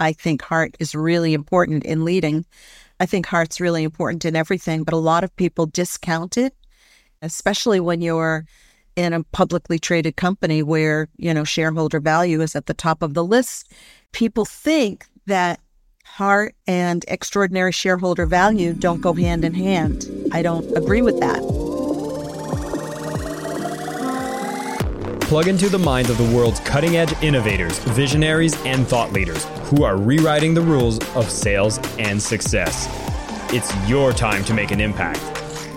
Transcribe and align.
I 0.00 0.12
think 0.12 0.42
heart 0.42 0.76
is 0.80 0.94
really 0.94 1.34
important 1.34 1.84
in 1.84 2.04
leading. 2.04 2.46
I 2.98 3.06
think 3.06 3.26
heart's 3.26 3.60
really 3.60 3.84
important 3.84 4.24
in 4.24 4.34
everything, 4.34 4.82
but 4.82 4.94
a 4.94 4.98
lot 4.98 5.22
of 5.22 5.36
people 5.36 5.66
discount 5.66 6.36
it, 6.36 6.54
especially 7.22 7.80
when 7.80 8.00
you're 8.00 8.46
in 8.96 9.12
a 9.12 9.22
publicly 9.24 9.78
traded 9.78 10.16
company 10.16 10.62
where, 10.62 11.08
you 11.16 11.32
know, 11.32 11.44
shareholder 11.44 12.00
value 12.00 12.40
is 12.40 12.56
at 12.56 12.66
the 12.66 12.74
top 12.74 13.02
of 13.02 13.14
the 13.14 13.24
list. 13.24 13.72
People 14.12 14.44
think 14.44 15.06
that 15.26 15.60
heart 16.04 16.54
and 16.66 17.04
extraordinary 17.06 17.72
shareholder 17.72 18.26
value 18.26 18.72
don't 18.72 19.00
go 19.00 19.12
hand 19.12 19.44
in 19.44 19.54
hand. 19.54 20.06
I 20.32 20.42
don't 20.42 20.76
agree 20.76 21.02
with 21.02 21.20
that. 21.20 21.59
Plug 25.30 25.46
into 25.46 25.68
the 25.68 25.78
minds 25.78 26.10
of 26.10 26.18
the 26.18 26.36
world's 26.36 26.58
cutting 26.58 26.96
edge 26.96 27.12
innovators, 27.22 27.78
visionaries, 27.78 28.60
and 28.66 28.84
thought 28.84 29.12
leaders 29.12 29.44
who 29.68 29.84
are 29.84 29.96
rewriting 29.96 30.54
the 30.54 30.60
rules 30.60 30.98
of 31.14 31.30
sales 31.30 31.78
and 32.00 32.20
success. 32.20 32.88
It's 33.54 33.72
your 33.88 34.12
time 34.12 34.44
to 34.46 34.54
make 34.54 34.72
an 34.72 34.80
impact. 34.80 35.20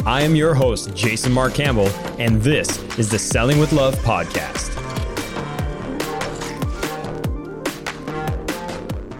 I 0.07 0.21
am 0.21 0.35
your 0.35 0.55
host, 0.55 0.95
Jason 0.95 1.31
Marc 1.31 1.53
Campbell, 1.53 1.89
and 2.17 2.41
this 2.41 2.79
is 2.97 3.11
the 3.11 3.19
Selling 3.19 3.59
with 3.59 3.71
Love 3.73 3.93
podcast. 3.97 4.73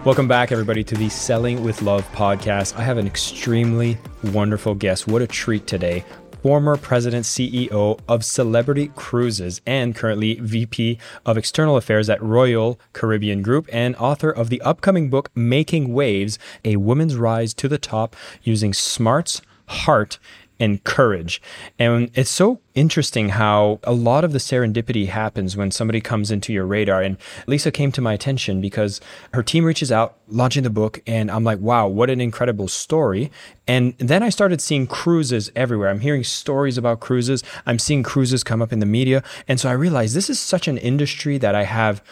Welcome 0.04 0.26
back, 0.26 0.50
everybody, 0.50 0.82
to 0.82 0.96
the 0.96 1.10
Selling 1.10 1.62
with 1.62 1.80
Love 1.80 2.04
podcast. 2.10 2.76
I 2.76 2.82
have 2.82 2.98
an 2.98 3.06
extremely 3.06 3.98
wonderful 4.24 4.74
guest. 4.74 5.06
What 5.06 5.22
a 5.22 5.28
treat 5.28 5.68
today 5.68 6.04
former 6.44 6.76
president 6.76 7.24
CEO 7.24 7.98
of 8.06 8.22
Celebrity 8.22 8.90
Cruises 8.96 9.62
and 9.64 9.94
currently 9.94 10.34
VP 10.34 10.98
of 11.24 11.38
External 11.38 11.78
Affairs 11.78 12.10
at 12.10 12.22
Royal 12.22 12.78
Caribbean 12.92 13.40
Group 13.40 13.66
and 13.72 13.96
author 13.96 14.28
of 14.28 14.50
the 14.50 14.60
upcoming 14.60 15.08
book 15.08 15.30
Making 15.34 15.94
Waves 15.94 16.38
A 16.62 16.76
Woman's 16.76 17.16
Rise 17.16 17.54
to 17.54 17.66
the 17.66 17.78
Top 17.78 18.14
Using 18.42 18.74
Smarts, 18.74 19.40
Heart, 19.68 20.18
and 20.60 20.82
courage. 20.84 21.42
And 21.78 22.10
it's 22.14 22.30
so 22.30 22.60
interesting 22.74 23.30
how 23.30 23.80
a 23.84 23.92
lot 23.92 24.24
of 24.24 24.32
the 24.32 24.38
serendipity 24.38 25.08
happens 25.08 25.56
when 25.56 25.70
somebody 25.70 26.00
comes 26.00 26.30
into 26.30 26.52
your 26.52 26.66
radar. 26.66 27.02
And 27.02 27.16
Lisa 27.46 27.70
came 27.70 27.92
to 27.92 28.00
my 28.00 28.12
attention 28.12 28.60
because 28.60 29.00
her 29.32 29.42
team 29.42 29.64
reaches 29.64 29.90
out, 29.90 30.16
launching 30.28 30.62
the 30.62 30.70
book, 30.70 31.00
and 31.06 31.30
I'm 31.30 31.44
like, 31.44 31.58
wow, 31.60 31.86
what 31.86 32.10
an 32.10 32.20
incredible 32.20 32.68
story. 32.68 33.30
And 33.66 33.96
then 33.98 34.22
I 34.22 34.28
started 34.28 34.60
seeing 34.60 34.86
cruises 34.86 35.50
everywhere. 35.56 35.88
I'm 35.88 36.00
hearing 36.00 36.24
stories 36.24 36.78
about 36.78 37.00
cruises. 37.00 37.42
I'm 37.66 37.78
seeing 37.78 38.02
cruises 38.02 38.44
come 38.44 38.62
up 38.62 38.72
in 38.72 38.78
the 38.78 38.86
media. 38.86 39.22
And 39.48 39.58
so 39.58 39.68
I 39.68 39.72
realized 39.72 40.14
this 40.14 40.30
is 40.30 40.38
such 40.38 40.68
an 40.68 40.78
industry 40.78 41.38
that 41.38 41.54
I 41.54 41.64
have 41.64 42.02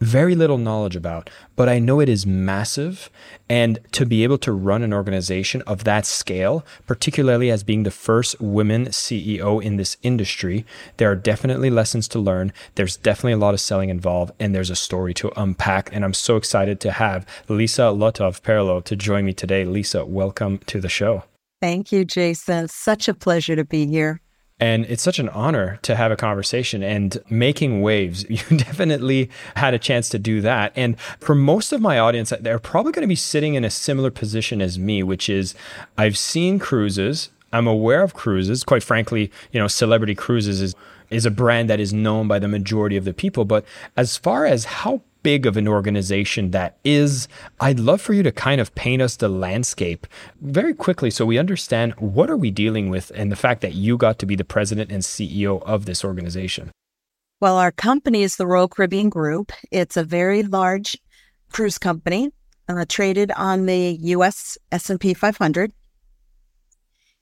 very 0.00 0.34
little 0.34 0.58
knowledge 0.58 0.96
about, 0.96 1.30
but 1.56 1.68
I 1.68 1.78
know 1.78 2.00
it 2.00 2.08
is 2.08 2.26
massive. 2.26 3.10
And 3.48 3.78
to 3.92 4.06
be 4.06 4.24
able 4.24 4.38
to 4.38 4.52
run 4.52 4.82
an 4.82 4.92
organization 4.92 5.62
of 5.62 5.84
that 5.84 6.06
scale, 6.06 6.64
particularly 6.86 7.50
as 7.50 7.62
being 7.62 7.82
the 7.82 7.90
first 7.90 8.40
women 8.40 8.86
CEO 8.86 9.62
in 9.62 9.76
this 9.76 9.96
industry, 10.02 10.64
there 10.98 11.10
are 11.10 11.16
definitely 11.16 11.70
lessons 11.70 12.08
to 12.08 12.18
learn. 12.18 12.52
There's 12.74 12.96
definitely 12.96 13.32
a 13.32 13.38
lot 13.38 13.54
of 13.54 13.60
selling 13.60 13.88
involved, 13.88 14.32
and 14.38 14.54
there's 14.54 14.70
a 14.70 14.76
story 14.76 15.14
to 15.14 15.32
unpack. 15.40 15.90
And 15.92 16.04
I'm 16.04 16.14
so 16.14 16.36
excited 16.36 16.80
to 16.80 16.92
have 16.92 17.26
Lisa 17.48 17.82
Lutoff-Perlo 17.82 18.84
to 18.84 18.96
join 18.96 19.24
me 19.24 19.32
today. 19.32 19.64
Lisa, 19.64 20.04
welcome 20.04 20.58
to 20.66 20.80
the 20.80 20.88
show. 20.88 21.24
Thank 21.60 21.90
you, 21.90 22.04
Jason. 22.04 22.68
Such 22.68 23.08
a 23.08 23.14
pleasure 23.14 23.56
to 23.56 23.64
be 23.64 23.86
here. 23.86 24.20
And 24.60 24.84
it's 24.86 25.02
such 25.02 25.18
an 25.18 25.28
honor 25.28 25.78
to 25.82 25.94
have 25.94 26.10
a 26.10 26.16
conversation 26.16 26.82
and 26.82 27.18
making 27.30 27.82
waves. 27.82 28.24
You 28.38 28.56
definitely 28.56 29.30
had 29.56 29.74
a 29.74 29.78
chance 29.78 30.08
to 30.10 30.18
do 30.18 30.40
that. 30.42 30.72
And 30.76 30.98
for 31.00 31.34
most 31.34 31.72
of 31.72 31.80
my 31.80 31.98
audience, 31.98 32.32
they're 32.40 32.58
probably 32.58 32.92
going 32.92 33.02
to 33.02 33.08
be 33.08 33.16
sitting 33.16 33.54
in 33.54 33.64
a 33.64 33.70
similar 33.70 34.10
position 34.10 34.60
as 34.60 34.78
me, 34.78 35.02
which 35.02 35.28
is 35.28 35.54
I've 35.96 36.16
seen 36.16 36.58
cruises. 36.58 37.30
I'm 37.52 37.66
aware 37.66 38.02
of 38.02 38.14
cruises. 38.14 38.64
Quite 38.64 38.82
frankly, 38.82 39.32
you 39.52 39.60
know, 39.60 39.68
Celebrity 39.68 40.14
Cruises 40.14 40.60
is 40.60 40.74
is 41.10 41.24
a 41.24 41.30
brand 41.30 41.70
that 41.70 41.80
is 41.80 41.92
known 41.92 42.28
by 42.28 42.38
the 42.38 42.48
majority 42.48 42.96
of 42.96 43.04
the 43.04 43.14
people. 43.14 43.44
But 43.44 43.64
as 43.96 44.16
far 44.16 44.44
as 44.44 44.66
how 44.66 45.00
big 45.28 45.44
of 45.44 45.58
an 45.58 45.68
organization 45.68 46.52
that 46.52 46.78
is, 46.84 47.28
I'd 47.60 47.78
love 47.78 48.00
for 48.00 48.14
you 48.14 48.22
to 48.22 48.32
kind 48.32 48.62
of 48.62 48.74
paint 48.74 49.02
us 49.02 49.16
the 49.16 49.28
landscape 49.28 50.06
very 50.40 50.72
quickly 50.72 51.10
so 51.10 51.26
we 51.26 51.36
understand 51.36 51.92
what 51.98 52.30
are 52.30 52.36
we 52.38 52.50
dealing 52.50 52.88
with 52.88 53.12
and 53.14 53.30
the 53.30 53.36
fact 53.36 53.60
that 53.60 53.74
you 53.74 53.98
got 53.98 54.18
to 54.20 54.24
be 54.24 54.36
the 54.36 54.50
president 54.56 54.90
and 54.90 55.02
CEO 55.02 55.62
of 55.64 55.84
this 55.84 56.02
organization. 56.02 56.70
Well, 57.42 57.58
our 57.58 57.70
company 57.70 58.22
is 58.22 58.36
the 58.36 58.46
Royal 58.46 58.68
Caribbean 58.68 59.10
Group. 59.10 59.52
It's 59.70 59.98
a 59.98 60.02
very 60.02 60.42
large 60.42 60.96
cruise 61.52 61.76
company 61.76 62.30
uh, 62.66 62.86
traded 62.88 63.30
on 63.32 63.66
the 63.66 63.98
US 64.00 64.56
S&P 64.72 65.12
500 65.12 65.72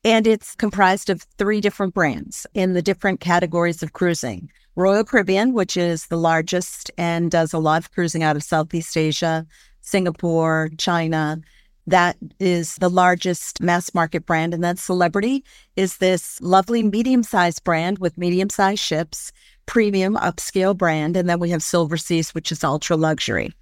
and 0.05 0.29
it's 0.29 0.55
comprised 0.55 1.11
of 1.11 1.23
three 1.39 1.61
different 1.61 1.93
brands 1.93 2.47
in 2.55 2.75
the 2.75 2.83
different 2.83 3.19
categories 3.19 3.83
of 3.83 3.95
cruising. 3.95 4.49
Royal 4.77 5.05
Caribbean, 5.05 5.55
which 5.55 5.77
is 5.77 6.07
the 6.07 6.19
largest 6.19 6.91
and 6.99 7.31
does 7.31 7.55
a 7.55 7.59
lot 7.59 7.83
of 7.83 7.93
cruising 7.93 8.23
out 8.23 8.37
of 8.37 8.43
Southeast 8.43 8.95
Asia, 8.95 9.47
Singapore, 9.81 10.69
China. 10.77 11.41
That 11.87 12.17
is 12.39 12.75
the 12.77 12.91
largest 12.91 13.63
mass 13.63 13.95
market 13.95 14.27
brand. 14.27 14.53
And 14.53 14.63
then 14.63 14.77
Celebrity 14.77 15.45
is 15.77 15.97
this 15.97 16.39
lovely 16.43 16.83
medium 16.83 17.23
sized 17.23 17.65
brand 17.65 17.99
with 18.01 18.19
medium 18.19 18.51
sized 18.51 18.83
ships, 18.83 19.33
premium 19.65 20.15
upscale 20.17 20.77
brand. 20.77 21.17
And 21.17 21.27
then 21.27 21.41
we 21.41 21.51
have 21.51 21.63
Silver 21.63 21.97
Seas, 21.97 22.35
which 22.35 22.53
is 22.53 22.63
ultra 22.63 22.97
luxury. 22.97 23.55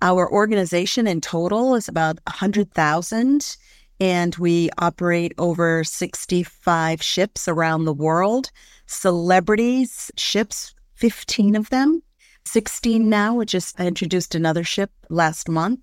Our 0.00 0.30
organization 0.30 1.06
in 1.06 1.20
total 1.20 1.74
is 1.74 1.88
about 1.88 2.18
100,000 2.26 3.56
and 4.00 4.34
we 4.36 4.70
operate 4.78 5.32
over 5.38 5.84
65 5.84 7.02
ships 7.02 7.48
around 7.48 7.84
the 7.84 7.92
world. 7.92 8.50
Celebrities 8.86 10.10
ships, 10.16 10.74
15 10.94 11.56
of 11.56 11.70
them, 11.70 12.02
16 12.44 13.08
now. 13.08 13.34
We 13.34 13.46
just 13.46 13.78
introduced 13.80 14.34
another 14.34 14.64
ship 14.64 14.90
last 15.08 15.48
month, 15.48 15.80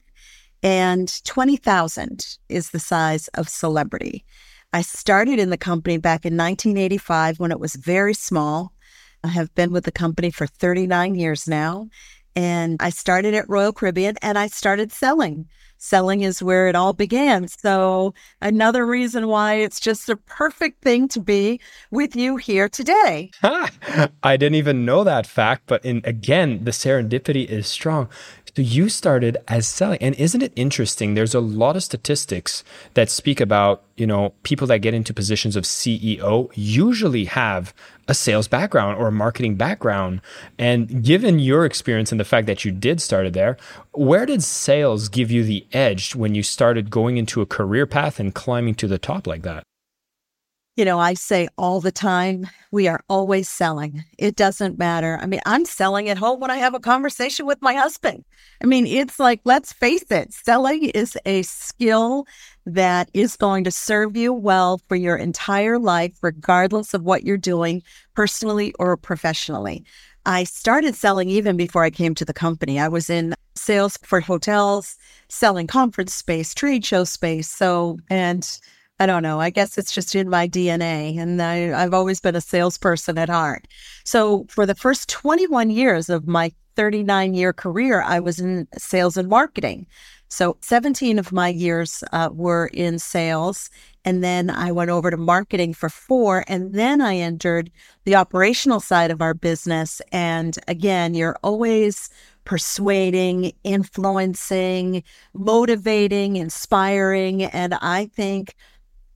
and 0.61 1.23
20,000 1.25 2.37
is 2.49 2.69
the 2.69 2.79
size 2.79 3.27
of 3.29 3.49
Celebrity. 3.49 4.23
I 4.71 4.81
started 4.81 5.37
in 5.37 5.51
the 5.51 5.57
company 5.57 5.97
back 5.97 6.25
in 6.25 6.35
1985 6.35 7.39
when 7.39 7.51
it 7.51 7.59
was 7.59 7.75
very 7.75 8.15
small. 8.15 8.73
I 9.23 9.27
have 9.27 9.53
been 9.53 9.71
with 9.71 9.85
the 9.85 9.91
company 9.91 10.31
for 10.31 10.47
39 10.47 11.15
years 11.15 11.47
now. 11.47 11.89
And 12.35 12.77
I 12.81 12.89
started 12.89 13.35
at 13.35 13.47
Royal 13.47 13.71
Caribbean 13.71 14.17
and 14.23 14.37
I 14.37 14.47
started 14.47 14.91
selling 14.91 15.47
selling 15.83 16.21
is 16.21 16.41
where 16.41 16.67
it 16.67 16.75
all 16.75 16.93
began. 16.93 17.47
So, 17.47 18.13
another 18.41 18.85
reason 18.85 19.27
why 19.27 19.55
it's 19.55 19.79
just 19.79 20.09
a 20.09 20.15
perfect 20.15 20.81
thing 20.81 21.07
to 21.09 21.19
be 21.19 21.59
with 21.91 22.15
you 22.15 22.37
here 22.37 22.69
today. 22.69 23.31
I 23.43 24.37
didn't 24.37 24.55
even 24.55 24.85
know 24.85 25.03
that 25.03 25.27
fact, 25.27 25.63
but 25.67 25.83
in 25.83 26.01
again, 26.05 26.63
the 26.63 26.71
serendipity 26.71 27.45
is 27.45 27.67
strong. 27.67 28.09
So 28.55 28.61
you 28.61 28.87
started 28.87 29.37
as 29.47 29.67
selling. 29.67 29.97
And 29.99 30.13
isn't 30.13 30.43
it 30.43 30.53
interesting? 30.55 31.15
There's 31.15 31.33
a 31.33 31.39
lot 31.39 31.75
of 31.75 31.83
statistics 31.83 32.63
that 32.93 33.09
speak 33.09 33.41
about, 33.41 33.81
you 33.97 34.05
know, 34.05 34.33
people 34.43 34.67
that 34.67 34.83
get 34.83 34.93
into 34.93 35.11
positions 35.11 35.55
of 35.55 35.63
CEO 35.63 36.51
usually 36.53 37.25
have 37.25 37.73
a 38.07 38.13
sales 38.13 38.47
background 38.47 38.99
or 38.99 39.07
a 39.07 39.11
marketing 39.11 39.55
background. 39.55 40.21
And 40.59 41.03
given 41.03 41.39
your 41.39 41.65
experience 41.65 42.11
and 42.11 42.19
the 42.19 42.25
fact 42.25 42.45
that 42.45 42.63
you 42.63 42.71
did 42.71 43.01
started 43.01 43.33
there, 43.33 43.57
where 43.91 44.27
did 44.27 44.43
sales 44.43 45.09
give 45.09 45.31
you 45.31 45.43
the 45.43 45.65
edge 45.73 46.13
when 46.13 46.35
you 46.35 46.43
started 46.43 46.91
going 46.91 47.17
into 47.17 47.41
a 47.41 47.47
career 47.47 47.87
path 47.87 48.19
and 48.19 48.35
climbing 48.35 48.75
to 48.75 48.87
the 48.87 48.99
top 48.99 49.25
like 49.25 49.41
that? 49.41 49.63
You 50.75 50.85
know, 50.85 50.97
I 50.97 51.13
say 51.13 51.47
all 51.55 51.81
the 51.81 51.91
time, 51.91 52.47
we 52.71 52.87
are 52.87 53.03
always 53.07 53.47
selling. 53.47 54.03
It 54.17 54.35
doesn't 54.35 54.79
matter. 54.79 55.19
I 55.21 55.27
mean, 55.27 55.41
I'm 55.45 55.65
selling 55.65 56.09
at 56.09 56.17
home 56.17 56.39
when 56.39 56.49
I 56.49 56.57
have 56.57 56.73
a 56.73 56.79
conversation 56.79 57.45
with 57.45 57.61
my 57.61 57.75
husband. 57.75 58.25
I 58.63 58.65
mean, 58.65 58.87
it's 58.87 59.19
like, 59.19 59.41
let's 59.43 59.71
face 59.71 60.09
it, 60.09 60.33
selling 60.33 60.85
is 60.85 61.15
a 61.27 61.43
skill 61.43 62.25
that 62.65 63.11
is 63.13 63.35
going 63.35 63.65
to 63.65 63.71
serve 63.71 64.17
you 64.17 64.33
well 64.33 64.79
for 64.87 64.95
your 64.95 65.15
entire 65.15 65.77
life, 65.77 66.17
regardless 66.23 66.95
of 66.95 67.03
what 67.03 67.23
you're 67.23 67.37
doing 67.37 67.83
personally 68.15 68.73
or 68.79 68.97
professionally. 68.97 69.85
I 70.25 70.43
started 70.43 70.95
selling 70.95 71.29
even 71.29 71.55
before 71.55 71.83
I 71.83 71.91
came 71.91 72.15
to 72.15 72.25
the 72.25 72.33
company. 72.33 72.79
I 72.79 72.87
was 72.87 73.11
in 73.11 73.35
sales 73.53 73.99
for 74.01 74.21
hotels, 74.21 74.95
selling 75.29 75.67
conference 75.67 76.15
space, 76.15 76.51
trade 76.55 76.83
show 76.83 77.03
space. 77.03 77.47
So, 77.47 77.99
and 78.09 78.59
I 79.03 79.05
don't 79.05 79.21
know. 79.21 79.41
I 79.41 79.49
guess 79.49 79.77
it's 79.77 79.91
just 79.91 80.15
in 80.15 80.29
my 80.29 80.47
DNA. 80.47 81.17
And 81.17 81.41
I, 81.41 81.77
I've 81.83 81.93
always 81.93 82.21
been 82.21 82.37
a 82.37 82.41
salesperson 82.41 83.17
at 83.17 83.27
heart. 83.27 83.67
So 84.05 84.45
for 84.47 84.65
the 84.65 84.75
first 84.75 85.09
21 85.09 85.71
years 85.71 86.09
of 86.09 86.25
my 86.25 86.53
39 86.77 87.33
year 87.33 87.51
career, 87.51 88.01
I 88.01 88.21
was 88.21 88.39
in 88.39 88.65
sales 88.77 89.17
and 89.17 89.27
marketing. 89.27 89.87
So 90.29 90.55
17 90.61 91.19
of 91.19 91.33
my 91.33 91.49
years 91.49 92.01
uh, 92.13 92.29
were 92.31 92.67
in 92.67 92.97
sales. 92.97 93.69
And 94.05 94.23
then 94.23 94.49
I 94.49 94.71
went 94.71 94.89
over 94.89 95.11
to 95.11 95.17
marketing 95.17 95.73
for 95.73 95.89
four. 95.89 96.45
And 96.47 96.73
then 96.73 97.01
I 97.01 97.17
entered 97.17 97.71
the 98.05 98.15
operational 98.15 98.79
side 98.79 99.11
of 99.11 99.21
our 99.21 99.33
business. 99.33 100.01
And 100.13 100.57
again, 100.69 101.13
you're 101.13 101.37
always 101.43 102.09
persuading, 102.45 103.51
influencing, 103.65 105.03
motivating, 105.33 106.37
inspiring. 106.37 107.43
And 107.43 107.73
I 107.81 108.05
think 108.05 108.55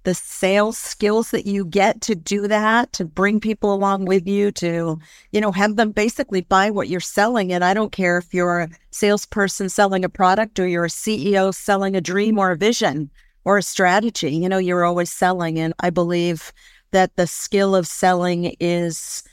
the 0.08 0.14
sales 0.14 0.78
skills 0.78 1.32
that 1.32 1.46
you 1.46 1.66
get 1.66 2.00
to 2.00 2.16
do 2.16 2.48
that, 2.48 2.94
to 2.94 3.04
bring 3.04 3.42
people 3.42 3.74
along 3.74 4.06
with 4.06 4.26
you, 4.26 4.54
to, 4.54 4.98
you 5.34 5.42
know, 5.42 5.52
have 5.52 5.76
them 5.76 5.92
basically 5.92 6.40
buy 6.40 6.70
what 6.70 6.88
you're 6.88 7.02
selling. 7.02 7.52
And 7.52 7.62
I 7.62 7.74
don't 7.74 7.92
care 7.92 8.18
if 8.18 8.34
you're 8.34 8.62
a 8.62 8.70
salesperson 8.92 9.68
selling 9.68 10.06
a 10.06 10.10
product 10.10 10.60
or 10.60 10.66
you're 10.66 10.86
a 10.86 10.88
CEO 10.88 11.54
selling 11.54 11.94
a 11.94 12.00
dream 12.00 12.40
or 12.40 12.52
a 12.52 12.56
vision 12.56 13.10
or 13.44 13.58
a 13.58 13.62
strategy, 13.62 14.34
you 14.34 14.48
know, 14.48 14.60
you're 14.60 14.86
always 14.86 15.12
selling. 15.12 15.60
And 15.60 15.74
I 15.82 15.90
believe 15.90 16.54
that 16.92 17.14
the 17.18 17.28
skill 17.28 17.76
of 17.76 17.86
selling 17.86 18.56
is 18.62 19.26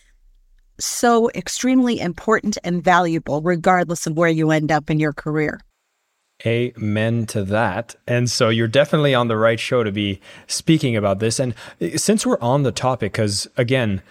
so 0.80 1.30
extremely 1.36 2.00
important 2.00 2.58
and 2.64 2.82
valuable, 2.82 3.42
regardless 3.42 4.08
of 4.08 4.16
where 4.16 4.28
you 4.28 4.50
end 4.50 4.72
up 4.72 4.90
in 4.90 4.98
your 4.98 5.12
career. 5.12 5.60
Amen 6.46 7.26
to 7.26 7.42
that. 7.44 7.94
And 8.06 8.30
so 8.30 8.50
you're 8.50 8.68
definitely 8.68 9.14
on 9.14 9.28
the 9.28 9.36
right 9.36 9.58
show 9.58 9.82
to 9.82 9.90
be 9.90 10.20
speaking 10.46 10.94
about 10.94 11.18
this. 11.18 11.40
And 11.40 11.54
since 11.96 12.26
we're 12.26 12.40
on 12.40 12.64
the 12.64 12.72
topic, 12.72 13.12
because 13.12 13.48
again, 13.56 14.02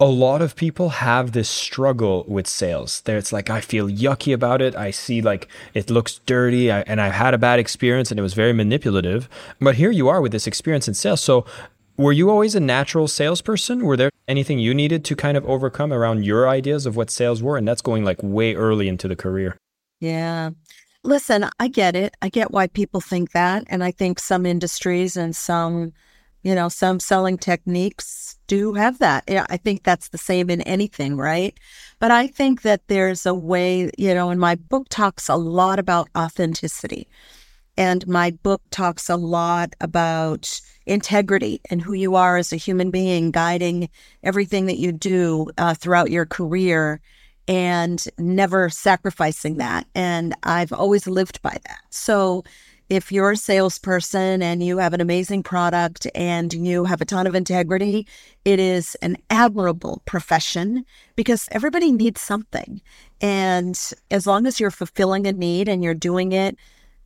a 0.00 0.06
lot 0.06 0.42
of 0.42 0.54
people 0.54 0.90
have 0.90 1.32
this 1.32 1.48
struggle 1.48 2.24
with 2.28 2.46
sales. 2.46 3.00
There, 3.02 3.18
it's 3.18 3.32
like 3.32 3.50
I 3.50 3.60
feel 3.60 3.88
yucky 3.88 4.32
about 4.32 4.62
it. 4.62 4.76
I 4.76 4.90
see 4.90 5.20
like 5.20 5.48
it 5.74 5.90
looks 5.90 6.20
dirty, 6.26 6.70
I, 6.70 6.80
and 6.82 7.00
I've 7.00 7.14
had 7.14 7.34
a 7.34 7.38
bad 7.38 7.58
experience, 7.58 8.10
and 8.10 8.18
it 8.18 8.22
was 8.22 8.34
very 8.34 8.52
manipulative. 8.52 9.28
But 9.60 9.74
here 9.74 9.90
you 9.90 10.08
are 10.08 10.20
with 10.20 10.32
this 10.32 10.46
experience 10.46 10.86
in 10.86 10.94
sales. 10.94 11.20
So, 11.20 11.44
were 11.96 12.12
you 12.12 12.30
always 12.30 12.54
a 12.54 12.60
natural 12.60 13.08
salesperson? 13.08 13.84
Were 13.84 13.96
there 13.96 14.10
anything 14.28 14.60
you 14.60 14.72
needed 14.72 15.04
to 15.06 15.16
kind 15.16 15.36
of 15.36 15.44
overcome 15.46 15.92
around 15.92 16.24
your 16.24 16.48
ideas 16.48 16.86
of 16.86 16.94
what 16.94 17.10
sales 17.10 17.42
were? 17.42 17.56
And 17.56 17.66
that's 17.66 17.82
going 17.82 18.04
like 18.04 18.22
way 18.22 18.54
early 18.54 18.86
into 18.86 19.08
the 19.08 19.16
career. 19.16 19.56
Yeah. 19.98 20.50
Listen, 21.04 21.48
I 21.60 21.68
get 21.68 21.94
it. 21.94 22.14
I 22.20 22.28
get 22.28 22.50
why 22.50 22.66
people 22.66 23.00
think 23.00 23.32
that. 23.32 23.64
And 23.68 23.84
I 23.84 23.90
think 23.90 24.18
some 24.18 24.44
industries 24.44 25.16
and 25.16 25.34
some, 25.34 25.92
you 26.42 26.54
know, 26.54 26.68
some 26.68 26.98
selling 27.00 27.38
techniques 27.38 28.36
do 28.46 28.74
have 28.74 28.98
that. 28.98 29.24
Yeah, 29.28 29.46
I 29.48 29.58
think 29.58 29.84
that's 29.84 30.08
the 30.08 30.18
same 30.18 30.50
in 30.50 30.60
anything, 30.62 31.16
right? 31.16 31.56
But 32.00 32.10
I 32.10 32.26
think 32.26 32.62
that 32.62 32.88
there's 32.88 33.26
a 33.26 33.34
way, 33.34 33.90
you 33.96 34.12
know, 34.12 34.30
and 34.30 34.40
my 34.40 34.56
book 34.56 34.88
talks 34.88 35.28
a 35.28 35.36
lot 35.36 35.78
about 35.78 36.08
authenticity. 36.16 37.08
And 37.76 38.06
my 38.08 38.32
book 38.32 38.60
talks 38.70 39.08
a 39.08 39.16
lot 39.16 39.74
about 39.80 40.60
integrity 40.84 41.60
and 41.70 41.80
who 41.80 41.92
you 41.92 42.16
are 42.16 42.36
as 42.36 42.52
a 42.52 42.56
human 42.56 42.90
being, 42.90 43.30
guiding 43.30 43.88
everything 44.24 44.66
that 44.66 44.78
you 44.78 44.90
do 44.90 45.46
uh, 45.58 45.74
throughout 45.74 46.10
your 46.10 46.26
career 46.26 47.00
and 47.48 48.04
never 48.18 48.68
sacrificing 48.68 49.56
that. 49.56 49.86
And 49.94 50.34
I've 50.44 50.72
always 50.72 51.06
lived 51.06 51.40
by 51.42 51.58
that. 51.64 51.80
So 51.90 52.44
if 52.90 53.12
you're 53.12 53.32
a 53.32 53.36
salesperson 53.36 54.42
and 54.42 54.62
you 54.62 54.78
have 54.78 54.94
an 54.94 55.00
amazing 55.00 55.42
product 55.42 56.06
and 56.14 56.52
you 56.52 56.84
have 56.84 57.00
a 57.00 57.04
ton 57.04 57.26
of 57.26 57.34
integrity, 57.34 58.06
it 58.44 58.58
is 58.58 58.94
an 59.02 59.16
admirable 59.28 60.02
profession 60.06 60.84
because 61.16 61.48
everybody 61.50 61.92
needs 61.92 62.20
something. 62.20 62.80
And 63.20 63.78
as 64.10 64.26
long 64.26 64.46
as 64.46 64.60
you're 64.60 64.70
fulfilling 64.70 65.26
a 65.26 65.32
need 65.32 65.68
and 65.68 65.82
you're 65.82 65.94
doing 65.94 66.32
it 66.32 66.56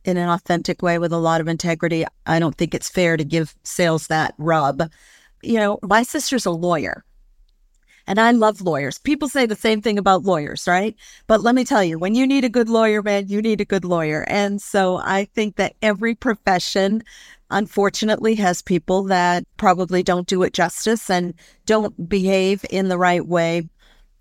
in 0.05 0.17
an 0.17 0.29
authentic 0.29 0.81
way 0.81 0.99
with 0.99 1.11
a 1.11 1.17
lot 1.17 1.41
of 1.41 1.47
integrity, 1.47 2.05
I 2.25 2.39
don't 2.39 2.55
think 2.55 2.73
it's 2.73 2.89
fair 2.89 3.17
to 3.17 3.23
give 3.23 3.55
sales 3.63 4.07
that 4.07 4.35
rub. 4.37 4.83
You 5.41 5.55
know, 5.55 5.79
my 5.81 6.03
sister's 6.03 6.45
a 6.45 6.51
lawyer. 6.51 7.03
And 8.05 8.19
I 8.19 8.31
love 8.31 8.61
lawyers. 8.61 8.97
People 8.97 9.29
say 9.29 9.45
the 9.45 9.55
same 9.55 9.81
thing 9.81 9.97
about 9.97 10.23
lawyers, 10.23 10.67
right? 10.67 10.95
But 11.27 11.41
let 11.41 11.55
me 11.55 11.63
tell 11.63 11.83
you, 11.83 11.97
when 11.97 12.15
you 12.15 12.27
need 12.27 12.43
a 12.43 12.49
good 12.49 12.69
lawyer, 12.69 13.01
man, 13.01 13.27
you 13.29 13.41
need 13.41 13.61
a 13.61 13.65
good 13.65 13.85
lawyer. 13.85 14.25
And 14.27 14.61
so 14.61 14.97
I 14.97 15.25
think 15.25 15.55
that 15.55 15.75
every 15.81 16.13
profession, 16.13 17.03
unfortunately, 17.49 18.35
has 18.35 18.61
people 18.61 19.03
that 19.05 19.45
probably 19.57 20.03
don't 20.03 20.27
do 20.27 20.43
it 20.43 20.53
justice 20.53 21.09
and 21.09 21.33
don't 21.65 22.09
behave 22.09 22.65
in 22.69 22.89
the 22.89 22.97
right 22.97 23.25
way. 23.25 23.69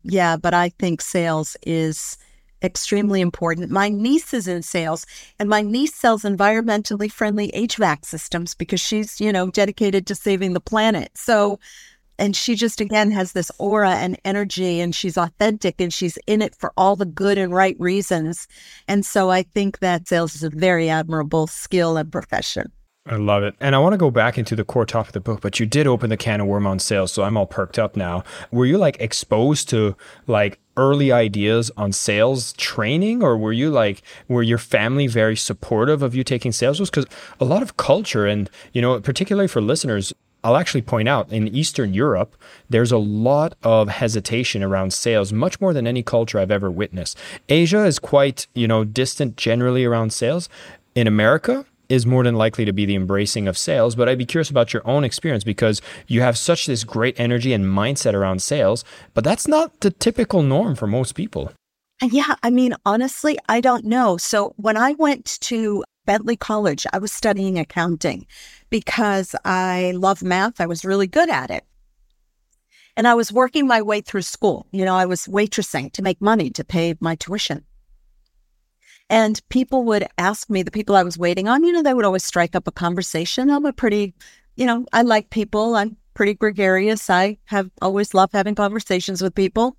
Yeah, 0.04 0.36
but 0.36 0.54
I 0.54 0.68
think 0.68 1.00
sales 1.00 1.56
is 1.66 2.18
extremely 2.62 3.20
important. 3.20 3.70
My 3.70 3.88
niece 3.88 4.32
is 4.32 4.46
in 4.46 4.62
sales 4.62 5.06
and 5.38 5.48
my 5.48 5.62
niece 5.62 5.94
sells 5.94 6.22
environmentally 6.22 7.10
friendly 7.10 7.50
HVAC 7.52 8.04
systems 8.04 8.54
because 8.54 8.80
she's, 8.80 9.20
you 9.20 9.32
know, 9.32 9.50
dedicated 9.50 10.06
to 10.06 10.14
saving 10.14 10.52
the 10.52 10.60
planet. 10.60 11.10
So 11.14 11.58
and 12.18 12.36
she 12.36 12.54
just 12.54 12.80
again 12.80 13.10
has 13.10 13.32
this 13.32 13.50
aura 13.58 13.90
and 13.90 14.18
energy 14.24 14.80
and 14.80 14.94
she's 14.94 15.16
authentic 15.16 15.80
and 15.80 15.92
she's 15.92 16.18
in 16.26 16.42
it 16.42 16.54
for 16.54 16.72
all 16.76 16.96
the 16.96 17.06
good 17.06 17.38
and 17.38 17.52
right 17.52 17.76
reasons 17.78 18.46
and 18.88 19.04
so 19.04 19.30
i 19.30 19.42
think 19.42 19.78
that 19.80 20.08
sales 20.08 20.34
is 20.34 20.42
a 20.42 20.50
very 20.50 20.88
admirable 20.88 21.46
skill 21.46 21.96
and 21.96 22.10
profession 22.12 22.70
I 23.04 23.16
love 23.16 23.42
it. 23.42 23.56
And 23.58 23.74
I 23.74 23.80
want 23.80 23.94
to 23.94 23.98
go 23.98 24.12
back 24.12 24.38
into 24.38 24.54
the 24.54 24.64
core 24.64 24.86
topic 24.86 25.08
of 25.08 25.12
the 25.14 25.20
book, 25.20 25.40
but 25.40 25.58
you 25.58 25.66
did 25.66 25.88
open 25.88 26.08
the 26.08 26.16
can 26.16 26.40
of 26.40 26.46
worm 26.46 26.68
on 26.68 26.78
sales. 26.78 27.10
So 27.10 27.24
I'm 27.24 27.36
all 27.36 27.46
perked 27.46 27.76
up 27.76 27.96
now. 27.96 28.22
Were 28.52 28.64
you 28.64 28.78
like 28.78 28.96
exposed 29.00 29.68
to 29.70 29.96
like 30.28 30.60
early 30.76 31.10
ideas 31.10 31.70
on 31.76 31.90
sales 31.90 32.52
training 32.54 33.22
or 33.22 33.36
were 33.36 33.52
you 33.52 33.70
like, 33.70 34.02
were 34.28 34.42
your 34.42 34.58
family 34.58 35.08
very 35.08 35.34
supportive 35.34 36.00
of 36.00 36.14
you 36.14 36.22
taking 36.22 36.52
sales? 36.52 36.78
Because 36.78 37.06
a 37.40 37.44
lot 37.44 37.62
of 37.62 37.76
culture 37.76 38.24
and, 38.24 38.48
you 38.72 38.80
know, 38.80 39.00
particularly 39.00 39.48
for 39.48 39.60
listeners, 39.60 40.12
I'll 40.44 40.56
actually 40.56 40.82
point 40.82 41.08
out 41.08 41.30
in 41.32 41.48
Eastern 41.48 41.94
Europe, 41.94 42.36
there's 42.68 42.92
a 42.92 42.98
lot 42.98 43.54
of 43.62 43.88
hesitation 43.88 44.62
around 44.62 44.92
sales, 44.92 45.32
much 45.32 45.60
more 45.60 45.72
than 45.72 45.86
any 45.86 46.02
culture 46.02 46.38
I've 46.38 46.50
ever 46.50 46.70
witnessed. 46.70 47.16
Asia 47.48 47.84
is 47.84 47.98
quite, 47.98 48.46
you 48.54 48.66
know, 48.66 48.84
distant 48.84 49.36
generally 49.36 49.84
around 49.84 50.12
sales. 50.12 50.48
In 50.94 51.06
America, 51.06 51.64
is 51.92 52.06
more 52.06 52.24
than 52.24 52.36
likely 52.36 52.64
to 52.64 52.72
be 52.72 52.86
the 52.86 52.94
embracing 52.94 53.46
of 53.46 53.58
sales, 53.58 53.94
but 53.94 54.08
I'd 54.08 54.16
be 54.16 54.24
curious 54.24 54.48
about 54.48 54.72
your 54.72 54.80
own 54.88 55.04
experience 55.04 55.44
because 55.44 55.82
you 56.06 56.22
have 56.22 56.38
such 56.38 56.64
this 56.64 56.84
great 56.84 57.20
energy 57.20 57.52
and 57.52 57.66
mindset 57.66 58.14
around 58.14 58.40
sales, 58.40 58.82
but 59.12 59.24
that's 59.24 59.46
not 59.46 59.78
the 59.80 59.90
typical 59.90 60.42
norm 60.42 60.74
for 60.74 60.86
most 60.86 61.14
people. 61.14 61.52
Yeah, 62.02 62.34
I 62.42 62.48
mean, 62.48 62.74
honestly, 62.86 63.38
I 63.48 63.60
don't 63.60 63.84
know. 63.84 64.16
So 64.16 64.54
when 64.56 64.78
I 64.78 64.92
went 64.92 65.38
to 65.42 65.84
Bentley 66.06 66.36
College, 66.36 66.86
I 66.94 66.98
was 66.98 67.12
studying 67.12 67.58
accounting 67.58 68.26
because 68.72 69.36
I 69.44 69.92
love 69.94 70.22
math. 70.22 70.58
I 70.58 70.66
was 70.66 70.82
really 70.84 71.06
good 71.06 71.28
at 71.28 71.50
it. 71.50 71.62
And 72.96 73.06
I 73.06 73.14
was 73.14 73.30
working 73.30 73.66
my 73.66 73.82
way 73.82 74.00
through 74.00 74.22
school. 74.22 74.66
You 74.72 74.86
know, 74.86 74.96
I 74.96 75.04
was 75.04 75.26
waitressing 75.26 75.92
to 75.92 76.02
make 76.02 76.20
money 76.20 76.48
to 76.50 76.64
pay 76.64 76.96
my 76.98 77.14
tuition. 77.14 77.64
And 79.10 79.40
people 79.50 79.84
would 79.84 80.08
ask 80.16 80.48
me, 80.48 80.62
the 80.62 80.70
people 80.70 80.96
I 80.96 81.02
was 81.02 81.18
waiting 81.18 81.48
on, 81.48 81.64
you 81.64 81.72
know, 81.72 81.82
they 81.82 81.92
would 81.92 82.06
always 82.06 82.24
strike 82.24 82.56
up 82.56 82.66
a 82.66 82.72
conversation. 82.72 83.50
I'm 83.50 83.66
a 83.66 83.74
pretty, 83.74 84.14
you 84.56 84.64
know, 84.64 84.86
I 84.94 85.02
like 85.02 85.28
people. 85.28 85.76
I'm 85.76 85.98
pretty 86.14 86.34
gregarious. 86.34 87.08
I 87.10 87.38
have 87.46 87.70
always 87.80 88.14
loved 88.14 88.32
having 88.32 88.54
conversations 88.54 89.22
with 89.22 89.34
people 89.34 89.76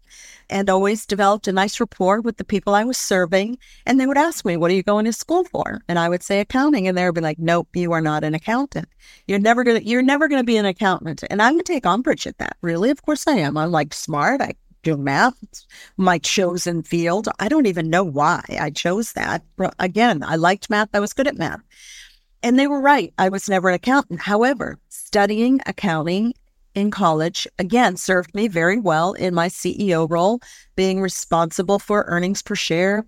and 0.50 0.70
always 0.70 1.06
developed 1.06 1.48
a 1.48 1.52
nice 1.52 1.80
rapport 1.80 2.22
with 2.22 2.38
the 2.38 2.44
people 2.44 2.76
I 2.76 2.84
was 2.84 2.98
serving. 2.98 3.58
And 3.86 4.00
they 4.00 4.08
would 4.08 4.18
ask 4.18 4.46
me, 4.46 4.58
What 4.58 4.72
are 4.72 4.76
you 4.76 4.84
going 4.84 5.06
to 5.06 5.14
school 5.14 5.44
for? 5.46 5.82
And 5.88 5.98
I 5.98 6.10
would 6.10 6.24
say 6.24 6.40
accounting. 6.40 6.88
And 6.88 6.98
they 6.98 7.06
would 7.06 7.16
be 7.16 7.22
like, 7.22 7.40
Nope, 7.40 7.70
you 7.74 7.92
are 7.92 8.02
not 8.02 8.24
an 8.24 8.34
accountant. 8.34 8.88
You're 9.28 9.40
never 9.40 9.64
gonna 9.64 9.80
you're 9.80 10.02
never 10.02 10.28
gonna 10.28 10.44
be 10.44 10.58
an 10.58 10.66
accountant. 10.66 11.24
And 11.30 11.42
I'm 11.42 11.54
gonna 11.54 11.64
take 11.64 11.86
umbrage 11.86 12.28
at 12.28 12.38
that. 12.38 12.58
Really? 12.62 12.90
Of 12.90 13.02
course 13.04 13.28
I 13.28 13.34
am. 13.34 13.58
I'm 13.58 13.72
like 13.72 13.94
smart. 13.94 14.42
I 14.42 14.56
do 14.84 14.98
math. 14.98 15.36
It's 15.44 15.66
my 15.98 16.20
chosen 16.20 16.84
field. 16.84 17.30
I 17.40 17.48
don't 17.48 17.66
even 17.66 17.90
know 17.90 18.04
why 18.04 18.44
I 18.60 18.70
chose 18.70 19.14
that. 19.14 19.44
Again, 19.80 20.24
I 20.24 20.36
liked 20.36 20.70
math. 20.70 20.90
I 20.94 21.00
was 21.00 21.14
good 21.14 21.28
at 21.28 21.38
math. 21.38 21.62
And 22.44 22.60
they 22.60 22.68
were 22.68 22.82
right. 22.82 23.14
I 23.18 23.30
was 23.30 23.50
never 23.50 23.70
an 23.70 23.76
accountant. 23.76 24.20
However, 24.20 24.78
studying 24.90 25.62
accounting 25.66 26.34
in 26.76 26.92
college 26.92 27.48
again 27.58 27.96
served 27.96 28.36
me 28.36 28.48
very 28.48 28.80
well 28.80 29.14
in 29.14 29.34
my 29.34 29.48
CEO 29.48 30.10
role, 30.10 30.42
being 30.76 31.00
responsible 31.00 31.80
for 31.80 32.04
earnings 32.08 32.42
per 32.42 32.56
share, 32.56 33.06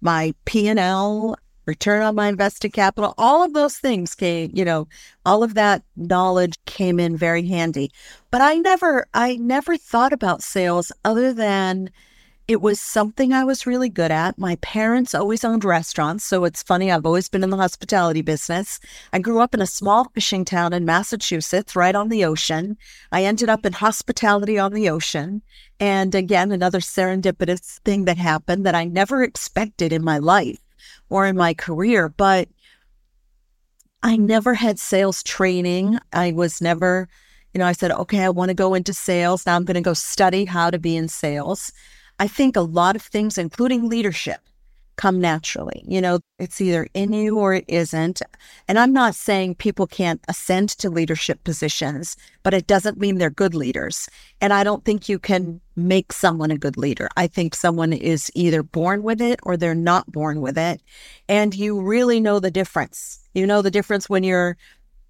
my 0.00 0.34
P&L, 0.46 1.36
return 1.66 2.02
on 2.02 2.14
my 2.14 2.28
invested 2.28 2.72
capital, 2.72 3.14
all 3.18 3.44
of 3.44 3.52
those 3.52 3.76
things 3.76 4.14
came, 4.14 4.50
you 4.54 4.64
know, 4.64 4.88
all 5.26 5.42
of 5.42 5.52
that 5.52 5.82
knowledge 5.96 6.54
came 6.64 6.98
in 6.98 7.14
very 7.14 7.46
handy. 7.46 7.90
But 8.30 8.40
I 8.40 8.54
never 8.54 9.06
I 9.12 9.36
never 9.36 9.76
thought 9.76 10.14
about 10.14 10.42
sales 10.42 10.90
other 11.04 11.34
than 11.34 11.90
it 12.48 12.62
was 12.62 12.80
something 12.80 13.34
I 13.34 13.44
was 13.44 13.66
really 13.66 13.90
good 13.90 14.10
at. 14.10 14.38
My 14.38 14.56
parents 14.56 15.14
always 15.14 15.44
owned 15.44 15.66
restaurants. 15.66 16.24
So 16.24 16.44
it's 16.44 16.62
funny, 16.62 16.90
I've 16.90 17.04
always 17.04 17.28
been 17.28 17.44
in 17.44 17.50
the 17.50 17.58
hospitality 17.58 18.22
business. 18.22 18.80
I 19.12 19.18
grew 19.18 19.40
up 19.40 19.52
in 19.52 19.60
a 19.60 19.66
small 19.66 20.04
fishing 20.14 20.46
town 20.46 20.72
in 20.72 20.86
Massachusetts, 20.86 21.76
right 21.76 21.94
on 21.94 22.08
the 22.08 22.24
ocean. 22.24 22.78
I 23.12 23.24
ended 23.24 23.50
up 23.50 23.66
in 23.66 23.74
hospitality 23.74 24.58
on 24.58 24.72
the 24.72 24.88
ocean. 24.88 25.42
And 25.78 26.14
again, 26.14 26.50
another 26.50 26.80
serendipitous 26.80 27.80
thing 27.80 28.06
that 28.06 28.16
happened 28.16 28.64
that 28.64 28.74
I 28.74 28.84
never 28.84 29.22
expected 29.22 29.92
in 29.92 30.02
my 30.02 30.16
life 30.16 30.58
or 31.10 31.26
in 31.26 31.36
my 31.36 31.52
career. 31.52 32.08
But 32.08 32.48
I 34.02 34.16
never 34.16 34.54
had 34.54 34.78
sales 34.78 35.22
training. 35.22 35.98
I 36.14 36.32
was 36.32 36.62
never, 36.62 37.10
you 37.52 37.58
know, 37.58 37.66
I 37.66 37.72
said, 37.72 37.90
okay, 37.90 38.24
I 38.24 38.30
want 38.30 38.48
to 38.48 38.54
go 38.54 38.72
into 38.72 38.94
sales. 38.94 39.44
Now 39.44 39.54
I'm 39.54 39.66
going 39.66 39.74
to 39.74 39.82
go 39.82 39.92
study 39.92 40.46
how 40.46 40.70
to 40.70 40.78
be 40.78 40.96
in 40.96 41.08
sales. 41.08 41.72
I 42.18 42.28
think 42.28 42.56
a 42.56 42.60
lot 42.60 42.96
of 42.96 43.02
things, 43.02 43.38
including 43.38 43.88
leadership, 43.88 44.40
come 44.98 45.20
naturally. 45.20 45.84
You 45.86 46.00
know, 46.00 46.18
it's 46.38 46.60
either 46.60 46.88
in 46.92 47.12
you 47.12 47.38
or 47.38 47.54
it 47.54 47.64
isn't. 47.68 48.20
And 48.66 48.78
I'm 48.78 48.92
not 48.92 49.14
saying 49.14 49.54
people 49.54 49.86
can't 49.86 50.20
ascend 50.28 50.70
to 50.70 50.90
leadership 50.90 51.42
positions, 51.44 52.16
but 52.42 52.52
it 52.52 52.66
doesn't 52.66 52.98
mean 52.98 53.16
they're 53.16 53.30
good 53.30 53.54
leaders. 53.54 54.08
And 54.40 54.52
I 54.52 54.64
don't 54.64 54.84
think 54.84 55.08
you 55.08 55.18
can 55.18 55.60
make 55.76 56.12
someone 56.12 56.50
a 56.50 56.58
good 56.58 56.76
leader. 56.76 57.08
I 57.16 57.28
think 57.28 57.54
someone 57.54 57.92
is 57.92 58.30
either 58.34 58.64
born 58.64 59.04
with 59.04 59.22
it 59.22 59.38
or 59.44 59.56
they're 59.56 59.74
not 59.74 60.10
born 60.10 60.40
with 60.40 60.58
it. 60.58 60.82
And 61.28 61.54
you 61.54 61.80
really 61.80 62.18
know 62.18 62.40
the 62.40 62.50
difference. 62.50 63.20
You 63.34 63.46
know 63.46 63.62
the 63.62 63.70
difference 63.70 64.10
when 64.10 64.24
you're 64.24 64.56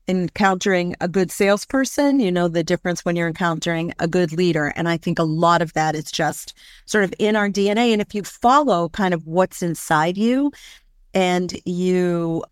encountering 0.09 0.97
a 1.01 1.09
good 1.09 1.31
salesperson, 1.31 2.19
you 2.19 2.33
know 2.33 2.49
the 2.49 2.65
difference 2.65 3.05
when 3.05 3.15
you're 3.15 3.29
encountering 3.29 3.93
a 3.99 4.09
good 4.09 4.33
leader. 4.33 4.73
And 4.75 4.89
I 4.89 4.97
think 4.97 5.19
a 5.19 5.25
lot 5.25 5.63
of 5.63 5.75
that 5.75 5.95
is 5.95 6.11
just 6.11 6.55
sort 6.87 7.05
of 7.05 7.15
in 7.19 7.37
our 7.37 7.49
DNA. 7.49 7.93
And 7.93 8.01
if 8.01 8.15
you 8.15 8.23
follow 8.23 8.89
kind 8.89 9.13
of 9.15 9.27
what's 9.27 9.63
inside 9.63 10.17
you 10.17 10.51
and 11.15 11.55
you 11.65 12.43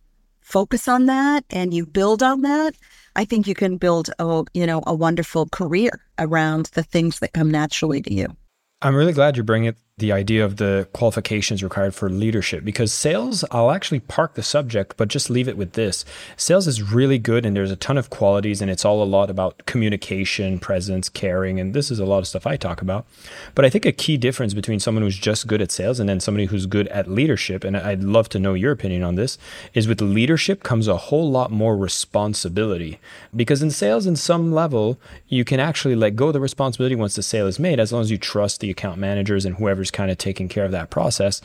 focus 0.41 0.87
on 0.87 1.07
that 1.07 1.45
and 1.51 1.75
you 1.75 1.87
build 1.87 2.23
on 2.23 2.43
that, 2.43 2.75
I 3.17 3.25
think 3.25 3.47
you 3.47 3.55
can 3.55 3.79
build 3.79 4.11
a 4.19 4.45
you 4.53 4.67
know 4.67 4.83
a 4.87 4.95
wonderful 4.95 5.47
career 5.47 5.91
around 6.19 6.67
the 6.75 6.83
things 6.83 7.19
that 7.21 7.33
come 7.33 7.51
naturally 7.51 8.03
to 8.03 8.13
you. 8.13 8.37
I'm 8.83 8.95
really 8.95 9.15
glad 9.15 9.37
you're 9.37 9.45
bringing 9.45 9.75
the 9.99 10.13
idea 10.13 10.45
of 10.45 10.59
the 10.59 10.87
qualifications 10.93 11.63
required 11.63 11.95
for 11.95 12.11
leadership 12.11 12.63
because 12.63 12.93
sales, 12.93 13.47
I'll 13.51 13.71
actually 13.71 14.01
park 14.01 14.35
the 14.35 14.43
subject, 14.43 14.95
but 14.99 15.09
just 15.09 15.31
leave 15.31 15.49
it 15.49 15.57
with 15.57 15.73
this. 15.73 16.05
Sales 16.37 16.67
is 16.67 16.93
really 16.93 17.19
good 17.19 17.47
and 17.47 17.57
there's 17.57 17.71
a 17.71 17.77
ton 17.77 17.97
of 17.97 18.11
qualities, 18.11 18.61
and 18.61 18.71
it's 18.71 18.85
all 18.85 19.03
a 19.03 19.05
lot 19.05 19.31
about 19.31 19.65
communication, 19.65 20.59
presence, 20.59 21.09
caring, 21.09 21.59
and 21.59 21.73
this 21.73 21.91
is 21.91 21.99
a 21.99 22.05
lot 22.05 22.19
of 22.19 22.29
stuff 22.29 22.47
I 22.47 22.57
talk 22.57 22.83
about. 22.83 23.07
But 23.55 23.65
I 23.65 23.71
think 23.71 23.87
a 23.87 23.93
key 23.93 24.19
difference 24.19 24.53
between 24.53 24.81
someone 24.81 25.03
who's 25.03 25.17
just 25.17 25.47
good 25.47 25.63
at 25.63 25.73
sales 25.73 25.99
and 25.99 26.07
then 26.07 26.21
somebody 26.21 26.45
who's 26.45 26.67
good 26.67 26.89
at 26.89 27.11
leadership, 27.11 27.65
and 27.65 27.75
I'd 27.75 28.05
love 28.05 28.29
to 28.31 28.39
know 28.39 28.53
your 28.53 28.73
opinion 28.73 29.03
on 29.03 29.15
this, 29.15 29.39
is 29.73 29.89
with 29.89 30.03
leadership 30.03 30.63
comes 30.63 30.89
a 30.89 30.99
whole 30.99 31.31
lot 31.31 31.51
more 31.51 31.75
responsibility. 31.75 33.01
Because 33.35 33.63
in 33.63 33.71
sales, 33.71 34.07
in 34.07 34.17
some 34.17 34.53
level, 34.53 35.01
you 35.27 35.43
can 35.43 35.59
actually 35.59 35.97
let 35.97 36.17
go 36.17 36.27
of 36.27 36.35
the 36.35 36.41
responsibility 36.41 36.95
once 36.95 37.15
the 37.15 37.23
sale 37.23 37.47
is 37.47 37.59
made, 37.59 37.81
as 37.81 37.95
long 37.95 38.03
as 38.03 38.11
you 38.11 38.19
trust 38.19 38.61
the 38.61 38.69
account 38.69 38.99
managers 38.99 39.47
and 39.47 39.57
whoever's 39.57 39.86
kind 39.91 40.11
of 40.11 40.19
taking 40.19 40.49
care 40.49 40.65
of 40.65 40.73
that 40.73 40.91
process. 40.91 41.41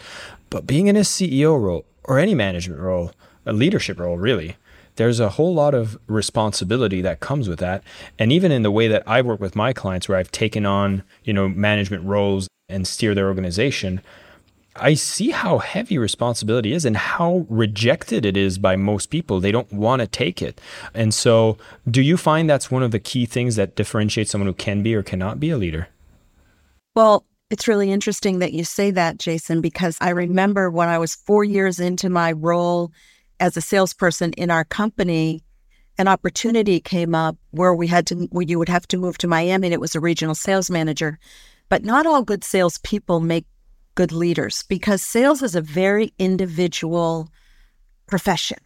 But 0.50 0.68
being 0.68 0.88
in 0.88 0.96
a 0.96 1.02
CEO 1.02 1.60
role 1.62 1.86
or 2.04 2.20
any 2.20 2.36
management 2.36 2.82
role, 2.82 3.12
a 3.46 3.54
leadership 3.54 4.00
role, 4.00 4.18
really, 4.18 4.58
there's 4.96 5.20
a 5.20 5.30
whole 5.30 5.54
lot 5.54 5.74
of 5.74 5.98
responsibility 6.08 7.02
that 7.02 7.20
comes 7.20 7.48
with 7.48 7.60
that. 7.60 7.84
And 8.20 8.32
even 8.32 8.52
in 8.52 8.64
the 8.64 8.72
way 8.72 8.88
that 8.88 9.04
I 9.08 9.22
work 9.22 9.40
with 9.40 9.56
my 9.56 9.74
clients, 9.74 10.08
where 10.08 10.18
I've 10.18 10.32
taken 10.32 10.66
on, 10.66 11.04
you 11.24 11.34
know, 11.34 11.48
management 11.48 12.04
roles 12.04 12.48
and 12.70 12.88
steer 12.88 13.16
their 13.16 13.28
organization, 13.28 14.02
I 14.76 14.94
see 14.94 15.32
how 15.32 15.58
heavy 15.58 15.98
responsibility 15.98 16.72
is 16.72 16.86
and 16.86 16.96
how 16.96 17.46
rejected 17.50 18.26
it 18.26 18.38
is 18.38 18.58
by 18.58 18.76
most 18.76 19.08
people. 19.08 19.40
They 19.40 19.52
don't 19.52 19.72
want 19.72 20.02
to 20.02 20.08
take 20.08 20.42
it. 20.42 20.62
And 20.94 21.14
so, 21.14 21.58
do 21.90 22.02
you 22.02 22.16
find 22.16 22.50
that's 22.50 22.72
one 22.72 22.84
of 22.84 22.92
the 22.92 23.00
key 23.00 23.26
things 23.26 23.58
that 23.58 23.76
differentiates 23.76 24.32
someone 24.32 24.48
who 24.48 24.54
can 24.54 24.82
be 24.82 24.96
or 24.96 25.04
cannot 25.04 25.40
be 25.40 25.50
a 25.50 25.58
leader? 25.58 25.90
Well, 26.96 27.26
it's 27.52 27.68
really 27.68 27.92
interesting 27.92 28.40
that 28.40 28.54
you 28.54 28.64
say 28.64 28.92
that, 28.92 29.18
Jason, 29.18 29.60
because 29.60 29.98
I 30.00 30.12
remember 30.12 30.72
when 30.72 30.88
I 30.88 30.98
was 30.98 31.16
four 31.16 31.44
years 31.44 31.82
into 31.82 32.10
my 32.10 32.32
role 32.32 32.94
as 33.42 33.58
a 33.58 33.62
salesperson 33.62 34.32
in 34.34 34.50
our 34.50 34.64
company, 34.64 35.44
an 35.98 36.08
opportunity 36.08 36.80
came 36.80 37.14
up 37.14 37.38
where 37.52 37.76
we 37.76 37.88
had 37.88 38.08
to, 38.08 38.16
where 38.32 38.46
you 38.46 38.58
would 38.58 38.70
have 38.70 38.88
to 38.88 38.98
move 38.98 39.18
to 39.18 39.28
Miami, 39.28 39.68
and 39.68 39.74
it 39.74 39.82
was 39.82 39.96
a 39.96 40.00
regional 40.00 40.34
sales 40.34 40.70
manager. 40.70 41.20
But 41.68 41.84
not 41.84 42.06
all 42.06 42.24
good 42.24 42.46
salespeople 42.46 43.20
make 43.20 43.46
good 43.96 44.14
leaders 44.14 44.64
because 44.70 45.02
sales 45.02 45.44
is 45.44 45.54
a 45.54 45.62
very 45.62 46.14
individual 46.18 47.30
profession. 48.08 48.60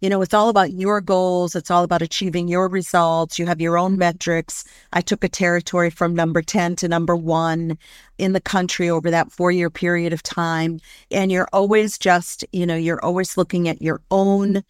You 0.00 0.08
know, 0.08 0.22
it's 0.22 0.34
all 0.34 0.48
about 0.48 0.72
your 0.72 1.00
goals. 1.00 1.54
It's 1.54 1.70
all 1.70 1.84
about 1.84 2.02
achieving 2.02 2.48
your 2.48 2.68
results. 2.68 3.38
You 3.38 3.46
have 3.46 3.60
your 3.60 3.76
own 3.76 3.92
mm-hmm. 3.92 4.00
metrics. 4.00 4.64
I 4.92 5.00
took 5.02 5.22
a 5.24 5.28
territory 5.28 5.90
from 5.90 6.14
number 6.14 6.42
10 6.42 6.76
to 6.76 6.88
number 6.88 7.14
one 7.14 7.78
in 8.18 8.32
the 8.32 8.40
country 8.40 8.88
over 8.88 9.10
that 9.10 9.30
four 9.30 9.52
year 9.52 9.70
period 9.70 10.12
of 10.12 10.22
time. 10.22 10.80
And 11.10 11.30
you're 11.30 11.48
always 11.52 11.98
just, 11.98 12.44
you 12.52 12.66
know, 12.66 12.76
you're 12.76 13.04
always 13.04 13.36
looking 13.36 13.68
at 13.68 13.82
your 13.82 14.00
own 14.10 14.62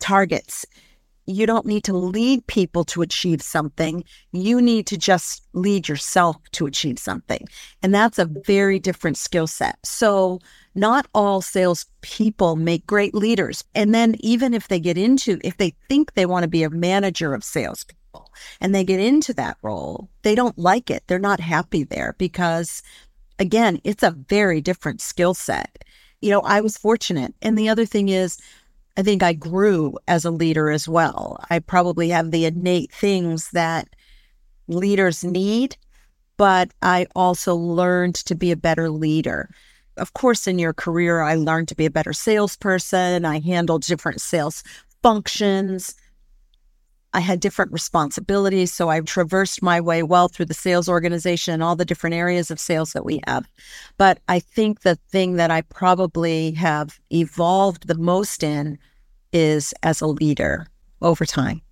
targets 0.00 0.66
you 1.28 1.46
don't 1.46 1.66
need 1.66 1.84
to 1.84 1.92
lead 1.92 2.46
people 2.46 2.84
to 2.84 3.02
achieve 3.02 3.42
something. 3.42 4.02
You 4.32 4.62
need 4.62 4.86
to 4.86 4.96
just 4.96 5.42
lead 5.52 5.86
yourself 5.86 6.36
to 6.52 6.66
achieve 6.66 6.98
something. 6.98 7.46
And 7.82 7.94
that's 7.94 8.18
a 8.18 8.24
very 8.24 8.78
different 8.78 9.18
skill 9.18 9.46
set. 9.46 9.78
So, 9.84 10.40
not 10.74 11.06
all 11.12 11.42
salespeople 11.42 12.56
make 12.56 12.86
great 12.86 13.14
leaders. 13.14 13.62
And 13.74 13.94
then, 13.94 14.16
even 14.20 14.54
if 14.54 14.68
they 14.68 14.80
get 14.80 14.96
into, 14.96 15.38
if 15.44 15.58
they 15.58 15.74
think 15.88 16.14
they 16.14 16.24
want 16.24 16.44
to 16.44 16.48
be 16.48 16.62
a 16.62 16.70
manager 16.70 17.34
of 17.34 17.44
salespeople 17.44 18.32
and 18.60 18.74
they 18.74 18.84
get 18.84 19.00
into 19.00 19.34
that 19.34 19.58
role, 19.62 20.08
they 20.22 20.34
don't 20.34 20.58
like 20.58 20.90
it. 20.90 21.04
They're 21.06 21.18
not 21.18 21.40
happy 21.40 21.84
there 21.84 22.14
because, 22.16 22.82
again, 23.38 23.80
it's 23.84 24.02
a 24.02 24.16
very 24.28 24.62
different 24.62 25.02
skill 25.02 25.34
set. 25.34 25.84
You 26.22 26.30
know, 26.30 26.40
I 26.40 26.62
was 26.62 26.78
fortunate. 26.78 27.34
And 27.42 27.58
the 27.58 27.68
other 27.68 27.84
thing 27.84 28.08
is, 28.08 28.38
I 28.98 29.02
think 29.02 29.22
I 29.22 29.32
grew 29.32 29.96
as 30.08 30.24
a 30.24 30.30
leader 30.32 30.70
as 30.70 30.88
well. 30.88 31.38
I 31.48 31.60
probably 31.60 32.08
have 32.08 32.32
the 32.32 32.46
innate 32.46 32.90
things 32.90 33.50
that 33.52 33.88
leaders 34.66 35.22
need, 35.22 35.76
but 36.36 36.72
I 36.82 37.06
also 37.14 37.54
learned 37.54 38.16
to 38.16 38.34
be 38.34 38.50
a 38.50 38.56
better 38.56 38.90
leader. 38.90 39.50
Of 39.96 40.14
course, 40.14 40.48
in 40.48 40.58
your 40.58 40.72
career, 40.72 41.20
I 41.20 41.36
learned 41.36 41.68
to 41.68 41.76
be 41.76 41.86
a 41.86 41.92
better 41.92 42.12
salesperson. 42.12 43.24
I 43.24 43.38
handled 43.38 43.82
different 43.82 44.20
sales 44.20 44.64
functions. 45.00 45.94
I 47.14 47.20
had 47.20 47.40
different 47.40 47.72
responsibilities. 47.72 48.72
So 48.72 48.88
I 48.88 49.00
traversed 49.00 49.62
my 49.62 49.80
way 49.80 50.02
well 50.02 50.28
through 50.28 50.46
the 50.46 50.54
sales 50.54 50.88
organization 50.88 51.54
and 51.54 51.62
all 51.62 51.76
the 51.76 51.84
different 51.84 52.14
areas 52.14 52.50
of 52.50 52.60
sales 52.60 52.92
that 52.92 53.04
we 53.04 53.20
have. 53.26 53.48
But 53.96 54.20
I 54.28 54.40
think 54.40 54.80
the 54.80 54.96
thing 55.10 55.36
that 55.36 55.50
I 55.50 55.62
probably 55.62 56.52
have 56.52 57.00
evolved 57.10 57.88
the 57.88 57.96
most 57.96 58.42
in 58.42 58.78
is 59.32 59.72
as 59.82 60.00
a 60.00 60.06
leader 60.06 60.66
over 61.00 61.24
time. 61.24 61.62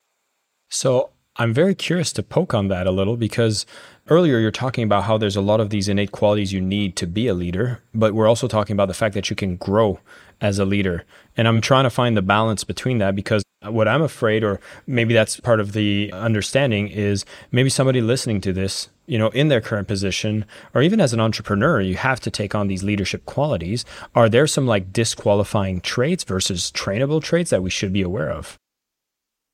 So 0.69 1.11
I'm 1.39 1.53
very 1.53 1.75
curious 1.75 2.15
to 2.15 2.23
poke 2.23 2.55
on 2.55 2.69
that 2.69 2.87
a 2.87 2.91
little 2.91 3.19
because 3.19 3.67
earlier 4.09 4.39
you're 4.39 4.51
talking 4.51 4.85
about 4.85 5.05
how 5.05 5.19
there's 5.19 5.37
a 5.37 5.43
lot 5.43 5.61
of 5.61 5.69
these 5.69 5.87
innate 5.87 6.11
qualities 6.11 6.51
you 6.51 6.63
need 6.63 6.97
to 6.97 7.07
be 7.07 7.27
a 7.27 7.35
leader, 7.35 7.83
but 7.93 8.15
we're 8.15 8.27
also 8.27 8.49
talking 8.49 8.73
about 8.73 8.89
the 8.89 8.95
fact 8.95 9.15
that 9.15 9.29
you 9.29 9.37
can 9.37 9.57
grow 9.57 10.01
as 10.41 10.59
a 10.59 10.65
leader. 10.65 11.05
And 11.37 11.47
I'm 11.47 11.61
trying 11.61 11.85
to 11.85 11.91
find 11.91 12.17
the 12.17 12.23
balance 12.23 12.65
between 12.65 12.97
that 12.99 13.15
because 13.15 13.43
what 13.63 13.87
I'm 13.87 14.01
afraid, 14.01 14.45
or 14.45 14.61
maybe 14.87 15.13
that's 15.13 15.39
part 15.39 15.61
of 15.61 15.75
the 15.75 16.11
understanding, 16.15 16.89
is 16.89 17.27
maybe 17.53 17.69
somebody 17.69 18.01
listening 18.01 18.41
to 18.41 18.53
this, 18.55 18.89
you 19.05 19.19
know, 19.19 19.29
in 19.29 19.49
their 19.49 19.61
current 19.61 19.89
position, 19.89 20.47
or 20.75 20.81
even 20.81 21.03
as 21.03 21.13
an 21.13 21.21
entrepreneur, 21.21 21.83
you 21.83 21.97
have 21.97 22.21
to 22.21 22.31
take 22.31 22.55
on 22.55 22.69
these 22.69 22.83
leadership 22.83 23.27
qualities. 23.27 23.85
Are 24.15 24.31
there 24.31 24.47
some 24.47 24.67
like 24.67 24.91
disqualifying 24.91 25.83
traits 25.83 26.25
versus 26.25 26.71
trainable 26.71 27.23
traits 27.23 27.51
that 27.51 27.63
we 27.63 27.69
should 27.69 27.93
be 27.93 28.03
aware 28.03 28.31
of? 28.31 28.59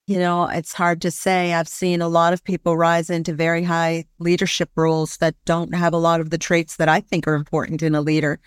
You 0.09 0.19
know, 0.19 0.49
it's 0.49 0.73
hard 0.73 1.01
to 1.03 1.13
say. 1.13 1.53
I've 1.53 1.69
seen 1.69 2.03
a 2.03 2.09
lot 2.09 2.33
of 2.33 2.43
people 2.43 2.77
rise 2.77 3.09
into 3.09 3.33
very 3.35 3.63
high 3.63 4.07
leadership 4.19 4.71
roles 4.75 5.19
that 5.19 5.37
don't 5.45 5.75
have 5.75 5.95
a 5.95 5.99
lot 5.99 6.21
of 6.21 6.31
the 6.31 6.39
traits 6.39 6.77
that 6.77 6.89
I 6.89 7.01
think 7.01 7.29
are 7.29 7.35
important 7.35 7.83
in 7.83 7.95
a 7.95 8.01
leader. 8.01 8.41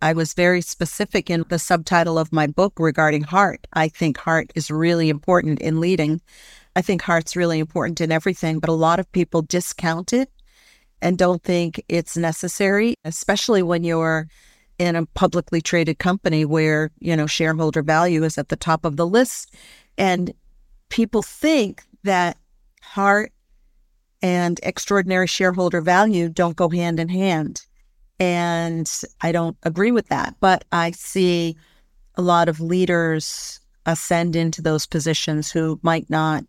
I 0.00 0.12
was 0.12 0.34
very 0.34 0.60
specific 0.60 1.28
in 1.28 1.44
the 1.48 1.58
subtitle 1.58 2.16
of 2.16 2.32
my 2.32 2.46
book 2.46 2.74
regarding 2.78 3.24
heart. 3.24 3.66
I 3.72 3.88
think 3.88 4.18
heart 4.18 4.52
is 4.54 4.70
really 4.70 5.08
important 5.08 5.60
in 5.60 5.80
leading. 5.80 6.20
I 6.76 6.82
think 6.82 7.02
heart's 7.02 7.34
really 7.34 7.58
important 7.58 8.00
in 8.00 8.12
everything, 8.12 8.60
but 8.60 8.70
a 8.70 8.74
lot 8.74 9.00
of 9.00 9.10
people 9.10 9.42
discount 9.42 10.12
it 10.12 10.30
and 11.02 11.18
don't 11.18 11.42
think 11.42 11.82
it's 11.88 12.16
necessary, 12.16 12.94
especially 13.04 13.62
when 13.62 13.82
you're 13.82 14.28
in 14.78 14.96
a 14.96 15.06
publicly 15.06 15.60
traded 15.60 15.98
company 15.98 16.44
where, 16.44 16.90
you 17.00 17.16
know, 17.16 17.26
shareholder 17.26 17.82
value 17.82 18.22
is 18.22 18.38
at 18.38 18.48
the 18.48 18.56
top 18.56 18.84
of 18.84 18.96
the 18.96 19.06
list. 19.06 19.54
And 19.98 20.32
people 20.90 21.22
think 21.22 21.82
that 22.04 22.36
heart 22.82 23.32
and 24.22 24.60
extraordinary 24.62 25.26
shareholder 25.26 25.80
value 25.80 26.28
don't 26.28 26.56
go 26.56 26.68
hand 26.68 27.00
in 27.00 27.08
hand. 27.08 27.64
And 28.18 28.90
I 29.22 29.32
don't 29.32 29.56
agree 29.62 29.92
with 29.92 30.08
that. 30.08 30.34
But 30.40 30.64
I 30.72 30.90
see 30.90 31.56
a 32.16 32.22
lot 32.22 32.50
of 32.50 32.60
leaders 32.60 33.60
ascend 33.86 34.36
into 34.36 34.60
those 34.60 34.86
positions 34.86 35.50
who 35.50 35.80
might 35.82 36.10
not 36.10 36.44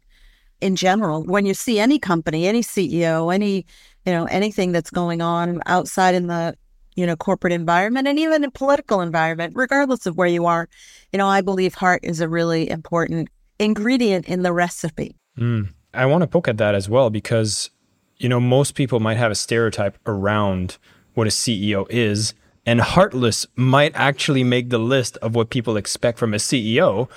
in 0.60 0.76
general 0.76 1.24
when 1.24 1.46
you 1.46 1.54
see 1.54 1.80
any 1.80 1.98
company 1.98 2.46
any 2.46 2.62
ceo 2.62 3.34
any 3.34 3.66
you 4.06 4.12
know 4.12 4.26
anything 4.26 4.74
that's 4.74 4.92
going 4.92 5.22
on 5.22 5.62
outside 5.66 6.14
in 6.14 6.28
the 6.28 6.56
you 6.96 7.06
know 7.06 7.16
corporate 7.16 7.54
environment 7.54 8.08
and 8.08 8.20
even 8.20 8.44
in 8.44 8.52
political 8.52 9.02
environment 9.02 9.54
regardless 9.56 10.06
of 10.06 10.18
where 10.18 10.28
you 10.28 10.46
are 10.46 10.68
you 11.14 11.18
know 11.18 11.28
i 11.28 11.42
believe 11.42 11.74
heart 11.74 12.02
is 12.04 12.20
a 12.20 12.28
really 12.28 12.70
important 12.70 13.30
ingredient 13.62 14.28
in 14.28 14.42
the 14.42 14.52
recipe 14.52 15.16
mm. 15.38 15.68
i 15.94 16.06
want 16.06 16.22
to 16.22 16.28
poke 16.28 16.48
at 16.48 16.58
that 16.58 16.76
as 16.76 16.90
well 16.90 17.10
because 17.10 17.70
you 18.18 18.28
know 18.28 18.40
most 18.40 18.76
people 18.76 19.00
might 19.00 19.18
have 19.18 19.32
a 19.32 19.36
stereotype 19.36 19.98
around 20.06 20.78
what 21.14 21.28
a 21.28 21.30
CEO 21.30 21.86
is 21.90 22.34
and 22.66 22.80
heartless 22.80 23.48
might 23.56 23.92
actually 23.96 24.44
make 24.44 24.70
the 24.70 24.78
list 24.78 25.18
of 25.18 25.36
what 25.36 25.50
people 25.50 25.78
expect 25.78 26.18
from 26.18 26.34
a 26.34 26.38
CEO 26.38 27.10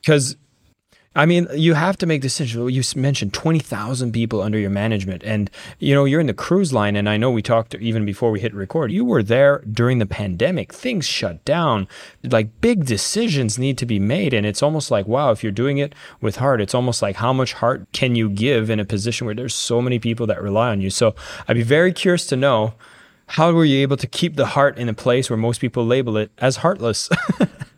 because 0.00 0.36
I 1.16 1.26
mean, 1.26 1.46
you 1.54 1.74
have 1.74 1.96
to 1.98 2.06
make 2.06 2.22
decisions. 2.22 2.74
You 2.74 3.00
mentioned 3.00 3.32
20,000 3.32 4.12
people 4.12 4.42
under 4.42 4.58
your 4.58 4.70
management. 4.70 5.22
And, 5.24 5.48
you 5.78 5.94
know, 5.94 6.04
you're 6.04 6.20
in 6.20 6.26
the 6.26 6.34
cruise 6.34 6.72
line. 6.72 6.96
And 6.96 7.08
I 7.08 7.16
know 7.16 7.30
we 7.30 7.40
talked 7.40 7.74
even 7.76 8.04
before 8.04 8.32
we 8.32 8.40
hit 8.40 8.52
record. 8.52 8.90
You 8.90 9.04
were 9.04 9.22
there 9.22 9.62
during 9.70 9.98
the 9.98 10.06
pandemic. 10.06 10.72
Things 10.72 11.06
shut 11.06 11.44
down. 11.44 11.86
Like 12.24 12.60
big 12.60 12.84
decisions 12.84 13.58
need 13.58 13.78
to 13.78 13.86
be 13.86 14.00
made. 14.00 14.34
And 14.34 14.44
it's 14.44 14.62
almost 14.62 14.90
like, 14.90 15.06
wow, 15.06 15.30
if 15.30 15.44
you're 15.44 15.52
doing 15.52 15.78
it 15.78 15.94
with 16.20 16.36
heart, 16.36 16.60
it's 16.60 16.74
almost 16.74 17.00
like 17.00 17.16
how 17.16 17.32
much 17.32 17.52
heart 17.52 17.86
can 17.92 18.16
you 18.16 18.28
give 18.28 18.68
in 18.68 18.80
a 18.80 18.84
position 18.84 19.24
where 19.24 19.36
there's 19.36 19.54
so 19.54 19.80
many 19.80 20.00
people 20.00 20.26
that 20.26 20.42
rely 20.42 20.70
on 20.70 20.80
you? 20.80 20.90
So 20.90 21.14
I'd 21.46 21.54
be 21.54 21.62
very 21.62 21.92
curious 21.92 22.26
to 22.26 22.36
know 22.36 22.74
how 23.26 23.52
were 23.52 23.64
you 23.64 23.78
able 23.78 23.96
to 23.98 24.06
keep 24.06 24.36
the 24.36 24.46
heart 24.46 24.78
in 24.78 24.88
a 24.88 24.94
place 24.94 25.30
where 25.30 25.36
most 25.36 25.60
people 25.60 25.86
label 25.86 26.16
it 26.16 26.32
as 26.38 26.56
heartless? 26.56 27.08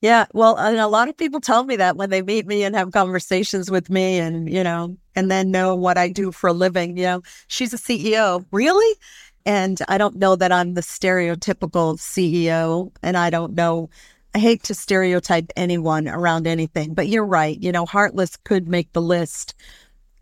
Yeah, 0.00 0.26
well, 0.32 0.56
and 0.56 0.78
a 0.78 0.86
lot 0.86 1.08
of 1.08 1.16
people 1.16 1.40
tell 1.40 1.64
me 1.64 1.74
that 1.76 1.96
when 1.96 2.10
they 2.10 2.22
meet 2.22 2.46
me 2.46 2.62
and 2.62 2.76
have 2.76 2.92
conversations 2.92 3.68
with 3.70 3.90
me 3.90 4.18
and, 4.18 4.48
you 4.52 4.62
know, 4.62 4.96
and 5.16 5.28
then 5.28 5.50
know 5.50 5.74
what 5.74 5.98
I 5.98 6.08
do 6.08 6.30
for 6.30 6.48
a 6.48 6.52
living, 6.52 6.96
you 6.96 7.02
know, 7.02 7.22
she's 7.48 7.74
a 7.74 7.78
CEO. 7.78 8.44
Really? 8.52 8.96
And 9.44 9.80
I 9.88 9.98
don't 9.98 10.16
know 10.16 10.36
that 10.36 10.52
I'm 10.52 10.74
the 10.74 10.82
stereotypical 10.82 11.98
CEO 11.98 12.92
and 13.02 13.16
I 13.16 13.30
don't 13.30 13.54
know 13.54 13.90
I 14.34 14.38
hate 14.40 14.62
to 14.64 14.74
stereotype 14.74 15.50
anyone 15.56 16.06
around 16.06 16.46
anything, 16.46 16.94
but 16.94 17.08
you're 17.08 17.24
right. 17.24 17.60
You 17.60 17.72
know, 17.72 17.86
heartless 17.86 18.36
could 18.36 18.68
make 18.68 18.92
the 18.92 19.02
list 19.02 19.54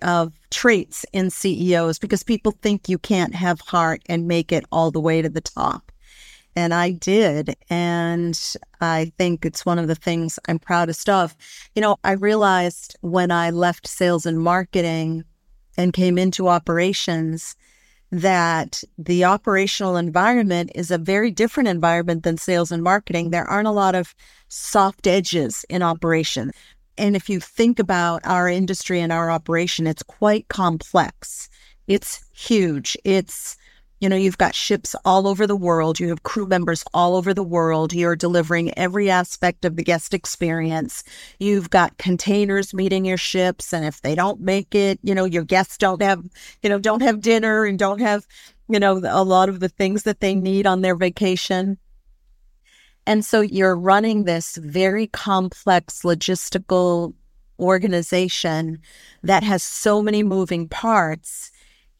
of 0.02 0.32
traits 0.50 1.04
in 1.12 1.30
CEOs 1.30 1.98
because 1.98 2.22
people 2.22 2.52
think 2.62 2.88
you 2.88 2.98
can't 2.98 3.34
have 3.34 3.60
heart 3.60 4.02
and 4.06 4.28
make 4.28 4.52
it 4.52 4.64
all 4.70 4.90
the 4.90 5.00
way 5.00 5.22
to 5.22 5.28
the 5.28 5.40
top. 5.40 5.90
And 6.56 6.72
I 6.72 6.90
did. 6.90 7.54
And 7.70 8.56
I 8.80 9.12
think 9.18 9.44
it's 9.44 9.66
one 9.66 9.78
of 9.78 9.86
the 9.86 9.94
things 9.94 10.38
I'm 10.48 10.58
proudest 10.58 11.08
of. 11.08 11.36
You 11.74 11.82
know, 11.82 11.98
I 12.02 12.12
realized 12.12 12.96
when 13.02 13.30
I 13.30 13.50
left 13.50 13.86
sales 13.86 14.26
and 14.26 14.40
marketing 14.40 15.24
and 15.76 15.92
came 15.92 16.16
into 16.16 16.48
operations 16.48 17.54
that 18.10 18.82
the 18.96 19.24
operational 19.24 19.96
environment 19.96 20.70
is 20.74 20.90
a 20.90 20.98
very 20.98 21.30
different 21.30 21.68
environment 21.68 22.22
than 22.22 22.38
sales 22.38 22.72
and 22.72 22.82
marketing. 22.82 23.30
There 23.30 23.44
aren't 23.44 23.68
a 23.68 23.72
lot 23.72 23.94
of 23.94 24.14
soft 24.48 25.06
edges 25.06 25.64
in 25.68 25.82
operation. 25.82 26.52
And 26.96 27.14
if 27.14 27.28
you 27.28 27.40
think 27.40 27.78
about 27.78 28.22
our 28.24 28.48
industry 28.48 29.00
and 29.00 29.12
our 29.12 29.30
operation, 29.30 29.86
it's 29.86 30.02
quite 30.02 30.48
complex. 30.48 31.50
It's 31.88 32.24
huge. 32.32 32.96
It's 33.04 33.56
you 34.00 34.08
know, 34.10 34.16
you've 34.16 34.38
got 34.38 34.54
ships 34.54 34.94
all 35.04 35.26
over 35.26 35.46
the 35.46 35.56
world. 35.56 35.98
You 35.98 36.08
have 36.10 36.22
crew 36.22 36.46
members 36.46 36.84
all 36.92 37.16
over 37.16 37.32
the 37.32 37.42
world. 37.42 37.94
You're 37.94 38.16
delivering 38.16 38.76
every 38.78 39.10
aspect 39.10 39.64
of 39.64 39.76
the 39.76 39.82
guest 39.82 40.12
experience. 40.12 41.02
You've 41.38 41.70
got 41.70 41.96
containers 41.96 42.74
meeting 42.74 43.06
your 43.06 43.16
ships. 43.16 43.72
And 43.72 43.86
if 43.86 44.02
they 44.02 44.14
don't 44.14 44.40
make 44.40 44.74
it, 44.74 44.98
you 45.02 45.14
know, 45.14 45.24
your 45.24 45.44
guests 45.44 45.78
don't 45.78 46.02
have, 46.02 46.22
you 46.62 46.68
know, 46.68 46.78
don't 46.78 47.02
have 47.02 47.22
dinner 47.22 47.64
and 47.64 47.78
don't 47.78 48.00
have, 48.00 48.26
you 48.68 48.78
know, 48.78 49.00
a 49.02 49.24
lot 49.24 49.48
of 49.48 49.60
the 49.60 49.68
things 49.68 50.02
that 50.02 50.20
they 50.20 50.34
need 50.34 50.66
on 50.66 50.82
their 50.82 50.96
vacation. 50.96 51.78
And 53.06 53.24
so 53.24 53.40
you're 53.40 53.76
running 53.76 54.24
this 54.24 54.56
very 54.56 55.06
complex 55.06 56.02
logistical 56.02 57.14
organization 57.58 58.78
that 59.22 59.42
has 59.42 59.62
so 59.62 60.02
many 60.02 60.22
moving 60.22 60.68
parts 60.68 61.50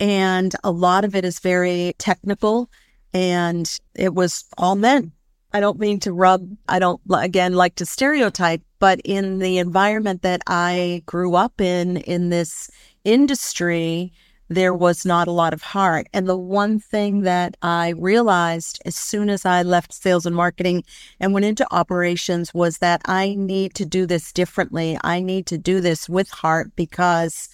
and 0.01 0.55
a 0.63 0.71
lot 0.71 1.05
of 1.05 1.15
it 1.15 1.25
is 1.25 1.39
very 1.39 1.95
technical 1.99 2.71
and 3.13 3.79
it 3.95 4.15
was 4.15 4.45
all 4.59 4.77
men. 4.77 5.13
I 5.53 5.61
don't 5.61 5.79
mean 5.79 6.01
to 6.01 6.13
rub, 6.13 6.49
I 6.69 6.79
don't 6.79 7.01
again 7.11 7.55
like 7.55 7.77
to 7.77 7.87
stereotype, 7.87 8.63
but 8.79 9.01
in 9.05 9.39
the 9.39 9.59
environment 9.59 10.23
that 10.23 10.43
I 10.47 11.03
grew 11.07 11.35
up 11.35 11.61
in, 11.61 11.97
in 11.99 12.29
this 12.29 12.71
industry, 13.05 14.13
there 14.49 14.75
was 14.75 15.05
not 15.05 15.29
a 15.29 15.33
lot 15.33 15.53
of 15.53 15.63
heart. 15.63 16.09
And 16.13 16.29
the 16.29 16.37
one 16.37 16.79
thing 16.79 17.23
that 17.23 17.57
I 17.63 17.91
realized 17.91 18.81
as 18.85 18.95
soon 18.95 19.29
as 19.29 19.45
I 19.45 19.63
left 19.63 19.93
sales 19.93 20.27
and 20.27 20.37
marketing 20.37 20.85
and 21.19 21.33
went 21.33 21.47
into 21.47 21.67
operations 21.75 22.55
was 22.55 22.79
that 22.79 23.01
I 23.07 23.35
need 23.37 23.75
to 23.75 23.85
do 23.85 24.07
this 24.07 24.33
differently. 24.33 24.99
I 25.03 25.21
need 25.21 25.47
to 25.47 25.59
do 25.59 25.81
this 25.81 26.09
with 26.09 26.29
heart 26.31 26.73
because 26.77 27.49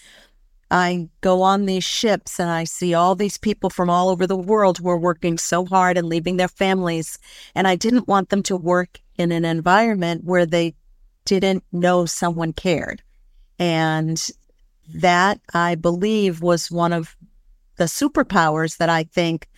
I 0.72 1.11
go 1.20 1.42
on 1.42 1.66
these 1.66 1.85
ships 1.85 2.40
and 2.40 2.48
I 2.48 2.64
see 2.64 2.94
all 2.94 3.14
these 3.14 3.37
people 3.37 3.68
from 3.68 3.90
all 3.90 4.08
over 4.08 4.26
the 4.26 4.35
world 4.35 4.78
who 4.78 4.88
are 4.88 4.98
working 4.98 5.37
so 5.37 5.66
hard 5.66 5.98
and 5.98 6.08
leaving 6.08 6.38
their 6.38 6.48
families. 6.48 7.18
And 7.54 7.68
I 7.68 7.76
didn't 7.76 8.08
want 8.08 8.30
them 8.30 8.42
to 8.44 8.56
work 8.56 8.98
in 9.18 9.32
an 9.32 9.44
environment 9.44 10.24
where 10.24 10.46
they 10.46 10.74
didn't 11.26 11.62
know 11.72 12.06
someone 12.06 12.54
cared. 12.54 13.02
And 13.58 14.26
that 14.94 15.40
I 15.52 15.74
believe 15.74 16.40
was 16.40 16.70
one 16.70 16.94
of 16.94 17.16
the 17.76 17.85
superpowers 17.85 18.78
that 18.78 18.88
I 18.88 19.04
think 19.04 19.48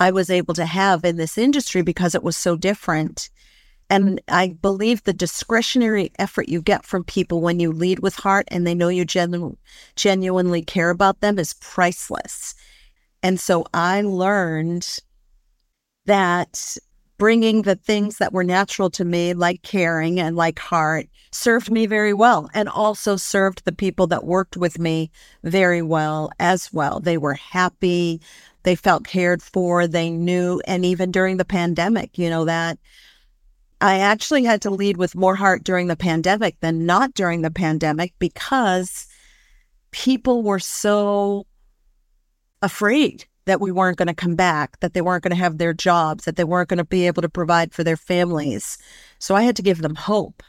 I 0.00 0.10
was 0.10 0.30
able 0.30 0.54
to 0.54 0.66
have 0.66 1.04
in 1.04 1.16
this 1.16 1.38
industry 1.38 1.82
because 1.82 2.16
it 2.16 2.24
was 2.24 2.36
so 2.36 2.56
different. 2.56 3.30
And 3.88 4.20
I 4.28 4.56
believe 4.60 5.04
the 5.04 5.12
discretionary 5.12 6.10
effort 6.18 6.48
you 6.48 6.60
get 6.60 6.84
from 6.84 7.04
people 7.04 7.40
when 7.40 7.60
you 7.60 7.70
lead 7.70 8.00
with 8.00 8.16
heart 8.16 8.46
and 8.48 8.66
they 8.66 8.74
know 8.74 8.88
you 8.88 9.04
genu- 9.04 9.56
genuinely 9.94 10.62
care 10.62 10.90
about 10.90 11.20
them 11.20 11.38
is 11.38 11.54
priceless. 11.54 12.54
And 13.22 13.38
so 13.38 13.64
I 13.72 14.02
learned 14.02 14.98
that 16.06 16.76
bringing 17.18 17.62
the 17.62 17.76
things 17.76 18.18
that 18.18 18.32
were 18.32 18.44
natural 18.44 18.90
to 18.90 19.04
me, 19.04 19.34
like 19.34 19.62
caring 19.62 20.20
and 20.20 20.36
like 20.36 20.58
heart, 20.58 21.06
served 21.30 21.70
me 21.70 21.86
very 21.86 22.12
well 22.12 22.50
and 22.54 22.68
also 22.68 23.16
served 23.16 23.64
the 23.64 23.72
people 23.72 24.06
that 24.08 24.24
worked 24.24 24.56
with 24.56 24.78
me 24.78 25.10
very 25.44 25.82
well 25.82 26.30
as 26.38 26.72
well. 26.72 27.00
They 27.00 27.18
were 27.18 27.34
happy. 27.34 28.20
They 28.64 28.74
felt 28.74 29.06
cared 29.06 29.42
for. 29.42 29.86
They 29.86 30.10
knew. 30.10 30.60
And 30.66 30.84
even 30.84 31.10
during 31.10 31.36
the 31.36 31.44
pandemic, 31.44 32.18
you 32.18 32.28
know, 32.28 32.44
that 32.44 32.78
I 33.80 33.98
actually 33.98 34.44
had 34.44 34.62
to 34.62 34.70
lead 34.70 34.96
with 34.96 35.14
more 35.14 35.36
heart 35.36 35.64
during 35.64 35.86
the 35.86 35.96
pandemic 35.96 36.58
than 36.60 36.86
not 36.86 37.14
during 37.14 37.42
the 37.42 37.50
pandemic 37.50 38.14
because 38.18 39.06
people 39.90 40.42
were 40.42 40.58
so 40.58 41.46
afraid 42.62 43.26
that 43.44 43.60
we 43.60 43.70
weren't 43.70 43.98
going 43.98 44.08
to 44.08 44.14
come 44.14 44.34
back, 44.34 44.80
that 44.80 44.94
they 44.94 45.00
weren't 45.00 45.22
going 45.22 45.34
to 45.34 45.42
have 45.42 45.58
their 45.58 45.72
jobs, 45.72 46.24
that 46.24 46.36
they 46.36 46.44
weren't 46.44 46.68
going 46.68 46.78
to 46.78 46.84
be 46.84 47.06
able 47.06 47.22
to 47.22 47.28
provide 47.28 47.72
for 47.72 47.84
their 47.84 47.96
families. 47.96 48.78
So 49.18 49.34
I 49.34 49.42
had 49.42 49.56
to 49.56 49.62
give 49.62 49.82
them 49.82 49.94
hope. 49.94 50.42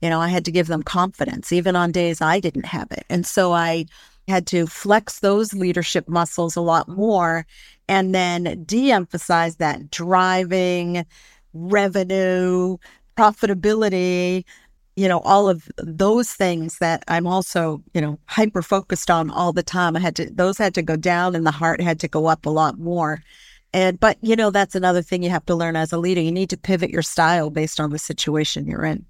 You 0.00 0.10
know, 0.10 0.20
I 0.20 0.28
had 0.28 0.44
to 0.44 0.52
give 0.52 0.66
them 0.66 0.82
confidence, 0.82 1.52
even 1.52 1.76
on 1.76 1.90
days 1.90 2.20
I 2.20 2.38
didn't 2.38 2.66
have 2.66 2.90
it. 2.92 3.04
And 3.08 3.26
so 3.26 3.52
I 3.52 3.86
had 4.28 4.46
to 4.48 4.66
flex 4.66 5.20
those 5.20 5.52
leadership 5.52 6.08
muscles 6.08 6.56
a 6.56 6.60
lot 6.60 6.88
more 6.88 7.46
and 7.88 8.14
then 8.14 8.64
de 8.64 8.92
emphasize 8.92 9.56
that 9.56 9.90
driving, 9.90 11.04
revenue, 11.54 12.76
profitability, 13.16 14.44
you 14.96 15.08
know, 15.08 15.20
all 15.20 15.48
of 15.48 15.68
those 15.78 16.32
things 16.32 16.78
that 16.78 17.02
I'm 17.08 17.26
also, 17.26 17.82
you 17.94 18.00
know, 18.00 18.18
hyper 18.26 18.62
focused 18.62 19.10
on 19.10 19.30
all 19.30 19.52
the 19.52 19.62
time. 19.62 19.96
I 19.96 20.00
had 20.00 20.16
to, 20.16 20.30
those 20.30 20.58
had 20.58 20.74
to 20.74 20.82
go 20.82 20.96
down 20.96 21.34
and 21.34 21.46
the 21.46 21.50
heart 21.50 21.80
had 21.80 22.00
to 22.00 22.08
go 22.08 22.26
up 22.26 22.46
a 22.46 22.50
lot 22.50 22.78
more. 22.78 23.22
And, 23.72 23.98
but, 23.98 24.18
you 24.20 24.36
know, 24.36 24.50
that's 24.50 24.76
another 24.76 25.02
thing 25.02 25.24
you 25.24 25.30
have 25.30 25.46
to 25.46 25.54
learn 25.54 25.74
as 25.74 25.92
a 25.92 25.98
leader. 25.98 26.20
You 26.20 26.30
need 26.30 26.50
to 26.50 26.56
pivot 26.56 26.90
your 26.90 27.02
style 27.02 27.50
based 27.50 27.80
on 27.80 27.90
the 27.90 27.98
situation 27.98 28.68
you're 28.68 28.84
in 28.84 29.04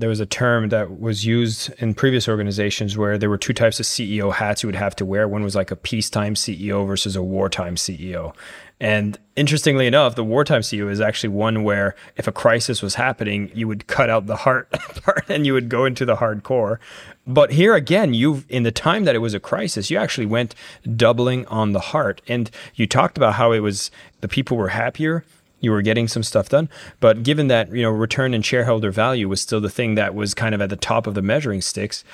there 0.00 0.08
was 0.08 0.20
a 0.20 0.26
term 0.26 0.70
that 0.70 0.98
was 0.98 1.26
used 1.26 1.70
in 1.78 1.92
previous 1.92 2.26
organizations 2.26 2.96
where 2.96 3.18
there 3.18 3.28
were 3.28 3.36
two 3.36 3.52
types 3.52 3.78
of 3.78 3.86
CEO 3.86 4.32
hats 4.32 4.62
you 4.62 4.66
would 4.66 4.74
have 4.74 4.96
to 4.96 5.04
wear. 5.04 5.28
One 5.28 5.42
was 5.42 5.54
like 5.54 5.70
a 5.70 5.76
peacetime 5.76 6.34
CEO 6.34 6.86
versus 6.86 7.16
a 7.16 7.22
wartime 7.22 7.76
CEO. 7.76 8.34
And 8.80 9.18
interestingly 9.36 9.86
enough, 9.86 10.14
the 10.14 10.24
wartime 10.24 10.62
CEO 10.62 10.90
is 10.90 11.02
actually 11.02 11.28
one 11.28 11.64
where 11.64 11.94
if 12.16 12.26
a 12.26 12.32
crisis 12.32 12.80
was 12.80 12.94
happening, 12.94 13.50
you 13.54 13.68
would 13.68 13.86
cut 13.88 14.08
out 14.08 14.24
the 14.24 14.36
heart 14.36 14.70
part 15.04 15.26
and 15.28 15.46
you 15.46 15.52
would 15.52 15.68
go 15.68 15.84
into 15.84 16.06
the 16.06 16.16
hardcore. 16.16 16.78
But 17.26 17.52
here 17.52 17.74
again, 17.74 18.14
you 18.14 18.44
in 18.48 18.62
the 18.62 18.72
time 18.72 19.04
that 19.04 19.14
it 19.14 19.18
was 19.18 19.34
a 19.34 19.40
crisis, 19.40 19.90
you 19.90 19.98
actually 19.98 20.26
went 20.26 20.54
doubling 20.96 21.44
on 21.48 21.72
the 21.72 21.80
heart. 21.80 22.22
And 22.26 22.50
you 22.74 22.86
talked 22.86 23.18
about 23.18 23.34
how 23.34 23.52
it 23.52 23.60
was 23.60 23.90
the 24.22 24.28
people 24.28 24.56
were 24.56 24.68
happier 24.68 25.26
you 25.60 25.70
were 25.70 25.82
getting 25.82 26.08
some 26.08 26.22
stuff 26.22 26.48
done. 26.48 26.68
But 26.98 27.22
given 27.22 27.48
that, 27.48 27.72
you 27.72 27.82
know, 27.82 27.90
return 27.90 28.34
and 28.34 28.44
shareholder 28.44 28.90
value 28.90 29.28
was 29.28 29.40
still 29.40 29.60
the 29.60 29.70
thing 29.70 29.94
that 29.94 30.14
was 30.14 30.34
kind 30.34 30.54
of 30.54 30.60
at 30.60 30.70
the 30.70 30.76
top 30.76 31.06
of 31.06 31.14
the 31.14 31.22
measuring 31.22 31.60
sticks, 31.60 32.04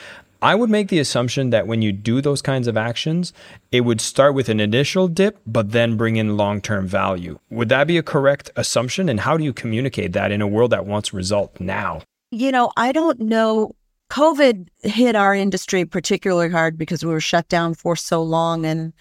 I 0.43 0.55
would 0.55 0.69
make 0.69 0.89
the 0.89 0.99
assumption 0.99 1.51
that 1.51 1.67
when 1.67 1.81
you 1.81 1.93
do 1.93 2.21
those 2.21 2.43
kinds 2.43 2.69
of 2.69 2.77
actions, 2.77 3.33
it 3.73 3.83
would 3.83 4.01
start 4.01 4.35
with 4.35 4.49
an 4.49 4.61
initial 4.61 5.09
dip, 5.09 5.41
but 5.47 5.73
then 5.73 5.97
bring 5.97 6.17
in 6.17 6.37
long 6.37 6.61
term 6.61 6.87
value. 6.87 7.39
Would 7.51 7.71
that 7.71 7.87
be 7.87 7.97
a 7.97 8.03
correct 8.03 8.51
assumption? 8.55 9.09
And 9.09 9.21
how 9.21 9.37
do 9.37 9.45
you 9.45 9.53
communicate 9.53 10.13
that 10.13 10.31
in 10.31 10.43
a 10.43 10.47
world 10.47 10.73
that 10.73 10.87
wants 10.87 11.15
result 11.15 11.59
now? 11.59 12.03
You 12.31 12.53
know, 12.53 12.71
I 12.77 12.93
don't 12.93 13.21
know. 13.21 13.75
COVID 14.11 14.69
hit 14.83 15.17
our 15.17 15.35
industry 15.35 15.85
particularly 15.85 16.51
hard 16.51 16.79
because 16.79 17.05
we 17.05 17.11
were 17.11 17.21
shut 17.21 17.49
down 17.49 17.75
for 17.75 17.97
so 17.97 18.23
long 18.23 18.65
and 18.65 18.93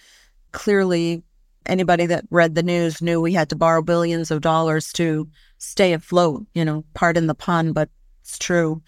clearly 0.52 1.22
anybody 1.66 2.06
that 2.06 2.26
read 2.30 2.56
the 2.56 2.64
news 2.64 3.02
knew 3.02 3.20
we 3.20 3.34
had 3.34 3.50
to 3.50 3.56
borrow 3.56 3.82
billions 3.82 4.32
of 4.32 4.42
dollars 4.42 4.92
to 4.94 5.28
stay 5.58 5.94
afloat, 5.94 6.46
you 6.54 6.66
know, 6.66 6.84
pardon 6.94 7.28
the 7.28 7.36
pun, 7.36 7.74
but 7.74 7.90
it's 8.22 8.38
true. 8.38 8.82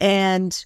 And 0.00 0.64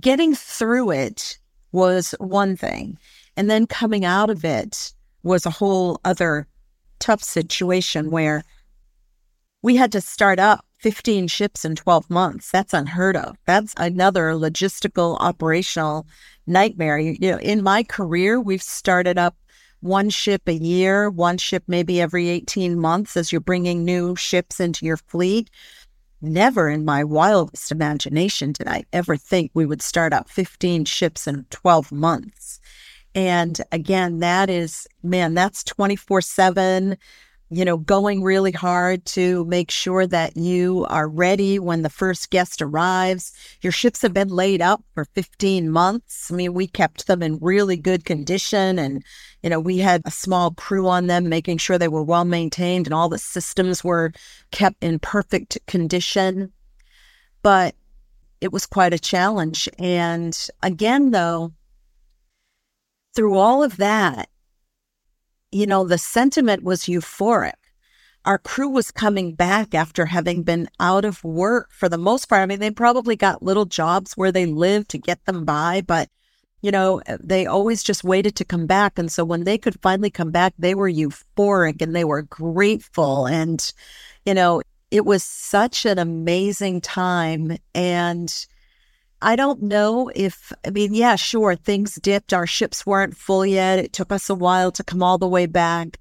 getting 0.00 0.34
through 0.34 0.90
it 0.90 1.38
was 1.72 2.14
one 2.18 2.56
thing. 2.56 2.98
And 3.36 3.50
then 3.50 3.66
coming 3.66 4.04
out 4.04 4.30
of 4.30 4.44
it 4.44 4.92
was 5.22 5.46
a 5.46 5.50
whole 5.50 6.00
other 6.04 6.46
tough 6.98 7.22
situation 7.22 8.10
where 8.10 8.42
we 9.62 9.76
had 9.76 9.92
to 9.92 10.00
start 10.00 10.38
up 10.38 10.64
15 10.80 11.26
ships 11.26 11.64
in 11.64 11.74
12 11.74 12.08
months. 12.08 12.50
That's 12.50 12.72
unheard 12.72 13.16
of. 13.16 13.36
That's 13.46 13.74
another 13.76 14.32
logistical 14.32 15.16
operational 15.20 16.06
nightmare. 16.46 16.98
You, 16.98 17.16
know, 17.20 17.38
in 17.38 17.62
my 17.62 17.82
career, 17.82 18.40
we've 18.40 18.62
started 18.62 19.18
up 19.18 19.36
one 19.80 20.10
ship 20.10 20.42
a 20.46 20.52
year, 20.52 21.10
one 21.10 21.38
ship 21.38 21.64
maybe 21.66 22.00
every 22.00 22.28
18 22.28 22.78
months 22.78 23.16
as 23.16 23.30
you're 23.30 23.40
bringing 23.40 23.84
new 23.84 24.16
ships 24.16 24.60
into 24.60 24.84
your 24.84 24.96
fleet. 24.96 25.50
Never 26.20 26.68
in 26.68 26.84
my 26.84 27.04
wildest 27.04 27.70
imagination 27.70 28.52
did 28.52 28.66
I 28.66 28.84
ever 28.92 29.16
think 29.16 29.52
we 29.54 29.66
would 29.66 29.82
start 29.82 30.12
up 30.12 30.28
15 30.28 30.84
ships 30.84 31.26
in 31.26 31.46
12 31.50 31.92
months. 31.92 32.58
And 33.14 33.60
again, 33.72 34.18
that 34.18 34.50
is, 34.50 34.86
man, 35.02 35.34
that's 35.34 35.62
24 35.64 36.20
7 36.22 36.96
you 37.50 37.64
know, 37.64 37.78
going 37.78 38.22
really 38.22 38.52
hard 38.52 39.04
to 39.06 39.44
make 39.46 39.70
sure 39.70 40.06
that 40.06 40.36
you 40.36 40.84
are 40.90 41.08
ready 41.08 41.58
when 41.58 41.82
the 41.82 41.88
first 41.88 42.30
guest 42.30 42.60
arrives. 42.60 43.32
Your 43.62 43.72
ships 43.72 44.02
have 44.02 44.12
been 44.12 44.28
laid 44.28 44.60
up 44.60 44.82
for 44.94 45.06
15 45.14 45.70
months. 45.70 46.30
I 46.30 46.34
mean, 46.34 46.52
we 46.52 46.66
kept 46.66 47.06
them 47.06 47.22
in 47.22 47.38
really 47.38 47.78
good 47.78 48.04
condition 48.04 48.78
and, 48.78 49.02
you 49.42 49.48
know, 49.48 49.60
we 49.60 49.78
had 49.78 50.02
a 50.04 50.10
small 50.10 50.50
crew 50.52 50.88
on 50.88 51.06
them 51.06 51.28
making 51.28 51.58
sure 51.58 51.78
they 51.78 51.88
were 51.88 52.02
well 52.02 52.26
maintained 52.26 52.86
and 52.86 52.92
all 52.92 53.08
the 53.08 53.18
systems 53.18 53.82
were 53.82 54.12
kept 54.50 54.84
in 54.84 54.98
perfect 54.98 55.58
condition. 55.66 56.52
But 57.42 57.74
it 58.42 58.52
was 58.52 58.66
quite 58.66 58.92
a 58.92 58.98
challenge. 58.98 59.70
And 59.78 60.36
again, 60.62 61.12
though, 61.12 61.52
through 63.14 63.38
all 63.38 63.62
of 63.62 63.78
that, 63.78 64.28
you 65.50 65.66
know, 65.66 65.84
the 65.84 65.98
sentiment 65.98 66.62
was 66.62 66.82
euphoric. 66.82 67.52
Our 68.24 68.38
crew 68.38 68.68
was 68.68 68.90
coming 68.90 69.34
back 69.34 69.74
after 69.74 70.06
having 70.06 70.42
been 70.42 70.68
out 70.80 71.04
of 71.04 71.24
work 71.24 71.70
for 71.72 71.88
the 71.88 71.96
most 71.96 72.28
part. 72.28 72.42
I 72.42 72.46
mean, 72.46 72.58
they 72.58 72.70
probably 72.70 73.16
got 73.16 73.42
little 73.42 73.64
jobs 73.64 74.14
where 74.14 74.32
they 74.32 74.44
lived 74.44 74.90
to 74.90 74.98
get 74.98 75.24
them 75.24 75.44
by, 75.44 75.80
but, 75.80 76.10
you 76.60 76.70
know, 76.70 77.00
eh, 77.06 77.16
they 77.22 77.46
always 77.46 77.82
just 77.82 78.04
waited 78.04 78.36
to 78.36 78.44
come 78.44 78.66
back. 78.66 78.98
And 78.98 79.10
so 79.10 79.24
when 79.24 79.44
they 79.44 79.56
could 79.56 79.80
finally 79.80 80.10
come 80.10 80.30
back, 80.30 80.52
they 80.58 80.74
were 80.74 80.90
euphoric 80.90 81.80
and 81.80 81.96
they 81.96 82.04
were 82.04 82.22
grateful. 82.22 83.26
And, 83.26 83.72
you 84.26 84.34
know, 84.34 84.60
it 84.90 85.06
was 85.06 85.22
such 85.22 85.86
an 85.86 85.98
amazing 85.98 86.82
time. 86.82 87.56
And, 87.74 88.46
I 89.20 89.34
don't 89.36 89.62
know 89.62 90.10
if, 90.14 90.52
I 90.64 90.70
mean, 90.70 90.94
yeah, 90.94 91.16
sure, 91.16 91.56
things 91.56 91.96
dipped. 91.96 92.32
Our 92.32 92.46
ships 92.46 92.86
weren't 92.86 93.16
full 93.16 93.44
yet. 93.44 93.78
It 93.78 93.92
took 93.92 94.12
us 94.12 94.30
a 94.30 94.34
while 94.34 94.70
to 94.72 94.84
come 94.84 95.02
all 95.02 95.18
the 95.18 95.28
way 95.28 95.46
back. 95.46 95.98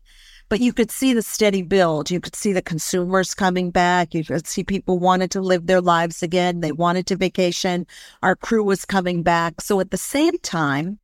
But 0.49 0.61
you 0.61 0.71
could 0.71 0.91
see 0.91 1.13
the 1.13 1.21
steady 1.21 1.61
build. 1.61 2.09
You 2.09 2.21
could 2.21 2.35
see 2.35 2.53
the 2.53 2.61
consumers 2.61 3.33
coming 3.33 3.69
back. 3.69 4.13
You 4.13 4.23
could 4.23 4.47
see 4.47 4.63
people 4.63 4.97
wanted 4.97 5.29
to 5.31 5.41
live 5.41 5.67
their 5.67 5.81
lives 5.81 6.23
again. 6.23 6.61
They 6.61 6.71
wanted 6.71 7.05
to 7.07 7.17
vacation. 7.17 7.85
Our 8.23 8.35
crew 8.35 8.63
was 8.63 8.85
coming 8.85 9.23
back. 9.23 9.59
So 9.59 9.79
at 9.81 9.91
the 9.91 9.97
same 9.97 10.37
time, 10.39 10.99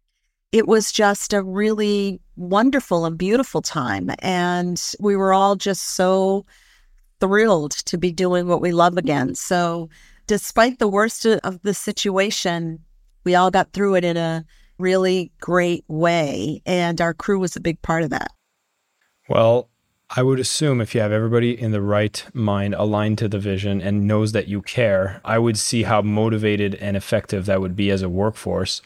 it 0.53 0.67
was 0.67 0.91
just 0.91 1.33
a 1.33 1.43
really 1.43 2.21
wonderful 2.37 3.05
and 3.05 3.17
beautiful 3.17 3.61
time. 3.61 4.11
And 4.19 4.81
we 4.99 5.15
were 5.15 5.33
all 5.33 5.55
just 5.55 5.83
so 5.95 6.45
thrilled 7.19 7.71
to 7.71 7.97
be 7.97 8.11
doing 8.11 8.47
what 8.47 8.61
we 8.61 8.71
love 8.71 8.97
again. 8.97 9.35
So 9.35 9.89
despite 10.27 10.79
the 10.79 10.87
worst 10.87 11.25
of 11.25 11.61
the 11.63 11.73
situation, 11.73 12.79
we 13.23 13.35
all 13.35 13.51
got 13.51 13.73
through 13.73 13.95
it 13.95 14.05
in 14.05 14.17
a 14.17 14.45
really 14.77 15.31
great 15.39 15.83
way. 15.87 16.61
And 16.65 16.99
our 17.01 17.13
crew 17.13 17.39
was 17.39 17.55
a 17.55 17.61
big 17.61 17.81
part 17.81 18.03
of 18.03 18.09
that. 18.09 18.31
Well, 19.29 19.69
I 20.15 20.21
would 20.21 20.39
assume 20.39 20.79
if 20.79 20.93
you 20.93 21.01
have 21.01 21.11
everybody 21.11 21.59
in 21.59 21.71
the 21.71 21.81
right 21.81 22.23
mind 22.33 22.75
aligned 22.75 23.17
to 23.19 23.27
the 23.27 23.39
vision 23.39 23.81
and 23.81 24.07
knows 24.07 24.31
that 24.33 24.47
you 24.47 24.61
care, 24.61 25.21
I 25.25 25.39
would 25.39 25.57
see 25.57 25.83
how 25.83 26.01
motivated 26.01 26.75
and 26.75 26.95
effective 26.95 27.45
that 27.45 27.61
would 27.61 27.75
be 27.75 27.89
as 27.89 28.01
a 28.01 28.09
workforce. 28.09 28.81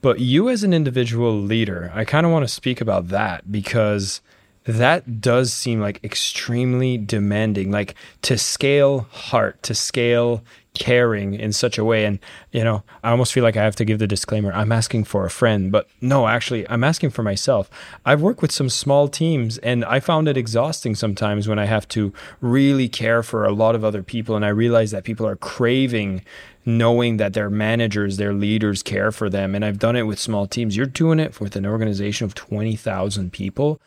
But 0.00 0.18
you, 0.18 0.48
as 0.48 0.64
an 0.64 0.74
individual 0.74 1.32
leader, 1.40 1.92
I 1.94 2.04
kind 2.04 2.26
of 2.26 2.32
want 2.32 2.42
to 2.42 2.52
speak 2.52 2.80
about 2.80 3.08
that 3.08 3.52
because 3.52 4.20
that 4.64 5.20
does 5.20 5.52
seem 5.52 5.80
like 5.80 6.02
extremely 6.02 6.98
demanding, 6.98 7.70
like 7.70 7.94
to 8.22 8.36
scale 8.36 9.06
heart, 9.10 9.62
to 9.64 9.74
scale 9.74 10.42
caring 10.74 11.34
in 11.34 11.52
such 11.52 11.76
a 11.78 11.84
way. 11.84 12.04
And, 12.04 12.18
you 12.50 12.64
know, 12.64 12.82
I 13.02 13.10
almost 13.10 13.32
feel 13.32 13.44
like 13.44 13.56
I 13.56 13.64
have 13.64 13.76
to 13.76 13.84
give 13.84 13.98
the 13.98 14.06
disclaimer 14.06 14.52
I'm 14.52 14.72
asking 14.72 15.04
for 15.04 15.24
a 15.24 15.30
friend, 15.30 15.70
but 15.70 15.88
no, 16.00 16.26
actually, 16.26 16.68
I'm 16.68 16.84
asking 16.84 17.10
for 17.10 17.22
myself. 17.22 17.70
I've 18.04 18.22
worked 18.22 18.42
with 18.42 18.52
some 18.52 18.68
small 18.68 19.08
teams 19.08 19.58
and 19.58 19.84
I 19.84 20.00
found 20.00 20.28
it 20.28 20.36
exhausting 20.36 20.94
sometimes 20.94 21.46
when 21.46 21.58
I 21.58 21.66
have 21.66 21.86
to 21.88 22.12
really 22.40 22.88
care 22.88 23.22
for 23.22 23.44
a 23.44 23.52
lot 23.52 23.74
of 23.74 23.84
other 23.84 24.02
people. 24.02 24.34
And 24.34 24.44
I 24.44 24.48
realize 24.48 24.90
that 24.92 25.04
people 25.04 25.26
are 25.26 25.36
craving 25.36 26.22
knowing 26.64 27.16
that 27.16 27.32
their 27.32 27.50
managers, 27.50 28.16
their 28.16 28.32
leaders 28.32 28.82
care 28.82 29.10
for 29.10 29.28
them. 29.28 29.54
And 29.54 29.64
I've 29.64 29.78
done 29.78 29.96
it 29.96 30.02
with 30.02 30.18
small 30.18 30.46
teams. 30.46 30.76
You're 30.76 30.86
doing 30.86 31.18
it 31.18 31.40
with 31.40 31.56
an 31.56 31.66
organization 31.66 32.24
of 32.24 32.34
20,000 32.34 33.32
people. 33.32 33.80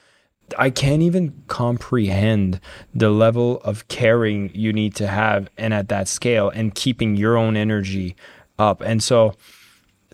I 0.58 0.70
can't 0.70 1.02
even 1.02 1.34
comprehend 1.48 2.60
the 2.94 3.10
level 3.10 3.60
of 3.64 3.88
caring 3.88 4.52
you 4.54 4.72
need 4.72 4.96
to 4.96 5.08
have 5.08 5.50
and 5.58 5.74
at 5.74 5.90
that 5.90 6.08
scale 6.08 6.50
and 6.50 6.74
keeping 6.74 7.16
your 7.16 7.38
own 7.38 7.58
energy 7.58 8.16
up. 8.60 8.82
And 8.82 9.02
so 9.02 9.34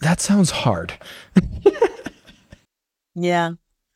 that 0.02 0.20
sounds 0.20 0.52
hard. 0.52 0.94
yeah. 3.16 3.52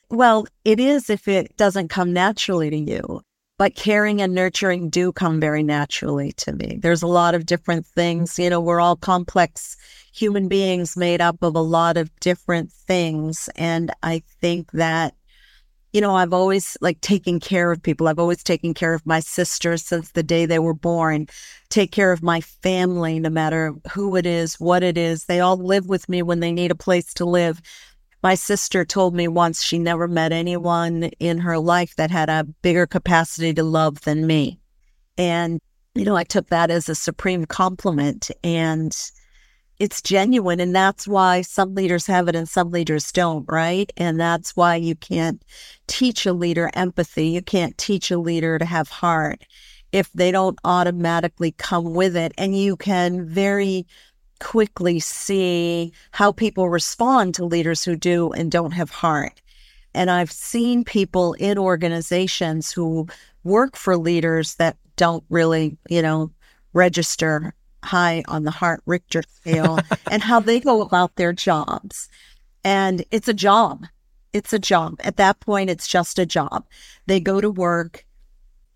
Well, 0.10 0.46
it 0.64 0.80
is 0.80 1.10
if 1.10 1.28
it 1.28 1.56
doesn't 1.58 1.90
come 1.90 2.14
naturally 2.14 2.70
to 2.70 2.78
you. 2.78 3.22
But 3.58 3.76
caring 3.76 4.22
and 4.22 4.36
nurturing 4.36 4.90
do 4.90 5.14
come 5.14 5.40
very 5.40 5.64
naturally 5.64 6.34
to 6.34 6.52
me. 6.52 6.78
There's 6.82 7.02
a 7.02 7.08
lot 7.08 7.36
of 7.36 7.46
different 7.46 7.86
things. 7.86 8.38
You 8.38 8.50
know, 8.50 8.60
we're 8.60 8.82
all 8.82 8.98
complex 8.98 9.78
human 10.14 10.50
beings 10.50 10.98
made 10.98 11.22
up 11.22 11.42
of 11.42 11.56
a 11.56 11.62
lot 11.62 11.96
of 11.96 12.14
different 12.20 12.72
things. 12.72 13.50
And 13.56 13.92
I 14.04 14.24
think 14.42 14.72
that 14.72 15.14
you 15.96 16.02
know, 16.02 16.18
I've 16.18 16.34
always 16.34 16.76
like 16.82 17.00
taken 17.00 17.40
care 17.40 17.72
of 17.72 17.82
people. 17.82 18.10
I've 18.10 18.20
always 18.20 18.44
taken 18.44 18.74
care 18.74 18.94
of 18.94 19.06
my 19.06 19.22
sisters 19.22 19.86
since 19.86 20.12
the 20.12 20.24
day 20.24 20.46
they 20.46 20.60
were 20.60 20.74
born, 20.74 21.28
take 21.70 21.94
care 21.94 22.12
of 22.12 22.22
my 22.22 22.42
family, 22.42 23.18
no 23.18 23.30
matter 23.30 23.74
who 23.94 24.18
it 24.18 24.26
is, 24.26 24.60
what 24.60 24.84
it 24.84 24.98
is. 24.98 25.24
They 25.24 25.40
all 25.40 25.56
live 25.56 25.88
with 25.88 26.10
me 26.10 26.22
when 26.22 26.42
they 26.42 26.52
need 26.52 26.70
a 26.70 26.76
place 26.76 27.14
to 27.14 27.24
live. 27.24 27.62
My 28.22 28.36
sister 28.36 28.84
told 28.84 29.16
me 29.16 29.30
once 29.30 29.64
she 29.64 29.80
never 29.80 30.06
met 30.06 30.34
anyone 30.34 31.04
in 31.20 31.38
her 31.38 31.58
life 31.58 31.96
that 31.96 32.12
had 32.12 32.28
a 32.28 32.44
bigger 32.62 32.86
capacity 32.86 33.54
to 33.54 33.64
love 33.64 34.02
than 34.02 34.28
me. 34.28 34.60
And, 35.18 35.62
you 35.94 36.04
know, 36.04 36.18
I 36.18 36.26
took 36.26 36.50
that 36.50 36.72
as 36.72 36.90
a 36.90 36.96
supreme 36.96 37.46
compliment. 37.46 38.30
And, 38.44 38.94
it's 39.80 40.02
genuine 40.02 40.60
and 40.60 40.76
that's 40.76 41.08
why 41.08 41.42
some 41.42 41.76
leaders 41.76 42.08
have 42.08 42.28
it 42.28 42.36
and 42.36 42.48
some 42.48 42.72
leaders 42.72 43.12
don't 43.12 43.46
right? 43.48 43.92
And 43.98 44.20
that's 44.20 44.56
why 44.56 44.76
you 44.76 44.96
can't 44.96 45.44
teach 45.88 46.26
a 46.26 46.34
leader 46.34 46.70
empathy. 46.74 47.28
You 47.28 47.42
can't 47.42 47.78
teach 47.78 48.10
a 48.12 48.18
leader 48.18 48.58
to 48.58 48.66
have 48.66 48.90
heart. 48.90 49.46
If 49.92 50.12
they 50.14 50.32
don't 50.32 50.60
automatically 50.64 51.52
come 51.52 51.94
with 51.94 52.16
it 52.16 52.34
and 52.38 52.58
you 52.58 52.78
can 52.78 53.26
very 53.26 53.86
quickly 54.40 55.00
see 55.00 55.94
how 56.12 56.32
people 56.32 56.70
respond 56.70 57.36
to 57.36 57.46
leaders 57.46 57.84
who 57.84 57.96
do 57.96 58.32
and 58.32 58.52
don't 58.52 58.72
have 58.72 58.90
heart. 58.90 59.42
And 59.94 60.12
i've 60.12 60.32
seen 60.32 60.84
people 60.84 61.34
in 61.34 61.58
organizations 61.58 62.72
who 62.72 63.08
work 63.44 63.78
for 63.78 63.96
leaders 63.98 64.56
that 64.56 64.76
don't 64.98 65.24
really 65.30 65.78
you 65.90 66.02
know 66.02 66.32
register 66.74 67.54
high 67.86 68.24
on 68.28 68.44
the 68.44 68.52
Heart 68.52 68.82
Richter 68.86 69.24
scale 69.28 69.80
and 70.12 70.24
how 70.24 70.40
they 70.40 70.60
go 70.60 70.82
about 70.82 71.16
their 71.16 71.34
jobs. 71.34 72.10
And 72.64 73.06
it's 73.12 73.28
a 73.28 73.34
job. 73.34 73.86
It's 74.34 74.54
a 74.54 74.60
job. 74.60 74.96
At 75.04 75.18
that 75.18 75.40
point, 75.40 75.70
it's 75.70 75.88
just 75.88 76.20
a 76.20 76.26
job. 76.26 76.66
They 77.06 77.20
go 77.20 77.40
to 77.40 77.50
work 77.50 78.06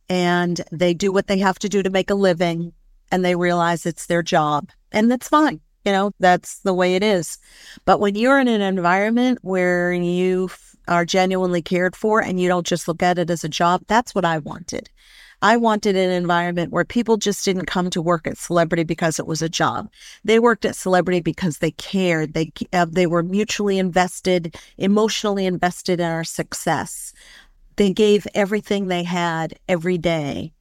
and 0.08 0.62
they 0.72 0.94
do 0.94 1.12
what 1.12 1.28
they 1.28 1.40
have 1.40 1.60
to 1.60 1.70
do 1.70 1.84
to 1.84 1.90
make 1.90 2.10
a 2.10 2.16
living 2.16 2.74
and 3.12 3.26
they 3.26 3.36
realize 3.36 3.86
it's 3.86 4.06
their 4.06 4.24
job. 4.24 4.70
And 4.92 5.12
that's 5.12 5.28
fine. 5.28 5.62
You 5.86 5.92
know, 5.92 6.12
that's 6.20 6.60
the 6.60 6.74
way 6.74 6.96
it 6.96 7.04
is. 7.04 7.38
But 7.86 8.00
when 8.00 8.16
you're 8.16 8.40
in 8.40 8.48
an 8.48 8.62
environment 8.62 9.40
where 9.42 9.92
you 9.92 10.50
are 10.88 11.06
genuinely 11.06 11.62
cared 11.62 11.96
for 11.96 12.22
and 12.22 12.40
you 12.40 12.48
don't 12.48 12.68
just 12.68 12.88
look 12.88 13.02
at 13.02 13.18
it 13.18 13.30
as 13.30 13.44
a 13.44 13.50
job, 13.50 13.84
that's 13.88 14.14
what 14.14 14.26
I 14.26 14.40
wanted. 14.40 14.90
I 15.42 15.56
wanted 15.58 15.96
an 15.96 16.12
environment 16.12 16.72
where 16.72 16.84
people 16.84 17.18
just 17.18 17.46
didn't 17.46 17.66
come 17.66 17.90
to 17.92 18.02
work 18.02 18.28
at 18.28 18.38
Celebrity 18.38 18.84
because 18.84 19.20
it 19.20 19.28
was 19.28 19.42
a 19.42 19.50
job. 19.50 19.90
They 20.24 20.40
worked 20.40 20.66
at 20.66 20.76
Celebrity 20.76 21.22
because 21.22 21.60
they 21.60 21.72
cared. 21.72 22.34
They 22.34 22.52
uh, 22.74 22.88
they 22.90 23.08
were 23.08 23.24
mutually 23.24 23.80
invested, 23.80 24.58
emotionally 24.78 25.46
invested 25.46 26.00
in 26.00 26.06
our 26.06 26.26
success. 26.26 27.14
They 27.78 27.94
gave 27.94 28.28
everything 28.36 28.88
they 28.88 29.04
had 29.04 29.58
every 29.70 29.98
day 29.98 30.52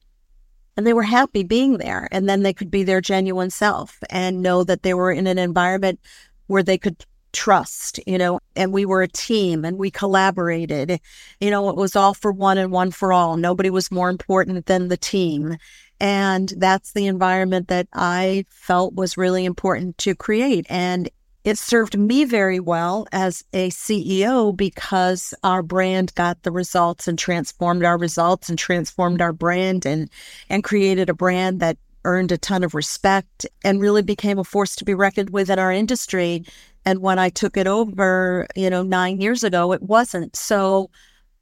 and 0.79 0.87
they 0.87 0.93
were 0.93 1.03
happy 1.03 1.43
being 1.43 1.79
there. 1.79 2.07
And 2.13 2.29
then 2.29 2.45
they 2.45 2.53
could 2.53 2.71
be 2.71 2.85
their 2.85 3.01
genuine 3.01 3.51
self 3.51 3.99
and 4.11 4.41
know 4.41 4.63
that 4.63 4.85
they 4.85 4.95
were 4.95 5.11
in 5.11 5.27
an 5.27 5.37
environment 5.37 5.99
where 6.47 6.63
they 6.63 6.79
could 6.79 7.05
trust, 7.33 8.01
you 8.07 8.19
know, 8.19 8.41
and 8.57 8.73
we 8.73 8.85
were 8.85 9.03
a 9.03 9.09
team 9.09 9.65
and 9.65 9.79
we 9.79 9.91
collaborated. 9.91 11.01
You 11.41 11.51
know, 11.51 11.69
it 11.69 11.77
was 11.77 11.97
all 11.97 12.15
for 12.15 12.33
one 12.33 12.59
and 12.59 12.73
one 12.73 12.91
for 12.91 13.13
all. 13.13 13.37
Nobody 13.37 13.71
was 13.71 13.91
more 13.91 14.11
important 14.11 14.67
than 14.67 14.89
the 14.89 14.97
team. 14.97 15.57
And 16.01 16.53
that's 16.57 16.93
the 16.93 17.07
environment 17.07 17.69
that 17.69 17.89
I 17.93 18.45
felt 18.51 18.95
was 18.95 19.17
really 19.17 19.45
important 19.45 19.99
to 19.99 20.15
create. 20.15 20.67
And 20.69 21.11
it 21.45 21.59
served 21.59 21.99
me 21.99 22.25
very 22.25 22.61
well 22.61 23.07
as 23.11 23.43
a 23.53 23.71
CEO 23.71 24.55
because 24.55 25.33
our 25.43 25.63
brand 25.63 26.15
got 26.15 26.43
the 26.43 26.51
results 26.51 27.09
and 27.09 27.19
transformed 27.19 27.85
our 27.85 27.97
results 27.97 28.49
and 28.49 28.59
transformed 28.59 29.23
our 29.23 29.33
brand 29.33 29.87
and 29.87 30.11
and 30.51 30.63
created 30.63 31.09
a 31.09 31.15
brand 31.15 31.61
that 31.61 31.79
earned 32.05 32.33
a 32.33 32.39
ton 32.39 32.65
of 32.65 32.75
respect 32.75 33.47
and 33.65 33.81
really 33.81 34.03
became 34.03 34.39
a 34.39 34.45
force 34.45 34.77
to 34.77 34.85
be 34.85 34.95
reckoned 34.95 35.31
with 35.31 35.51
in 35.51 35.59
our 35.59 35.73
industry. 35.73 36.45
And 36.85 37.01
when 37.01 37.19
I 37.19 37.29
took 37.29 37.57
it 37.57 37.67
over, 37.67 38.47
you 38.57 38.71
know, 38.71 38.83
nine 38.83 39.21
years 39.21 39.45
ago, 39.45 39.73
it 39.73 39.83
wasn't. 39.83 40.37
So 40.37 40.91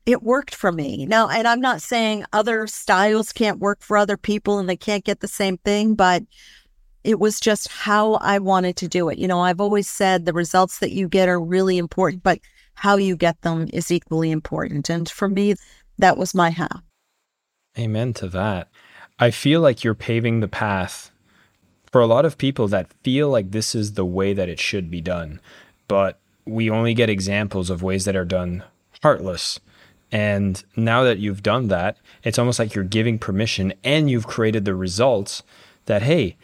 it 0.07 0.23
worked 0.23 0.55
for 0.55 0.73
me. 0.73 1.07
Now, 1.07 1.29
and 1.29 1.47
I'm 1.49 1.61
not 1.61 1.83
saying 1.83 2.25
other 2.33 2.67
styles 2.67 3.33
can't 3.33 3.59
work 3.59 3.83
for 3.83 3.97
other 3.97 4.17
people 4.17 4.59
and 4.59 4.69
they 4.69 4.77
can't 4.77 5.05
get 5.05 5.21
the 5.21 5.29
same 5.29 5.59
thing, 5.59 5.95
but 5.95 6.23
it 7.03 7.19
was 7.21 7.39
just 7.39 7.69
how 7.69 8.15
I 8.15 8.39
wanted 8.39 8.77
to 8.79 8.89
do 8.89 9.09
it. 9.09 9.19
You 9.19 9.29
know, 9.29 9.41
I've 9.41 9.61
always 9.61 9.89
said 9.89 10.25
the 10.25 10.33
results 10.33 10.79
that 10.79 10.93
you 10.93 11.09
get 11.09 11.29
are 11.29 11.41
really 11.41 11.79
important, 11.79 12.23
but 12.23 12.41
how 12.75 12.97
you 12.97 13.17
get 13.17 13.41
them 13.43 13.69
is 13.73 13.91
equally 13.91 14.31
important. 14.31 14.91
And 14.91 15.09
for 15.09 15.29
me, 15.29 15.55
that 15.99 16.19
was 16.19 16.35
my 16.35 16.51
how. 16.51 16.83
Amen 17.79 18.13
to 18.15 18.29
that. 18.29 18.69
I 19.19 19.31
feel 19.31 19.61
like 19.61 19.83
you're 19.83 19.95
paving 19.95 20.41
the 20.41 20.49
path 20.49 21.11
for 21.91 22.01
a 22.01 22.07
lot 22.07 22.25
of 22.25 22.39
people 22.39 22.69
that 22.69 22.93
feel 23.03 23.29
like 23.29 23.51
this 23.51 23.75
is 23.75 23.93
the 23.93 24.05
way 24.05 24.33
that 24.33 24.49
it 24.49 24.59
should 24.59 24.91
be 24.91 25.01
done. 25.01 25.41
But 25.89 26.19
we 26.45 26.71
only 26.71 26.95
get 26.95 27.11
examples 27.11 27.71
of 27.71 27.83
ways 27.83 28.05
that 28.05 28.17
are 28.17 28.25
done 28.25 28.65
heartless. 29.03 29.61
And 30.13 30.63
now 30.77 31.03
that 31.05 31.19
you've 31.19 31.43
done 31.43 31.69
that, 31.69 31.99
it's 32.23 32.39
almost 32.39 32.59
like 32.59 32.75
you're 32.75 32.85
giving 32.85 33.19
permission 33.19 33.73
and 33.83 34.09
you've 34.09 34.27
created 34.27 34.65
the 34.65 34.75
results 34.75 35.43
that, 35.87 36.03
hey, 36.03 36.37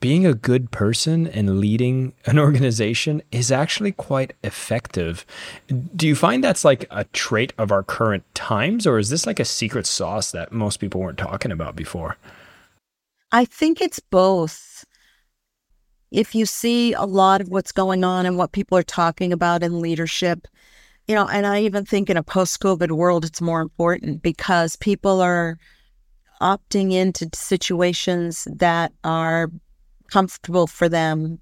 being 0.00 0.26
a 0.26 0.34
good 0.34 0.70
person 0.70 1.26
and 1.26 1.58
leading 1.58 2.12
an 2.26 2.38
organization 2.48 3.22
is 3.32 3.50
actually 3.50 3.92
quite 3.92 4.34
effective. 4.44 5.24
Do 5.94 6.06
you 6.06 6.14
find 6.14 6.44
that's 6.44 6.64
like 6.64 6.86
a 6.90 7.04
trait 7.04 7.52
of 7.58 7.72
our 7.72 7.82
current 7.82 8.24
times, 8.34 8.86
or 8.86 8.98
is 8.98 9.10
this 9.10 9.26
like 9.26 9.40
a 9.40 9.44
secret 9.44 9.86
sauce 9.86 10.30
that 10.32 10.52
most 10.52 10.78
people 10.78 11.00
weren't 11.00 11.18
talking 11.18 11.52
about 11.52 11.76
before? 11.76 12.16
I 13.36 13.44
think 13.44 13.82
it's 13.82 14.00
both. 14.00 14.86
If 16.10 16.34
you 16.34 16.46
see 16.46 16.94
a 16.94 17.02
lot 17.02 17.42
of 17.42 17.48
what's 17.48 17.70
going 17.70 18.02
on 18.02 18.24
and 18.24 18.38
what 18.38 18.52
people 18.52 18.78
are 18.78 18.82
talking 18.82 19.30
about 19.30 19.62
in 19.62 19.82
leadership, 19.82 20.48
you 21.06 21.14
know, 21.14 21.28
and 21.28 21.46
I 21.46 21.60
even 21.60 21.84
think 21.84 22.08
in 22.08 22.16
a 22.16 22.22
post 22.22 22.58
COVID 22.60 22.92
world, 22.92 23.26
it's 23.26 23.42
more 23.42 23.60
important 23.60 24.22
because 24.22 24.76
people 24.76 25.20
are 25.20 25.58
opting 26.40 26.94
into 26.94 27.28
situations 27.34 28.48
that 28.50 28.94
are 29.04 29.50
comfortable 30.10 30.66
for 30.66 30.88
them 30.88 31.38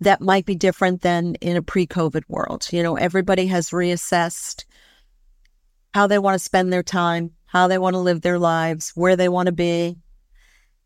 that 0.00 0.20
might 0.20 0.46
be 0.46 0.56
different 0.56 1.02
than 1.02 1.36
in 1.36 1.56
a 1.56 1.62
pre 1.62 1.86
COVID 1.86 2.24
world. 2.26 2.66
You 2.72 2.82
know, 2.82 2.96
everybody 2.96 3.46
has 3.46 3.70
reassessed 3.70 4.64
how 5.94 6.08
they 6.08 6.18
want 6.18 6.34
to 6.34 6.44
spend 6.44 6.72
their 6.72 6.82
time, 6.82 7.30
how 7.46 7.68
they 7.68 7.78
want 7.78 7.94
to 7.94 8.00
live 8.00 8.22
their 8.22 8.40
lives, 8.40 8.90
where 8.96 9.14
they 9.14 9.28
want 9.28 9.46
to 9.46 9.52
be. 9.52 9.96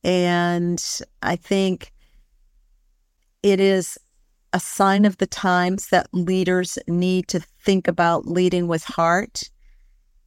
And 0.04 0.82
I 1.22 1.36
think 1.36 1.92
it 3.42 3.60
is 3.60 3.98
a 4.52 4.60
sign 4.60 5.04
of 5.04 5.18
the 5.18 5.26
times 5.26 5.88
that 5.88 6.08
leaders 6.12 6.78
need 6.86 7.28
to 7.28 7.40
think 7.40 7.88
about 7.88 8.26
leading 8.26 8.68
with 8.68 8.84
heart 8.84 9.50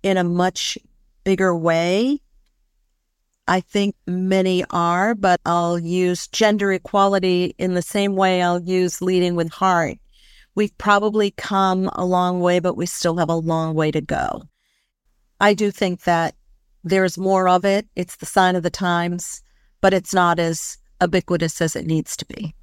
in 0.03 0.17
a 0.17 0.23
much 0.23 0.77
bigger 1.23 1.55
way 1.55 2.21
I 3.47 3.61
think 3.61 3.95
many 4.07 4.65
are, 4.71 5.13
but 5.13 5.39
I'll 5.45 5.77
use 5.77 6.27
gender 6.27 6.71
equality 6.71 7.53
in 7.59 7.75
the 7.75 7.81
same 7.81 8.15
way 8.15 8.41
I'll 8.41 8.61
use 8.61 9.01
leading 9.01 9.35
with 9.35 9.51
heart. 9.51 9.99
We've 10.55 10.75
probably 10.77 11.31
come 11.31 11.89
a 11.93 12.05
long 12.05 12.39
way, 12.39 12.59
but 12.59 12.75
we 12.75 12.87
still 12.87 13.17
have 13.17 13.29
a 13.29 13.35
long 13.35 13.75
way 13.75 13.91
to 13.91 14.01
go. 14.01 14.43
I 15.39 15.53
do 15.53 15.69
think 15.69 16.03
that 16.03 16.33
there's 16.83 17.17
more 17.17 17.47
of 17.47 17.65
it. 17.65 17.87
It's 17.95 18.15
the 18.15 18.25
sign 18.25 18.55
of 18.55 18.63
the 18.63 18.69
times, 18.71 19.43
but 19.85 19.93
it's 19.93 20.15
not 20.15 20.39
as 20.39 20.79
ubiquitous 20.99 21.61
as 21.61 21.75
it 21.75 21.85
needs 21.85 22.17
to 22.17 22.25
be. 22.25 22.55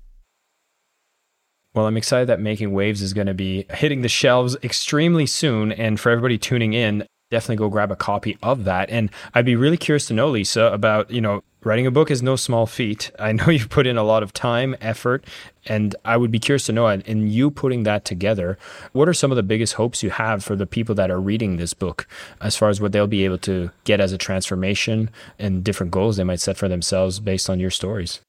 Well, 1.72 1.86
I'm 1.86 1.96
excited 1.96 2.28
that 2.28 2.40
Making 2.40 2.72
Waves 2.72 3.00
is 3.00 3.12
going 3.12 3.28
to 3.28 3.32
be 3.32 3.64
hitting 3.70 4.02
the 4.02 4.08
shelves 4.08 4.56
extremely 4.64 5.26
soon. 5.26 5.70
And 5.70 6.00
for 6.00 6.10
everybody 6.10 6.36
tuning 6.36 6.72
in, 6.72 7.06
definitely 7.30 7.58
go 7.58 7.68
grab 7.68 7.92
a 7.92 7.96
copy 7.96 8.36
of 8.42 8.64
that. 8.64 8.90
And 8.90 9.08
I'd 9.34 9.44
be 9.44 9.54
really 9.54 9.76
curious 9.76 10.06
to 10.06 10.14
know, 10.14 10.30
Lisa, 10.30 10.64
about, 10.64 11.12
you 11.12 11.20
know, 11.20 11.44
writing 11.62 11.86
a 11.86 11.92
book 11.92 12.10
is 12.10 12.24
no 12.24 12.34
small 12.34 12.66
feat. 12.66 13.12
I 13.20 13.30
know 13.30 13.46
you've 13.50 13.70
put 13.70 13.86
in 13.86 13.96
a 13.96 14.02
lot 14.02 14.24
of 14.24 14.32
time, 14.32 14.74
effort, 14.80 15.24
and 15.66 15.94
I 16.04 16.16
would 16.16 16.30
be 16.30 16.38
curious 16.38 16.66
to 16.66 16.72
know, 16.72 16.88
in 16.88 17.28
you 17.28 17.50
putting 17.50 17.84
that 17.84 18.04
together, 18.04 18.58
what 18.92 19.08
are 19.08 19.14
some 19.14 19.30
of 19.30 19.36
the 19.36 19.42
biggest 19.42 19.74
hopes 19.74 20.02
you 20.02 20.10
have 20.10 20.42
for 20.44 20.56
the 20.56 20.66
people 20.66 20.94
that 20.96 21.10
are 21.10 21.20
reading 21.20 21.56
this 21.56 21.74
book 21.74 22.08
as 22.40 22.56
far 22.56 22.68
as 22.68 22.80
what 22.80 22.92
they'll 22.92 23.06
be 23.06 23.24
able 23.24 23.38
to 23.38 23.70
get 23.84 24.00
as 24.00 24.12
a 24.12 24.18
transformation 24.18 25.10
and 25.38 25.62
different 25.62 25.92
goals 25.92 26.16
they 26.16 26.24
might 26.24 26.40
set 26.40 26.56
for 26.56 26.68
themselves 26.68 27.20
based 27.20 27.48
on 27.48 27.60
your 27.60 27.70
stories? 27.70 28.20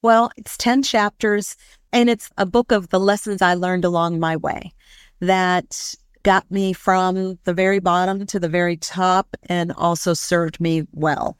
Well, 0.00 0.30
it's 0.36 0.56
10 0.56 0.82
chapters, 0.84 1.56
and 1.92 2.08
it's 2.08 2.30
a 2.38 2.46
book 2.46 2.72
of 2.72 2.88
the 2.88 3.00
lessons 3.00 3.42
I 3.42 3.54
learned 3.54 3.84
along 3.84 4.20
my 4.20 4.36
way 4.36 4.72
that 5.20 5.94
got 6.22 6.50
me 6.50 6.72
from 6.72 7.38
the 7.44 7.54
very 7.54 7.80
bottom 7.80 8.26
to 8.26 8.38
the 8.40 8.48
very 8.48 8.76
top 8.76 9.36
and 9.48 9.72
also 9.72 10.14
served 10.14 10.60
me 10.60 10.84
well. 10.92 11.36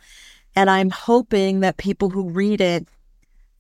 And 0.56 0.68
I'm 0.68 0.90
hoping 0.90 1.60
that 1.60 1.76
people 1.76 2.10
who 2.10 2.30
read 2.30 2.60
it 2.60 2.88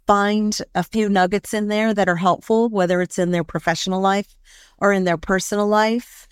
find 0.08 0.58
a 0.74 0.82
few 0.82 1.06
nuggets 1.10 1.52
in 1.52 1.68
there 1.68 1.92
that 1.92 2.08
are 2.08 2.16
helpful, 2.16 2.70
whether 2.70 3.02
it's 3.02 3.18
in 3.18 3.30
their 3.30 3.44
professional 3.44 4.00
life 4.00 4.34
or 4.78 4.90
in 4.90 5.04
their 5.04 5.18
personal 5.18 5.68
life, 5.68 6.26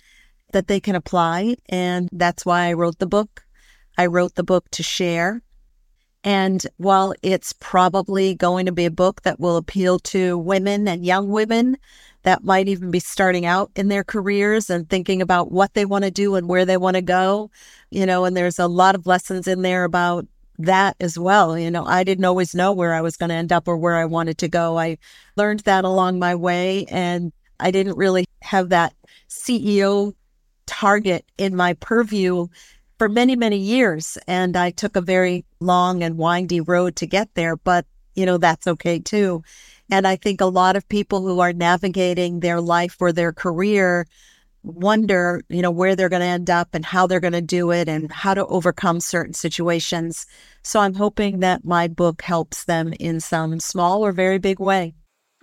that 0.51 0.67
they 0.67 0.79
can 0.79 0.95
apply. 0.95 1.55
And 1.69 2.09
that's 2.11 2.43
why 2.43 2.65
I 2.65 2.73
wrote 2.73 2.97
the 2.97 3.05
book. 3.05 3.45
I 3.95 4.07
wrote 4.07 4.33
the 4.33 4.43
book 4.43 4.65
to 4.71 4.81
share. 4.81 5.43
And 6.23 6.65
while 6.77 7.13
it's 7.21 7.53
probably 7.53 8.33
going 8.33 8.65
to 8.65 8.71
be 8.71 8.85
a 8.85 8.91
book 8.91 9.21
that 9.21 9.39
will 9.39 9.57
appeal 9.57 9.99
to 9.99 10.39
women 10.39 10.87
and 10.87 11.05
young 11.05 11.29
women, 11.29 11.77
that 12.23 12.43
might 12.43 12.67
even 12.67 12.89
be 12.89 12.99
starting 12.99 13.45
out 13.45 13.69
in 13.75 13.89
their 13.89 14.03
careers 14.03 14.71
and 14.71 14.89
thinking 14.89 15.21
about 15.21 15.51
what 15.51 15.75
they 15.75 15.85
want 15.85 16.03
to 16.03 16.11
do 16.11 16.33
and 16.33 16.49
where 16.49 16.65
they 16.65 16.77
want 16.77 16.95
to 16.95 17.03
go. 17.03 17.51
You 17.91 18.07
know, 18.07 18.25
and 18.25 18.35
there's 18.35 18.57
a 18.57 18.67
lot 18.67 18.95
of 18.95 19.05
lessons 19.05 19.47
in 19.47 19.61
there 19.61 19.83
about 19.83 20.25
that 20.59 20.95
as 20.99 21.17
well. 21.17 21.57
You 21.57 21.71
know, 21.71 21.85
I 21.85 22.03
didn't 22.03 22.25
always 22.25 22.55
know 22.55 22.71
where 22.71 22.93
I 22.93 23.01
was 23.01 23.17
going 23.17 23.29
to 23.29 23.35
end 23.35 23.51
up 23.51 23.67
or 23.67 23.77
where 23.77 23.95
I 23.95 24.05
wanted 24.05 24.37
to 24.39 24.47
go. 24.47 24.77
I 24.77 24.97
learned 25.35 25.61
that 25.61 25.85
along 25.85 26.19
my 26.19 26.35
way 26.35 26.85
and 26.89 27.31
I 27.59 27.71
didn't 27.71 27.97
really 27.97 28.25
have 28.41 28.69
that 28.69 28.93
CEO 29.29 30.13
target 30.65 31.25
in 31.37 31.55
my 31.55 31.73
purview 31.73 32.47
for 32.97 33.09
many, 33.09 33.35
many 33.35 33.57
years. 33.57 34.17
And 34.27 34.57
I 34.57 34.71
took 34.71 34.95
a 34.95 35.01
very 35.01 35.45
long 35.59 36.03
and 36.03 36.17
windy 36.17 36.61
road 36.61 36.95
to 36.97 37.05
get 37.05 37.33
there, 37.35 37.55
but 37.55 37.85
you 38.15 38.25
know, 38.25 38.37
that's 38.37 38.67
okay 38.67 38.99
too. 38.99 39.43
And 39.91 40.07
I 40.07 40.15
think 40.15 40.41
a 40.41 40.45
lot 40.45 40.75
of 40.75 40.89
people 40.89 41.21
who 41.21 41.39
are 41.39 41.53
navigating 41.53 42.39
their 42.39 42.59
life 42.59 42.97
or 42.99 43.13
their 43.13 43.31
career 43.31 44.07
wonder, 44.67 45.41
you 45.49 45.61
know, 45.61 45.71
where 45.71 45.95
they're 45.95 46.09
going 46.09 46.21
to 46.21 46.25
end 46.25 46.49
up 46.49 46.69
and 46.73 46.85
how 46.85 47.07
they're 47.07 47.19
going 47.19 47.33
to 47.33 47.41
do 47.41 47.71
it 47.71 47.87
and 47.87 48.11
how 48.11 48.33
to 48.33 48.45
overcome 48.45 48.99
certain 48.99 49.33
situations. 49.33 50.25
So 50.63 50.79
I'm 50.79 50.93
hoping 50.93 51.39
that 51.39 51.65
my 51.65 51.87
book 51.87 52.21
helps 52.21 52.65
them 52.65 52.93
in 52.99 53.19
some 53.19 53.59
small 53.59 54.05
or 54.05 54.11
very 54.11 54.37
big 54.37 54.59
way. 54.59 54.93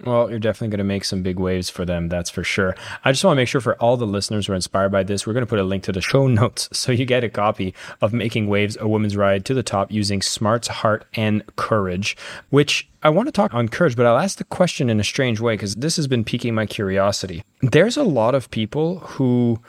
Well, 0.06 0.28
you're 0.28 0.38
definitely 0.38 0.68
going 0.68 0.78
to 0.78 0.84
make 0.84 1.04
some 1.04 1.22
big 1.22 1.38
waves 1.38 1.70
for 1.70 1.84
them, 1.84 2.08
that's 2.08 2.28
for 2.28 2.44
sure. 2.44 2.76
I 3.04 3.12
just 3.12 3.24
want 3.24 3.36
to 3.36 3.40
make 3.40 3.48
sure 3.48 3.60
for 3.60 3.74
all 3.76 3.96
the 3.96 4.06
listeners 4.06 4.46
who 4.46 4.52
are 4.52 4.56
inspired 4.56 4.90
by 4.90 5.02
this, 5.02 5.26
we're 5.26 5.32
going 5.32 5.46
to 5.46 5.48
put 5.48 5.58
a 5.58 5.64
link 5.64 5.82
to 5.84 5.92
the 5.92 6.02
show 6.02 6.26
notes 6.28 6.68
so 6.72 6.92
you 6.92 7.06
get 7.06 7.24
a 7.24 7.30
copy 7.30 7.74
of 8.02 8.12
Making 8.12 8.48
Waves, 8.48 8.76
a 8.80 8.88
woman's 8.88 9.16
ride 9.16 9.44
to 9.46 9.54
the 9.54 9.62
top 9.62 9.90
using 9.90 10.20
smarts, 10.20 10.68
heart, 10.68 11.06
and 11.14 11.42
courage, 11.56 12.16
which 12.50 12.88
I 13.02 13.08
want 13.10 13.28
to 13.28 13.32
talk 13.32 13.54
on 13.54 13.68
courage, 13.68 13.96
but 13.96 14.06
I'll 14.06 14.18
ask 14.18 14.38
the 14.38 14.44
question 14.44 14.90
in 14.90 15.00
a 15.00 15.04
strange 15.04 15.40
way 15.40 15.54
because 15.54 15.74
this 15.76 15.96
has 15.96 16.06
been 16.06 16.24
piquing 16.24 16.54
my 16.54 16.66
curiosity. 16.66 17.42
There's 17.62 17.96
a 17.96 18.02
lot 18.02 18.34
of 18.34 18.50
people 18.50 18.98
who 19.00 19.60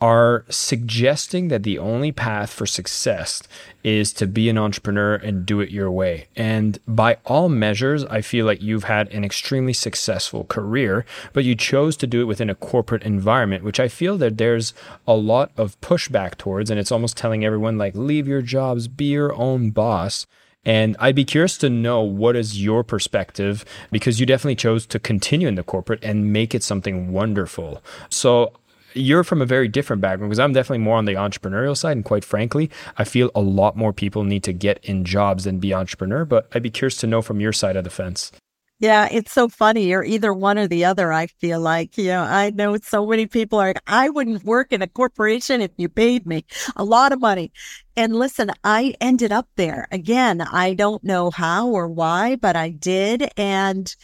are 0.00 0.44
suggesting 0.48 1.48
that 1.48 1.62
the 1.62 1.78
only 1.78 2.12
path 2.12 2.52
for 2.52 2.66
success 2.66 3.42
is 3.82 4.12
to 4.14 4.26
be 4.26 4.48
an 4.48 4.58
entrepreneur 4.58 5.14
and 5.14 5.46
do 5.46 5.60
it 5.60 5.70
your 5.70 5.90
way. 5.90 6.26
And 6.36 6.78
by 6.86 7.18
all 7.24 7.48
measures, 7.48 8.04
I 8.06 8.20
feel 8.20 8.46
like 8.46 8.62
you've 8.62 8.84
had 8.84 9.08
an 9.08 9.24
extremely 9.24 9.72
successful 9.72 10.44
career, 10.44 11.04
but 11.32 11.44
you 11.44 11.54
chose 11.54 11.96
to 11.98 12.06
do 12.06 12.20
it 12.20 12.24
within 12.24 12.50
a 12.50 12.54
corporate 12.54 13.02
environment, 13.02 13.64
which 13.64 13.80
I 13.80 13.88
feel 13.88 14.16
that 14.18 14.38
there's 14.38 14.74
a 15.06 15.14
lot 15.14 15.52
of 15.56 15.80
pushback 15.80 16.36
towards. 16.36 16.70
And 16.70 16.80
it's 16.80 16.92
almost 16.92 17.16
telling 17.16 17.44
everyone, 17.44 17.78
like, 17.78 17.94
leave 17.94 18.28
your 18.28 18.42
jobs, 18.42 18.88
be 18.88 19.06
your 19.06 19.34
own 19.34 19.70
boss. 19.70 20.26
And 20.64 20.96
I'd 20.98 21.14
be 21.14 21.24
curious 21.24 21.58
to 21.58 21.68
know 21.68 22.00
what 22.00 22.36
is 22.36 22.62
your 22.62 22.82
perspective 22.82 23.64
because 23.90 24.18
you 24.18 24.26
definitely 24.26 24.56
chose 24.56 24.86
to 24.86 24.98
continue 24.98 25.46
in 25.46 25.56
the 25.56 25.62
corporate 25.62 26.02
and 26.02 26.32
make 26.32 26.54
it 26.54 26.62
something 26.62 27.12
wonderful. 27.12 27.82
So 28.08 28.54
you're 28.94 29.24
from 29.24 29.42
a 29.42 29.46
very 29.46 29.68
different 29.68 30.00
background 30.00 30.30
because 30.30 30.40
I'm 30.40 30.52
definitely 30.52 30.78
more 30.78 30.96
on 30.96 31.04
the 31.04 31.14
entrepreneurial 31.14 31.76
side. 31.76 31.96
And 31.96 32.04
quite 32.04 32.24
frankly, 32.24 32.70
I 32.96 33.04
feel 33.04 33.30
a 33.34 33.40
lot 33.40 33.76
more 33.76 33.92
people 33.92 34.24
need 34.24 34.42
to 34.44 34.52
get 34.52 34.82
in 34.84 35.04
jobs 35.04 35.44
than 35.44 35.58
be 35.58 35.74
entrepreneur. 35.74 36.24
But 36.24 36.48
I'd 36.54 36.62
be 36.62 36.70
curious 36.70 36.96
to 36.98 37.06
know 37.06 37.22
from 37.22 37.40
your 37.40 37.52
side 37.52 37.76
of 37.76 37.84
the 37.84 37.90
fence. 37.90 38.32
Yeah, 38.80 39.08
it's 39.10 39.30
so 39.30 39.48
funny. 39.48 39.86
You're 39.86 40.04
either 40.04 40.34
one 40.34 40.58
or 40.58 40.66
the 40.66 40.84
other. 40.84 41.12
I 41.12 41.28
feel 41.28 41.60
like, 41.60 41.96
you 41.96 42.08
know, 42.08 42.22
I 42.22 42.50
know 42.50 42.76
so 42.78 43.06
many 43.06 43.26
people 43.26 43.60
are, 43.60 43.68
like, 43.68 43.82
I 43.86 44.10
wouldn't 44.10 44.44
work 44.44 44.72
in 44.72 44.82
a 44.82 44.88
corporation 44.88 45.60
if 45.60 45.70
you 45.76 45.88
paid 45.88 46.26
me 46.26 46.44
a 46.74 46.84
lot 46.84 47.12
of 47.12 47.20
money. 47.20 47.52
And 47.96 48.16
listen, 48.16 48.50
I 48.64 48.94
ended 49.00 49.30
up 49.30 49.48
there 49.54 49.86
again. 49.92 50.40
I 50.40 50.74
don't 50.74 51.04
know 51.04 51.30
how 51.30 51.68
or 51.68 51.86
why, 51.86 52.34
but 52.34 52.56
I 52.56 52.70
did. 52.70 53.30
And 53.36 53.94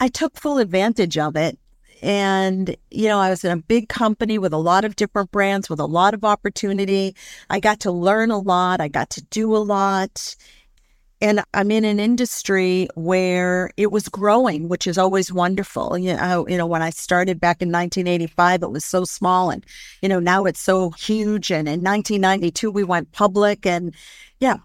I 0.00 0.08
took 0.08 0.36
full 0.36 0.58
advantage 0.58 1.16
of 1.16 1.36
it. 1.36 1.58
And, 2.02 2.76
you 2.90 3.08
know, 3.08 3.18
I 3.18 3.30
was 3.30 3.44
in 3.44 3.50
a 3.50 3.62
big 3.62 3.88
company 3.88 4.38
with 4.38 4.52
a 4.52 4.58
lot 4.58 4.84
of 4.84 4.96
different 4.96 5.30
brands, 5.30 5.68
with 5.68 5.80
a 5.80 5.86
lot 5.86 6.14
of 6.14 6.24
opportunity. 6.24 7.16
I 7.50 7.60
got 7.60 7.80
to 7.80 7.92
learn 7.92 8.30
a 8.30 8.38
lot. 8.38 8.80
I 8.80 8.88
got 8.88 9.10
to 9.10 9.22
do 9.22 9.54
a 9.56 9.58
lot. 9.58 10.36
And 11.20 11.42
I'm 11.52 11.72
in 11.72 11.84
an 11.84 11.98
industry 11.98 12.88
where 12.94 13.70
it 13.76 13.90
was 13.90 14.08
growing, 14.08 14.68
which 14.68 14.86
is 14.86 14.96
always 14.96 15.32
wonderful. 15.32 15.98
You 15.98 16.14
know, 16.16 16.46
you 16.46 16.56
know, 16.56 16.66
when 16.66 16.82
I 16.82 16.90
started 16.90 17.40
back 17.40 17.60
in 17.60 17.72
1985, 17.72 18.62
it 18.62 18.70
was 18.70 18.84
so 18.84 19.04
small, 19.04 19.50
and 19.50 19.66
you 20.00 20.08
know 20.08 20.20
now 20.20 20.44
it's 20.44 20.60
so 20.60 20.90
huge. 20.90 21.50
And 21.50 21.66
in 21.66 21.82
1992, 21.82 22.70
we 22.70 22.84
went 22.84 23.10
public, 23.10 23.66
and 23.66 23.96
yeah, 24.38 24.58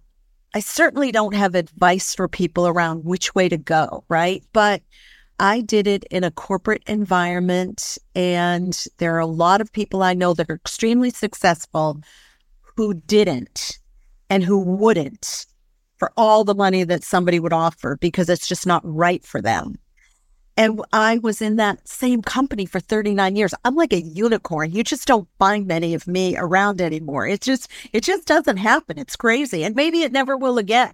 I 0.53 0.59
certainly 0.59 1.11
don't 1.11 1.33
have 1.33 1.55
advice 1.55 2.13
for 2.13 2.27
people 2.27 2.67
around 2.67 3.03
which 3.03 3.33
way 3.33 3.49
to 3.49 3.57
go, 3.57 4.03
right? 4.07 4.43
But 4.53 4.83
I 5.39 5.61
did 5.61 5.87
it 5.87 6.03
in 6.05 6.23
a 6.23 6.31
corporate 6.31 6.83
environment, 6.87 7.97
and 8.15 8.85
there 8.97 9.15
are 9.15 9.19
a 9.19 9.25
lot 9.25 9.61
of 9.61 9.73
people 9.73 10.03
I 10.03 10.13
know 10.13 10.33
that 10.33 10.49
are 10.49 10.55
extremely 10.55 11.09
successful 11.09 12.01
who 12.77 12.93
didn't 12.93 13.79
and 14.29 14.43
who 14.43 14.59
wouldn't 14.59 15.45
for 15.97 16.11
all 16.17 16.43
the 16.43 16.55
money 16.55 16.83
that 16.83 17.03
somebody 17.03 17.39
would 17.39 17.53
offer 17.53 17.97
because 17.97 18.29
it's 18.29 18.47
just 18.47 18.67
not 18.67 18.81
right 18.83 19.23
for 19.23 19.41
them. 19.41 19.75
And 20.55 20.81
I 20.91 21.17
was 21.17 21.41
in 21.41 21.55
that 21.55 21.87
same 21.87 22.21
company 22.21 22.65
for 22.65 22.79
39 22.79 23.35
years. 23.35 23.53
I'm 23.65 23.75
like 23.75 23.91
a 23.91 24.01
unicorn. 24.01 24.71
You 24.71 24.83
just 24.83 25.07
don't 25.07 25.27
find 25.39 25.65
many 25.65 25.95
of 25.95 26.07
me 26.07 26.37
around 26.37 26.79
anymore. 26.79 27.25
It 27.27 27.41
just 27.41 27.71
it 27.91 28.03
just 28.03 28.27
doesn't 28.27 28.57
happen. 28.57 28.99
It's 28.99 29.15
crazy. 29.15 29.63
And 29.63 29.75
maybe 29.75 30.01
it 30.03 30.11
never 30.11 30.37
will 30.37 30.59
again. 30.59 30.93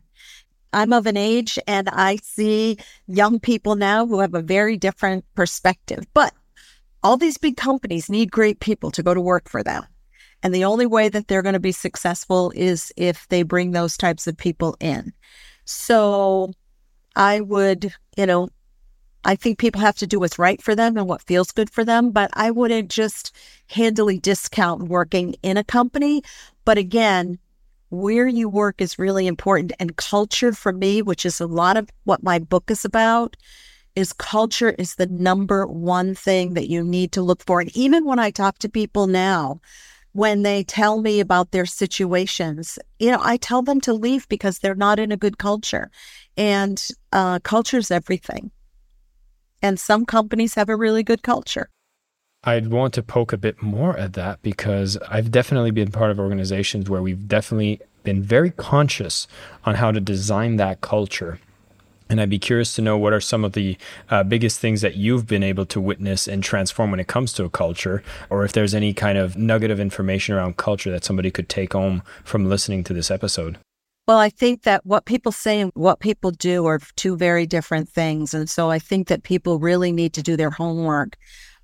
I'm 0.74 0.94
of 0.94 1.06
an 1.06 1.18
age 1.18 1.58
and 1.68 1.90
I 1.90 2.18
see 2.18 2.78
young 3.08 3.40
people 3.40 3.76
now 3.76 4.06
who 4.06 4.20
have 4.20 4.34
a 4.34 4.42
very 4.42 4.78
different 4.78 5.26
perspective. 5.36 6.06
But 6.14 6.34
all 7.02 7.18
these 7.18 7.38
big 7.38 7.58
companies 7.58 8.10
need 8.10 8.32
great 8.32 8.60
people 8.60 8.92
to 8.92 9.04
go 9.04 9.14
to 9.14 9.22
work 9.22 9.50
for 9.50 9.64
them. 9.64 9.84
And 10.44 10.54
the 10.54 10.66
only 10.66 10.86
way 10.86 11.10
that 11.10 11.28
they're 11.28 11.42
going 11.42 11.54
to 11.54 11.60
be 11.60 11.72
successful 11.72 12.52
is 12.56 12.94
if 12.96 13.28
they 13.28 13.44
bring 13.44 13.72
those 13.72 13.98
types 13.98 14.28
of 14.28 14.38
people 14.38 14.78
in. 14.80 15.14
So 15.66 16.54
I 17.16 17.42
would, 17.42 17.94
you 18.18 18.26
know, 18.26 18.50
I 19.26 19.36
think 19.36 19.60
people 19.60 19.82
have 19.82 19.98
to 19.98 20.08
do 20.08 20.20
what's 20.20 20.40
right 20.40 20.62
for 20.62 20.76
them 20.76 20.96
and 20.96 21.08
what 21.08 21.22
feels 21.22 21.52
good 21.52 21.70
for 21.70 21.84
them, 21.84 22.12
but 22.12 22.30
I 22.34 22.52
wouldn't 22.52 22.90
just 22.90 23.36
handily 23.68 24.18
discount 24.18 24.84
working 24.84 25.36
in 25.44 25.58
a 25.58 25.64
company. 25.64 26.22
But 26.64 26.78
again, 26.78 27.38
where 27.90 28.28
you 28.28 28.48
work 28.48 28.82
is 28.82 29.00
really 29.00 29.28
important. 29.28 29.74
And 29.80 29.96
culture 29.98 30.54
for 30.54 30.72
me, 30.72 31.02
which 31.02 31.26
is 31.26 31.40
a 31.40 31.48
lot 31.48 31.78
of 31.78 31.90
what 32.04 32.24
my 32.24 32.40
book 32.40 32.72
is 32.72 32.86
about, 32.86 33.36
is 33.96 34.14
culture 34.14 34.70
is 34.72 34.96
the 34.96 35.08
number 35.08 35.66
one 35.66 36.16
thing 36.16 36.54
that 36.54 36.70
you 36.70 36.84
need 36.84 37.12
to 37.14 37.22
look 37.22 37.44
for. 37.46 37.60
And 37.60 37.76
even 37.76 38.06
when 38.06 38.20
I 38.20 38.32
talk 38.32 38.60
to 38.60 38.70
people 38.70 39.08
now, 39.08 39.60
when 40.14 40.42
they 40.44 40.64
tell 40.64 41.02
me 41.02 41.20
about 41.20 41.52
their 41.52 41.66
situations, 41.66 42.80
you 42.98 43.12
know, 43.12 43.20
I 43.22 43.38
tell 43.38 43.62
them 43.62 43.82
to 43.82 43.94
leave 43.94 44.28
because 44.28 44.60
they're 44.60 44.76
not 44.76 45.00
in 45.00 45.12
a 45.12 45.18
good 45.18 45.38
culture. 45.38 45.92
And 46.38 46.86
uh, 47.12 47.40
culture 47.40 47.78
is 47.78 47.92
everything. 47.92 48.52
And 49.62 49.80
some 49.80 50.06
companies 50.06 50.56
have 50.56 50.70
a 50.70 50.76
really 50.76 51.04
good 51.04 51.22
culture. 51.22 51.70
I'd 52.44 52.68
want 52.68 52.94
to 52.94 53.04
poke 53.04 53.34
a 53.34 53.38
bit 53.38 53.62
more 53.62 53.98
at 53.98 54.14
that 54.14 54.42
because 54.42 54.98
I've 55.10 55.30
definitely 55.30 55.72
been 55.72 55.92
part 55.92 56.10
of 56.10 56.20
organizations 56.20 56.90
where 56.90 57.02
we've 57.02 57.28
definitely 57.28 57.82
been 58.04 58.24
very 58.24 58.52
conscious 58.52 59.28
on 59.66 59.76
how 59.76 59.92
to 59.92 60.00
design 60.00 60.56
that 60.56 60.80
culture. 60.80 61.40
And 62.10 62.22
I'd 62.22 62.30
be 62.30 62.40
curious 62.40 62.74
to 62.76 62.82
know 62.82 62.98
what 62.98 63.12
are 63.12 63.20
some 63.20 63.44
of 63.44 63.54
the 63.54 63.78
uh, 64.10 64.24
biggest 64.24 64.60
things 64.60 64.80
that 64.82 64.96
you've 64.96 65.28
been 65.28 65.44
able 65.44 65.66
to 65.68 65.82
witness 65.82 66.28
and 66.28 66.42
transform 66.42 66.92
when 66.92 67.00
it 67.00 67.08
comes 67.08 67.34
to 67.34 67.44
a 67.44 67.50
culture, 67.50 68.02
or 68.30 68.46
if 68.46 68.54
there's 68.54 68.74
any 68.74 68.94
kind 68.94 69.18
of 69.18 69.36
nugget 69.36 69.70
of 69.70 69.80
information 69.80 70.34
around 70.34 70.58
culture 70.58 70.90
that 70.92 71.04
somebody 71.04 71.30
could 71.30 71.50
take 71.50 71.74
home 71.74 72.02
from 72.24 72.50
listening 72.50 72.86
to 72.86 72.94
this 72.94 73.12
episode. 73.12 73.58
Well, 74.08 74.18
I 74.18 74.30
think 74.30 74.64
that 74.64 74.86
what 74.88 75.06
people 75.06 75.32
say 75.32 75.60
and 75.60 75.72
what 75.76 76.00
people 76.00 76.32
do 76.32 76.66
are 76.66 76.80
two 76.96 77.16
very 77.16 77.46
different 77.46 77.90
things. 77.90 78.34
And 78.34 78.50
so 78.50 78.72
I 78.72 78.80
think 78.80 79.08
that 79.10 79.22
people 79.22 79.60
really 79.60 79.92
need 79.92 80.14
to 80.14 80.24
do 80.24 80.36
their 80.36 80.50
homework 80.50 81.16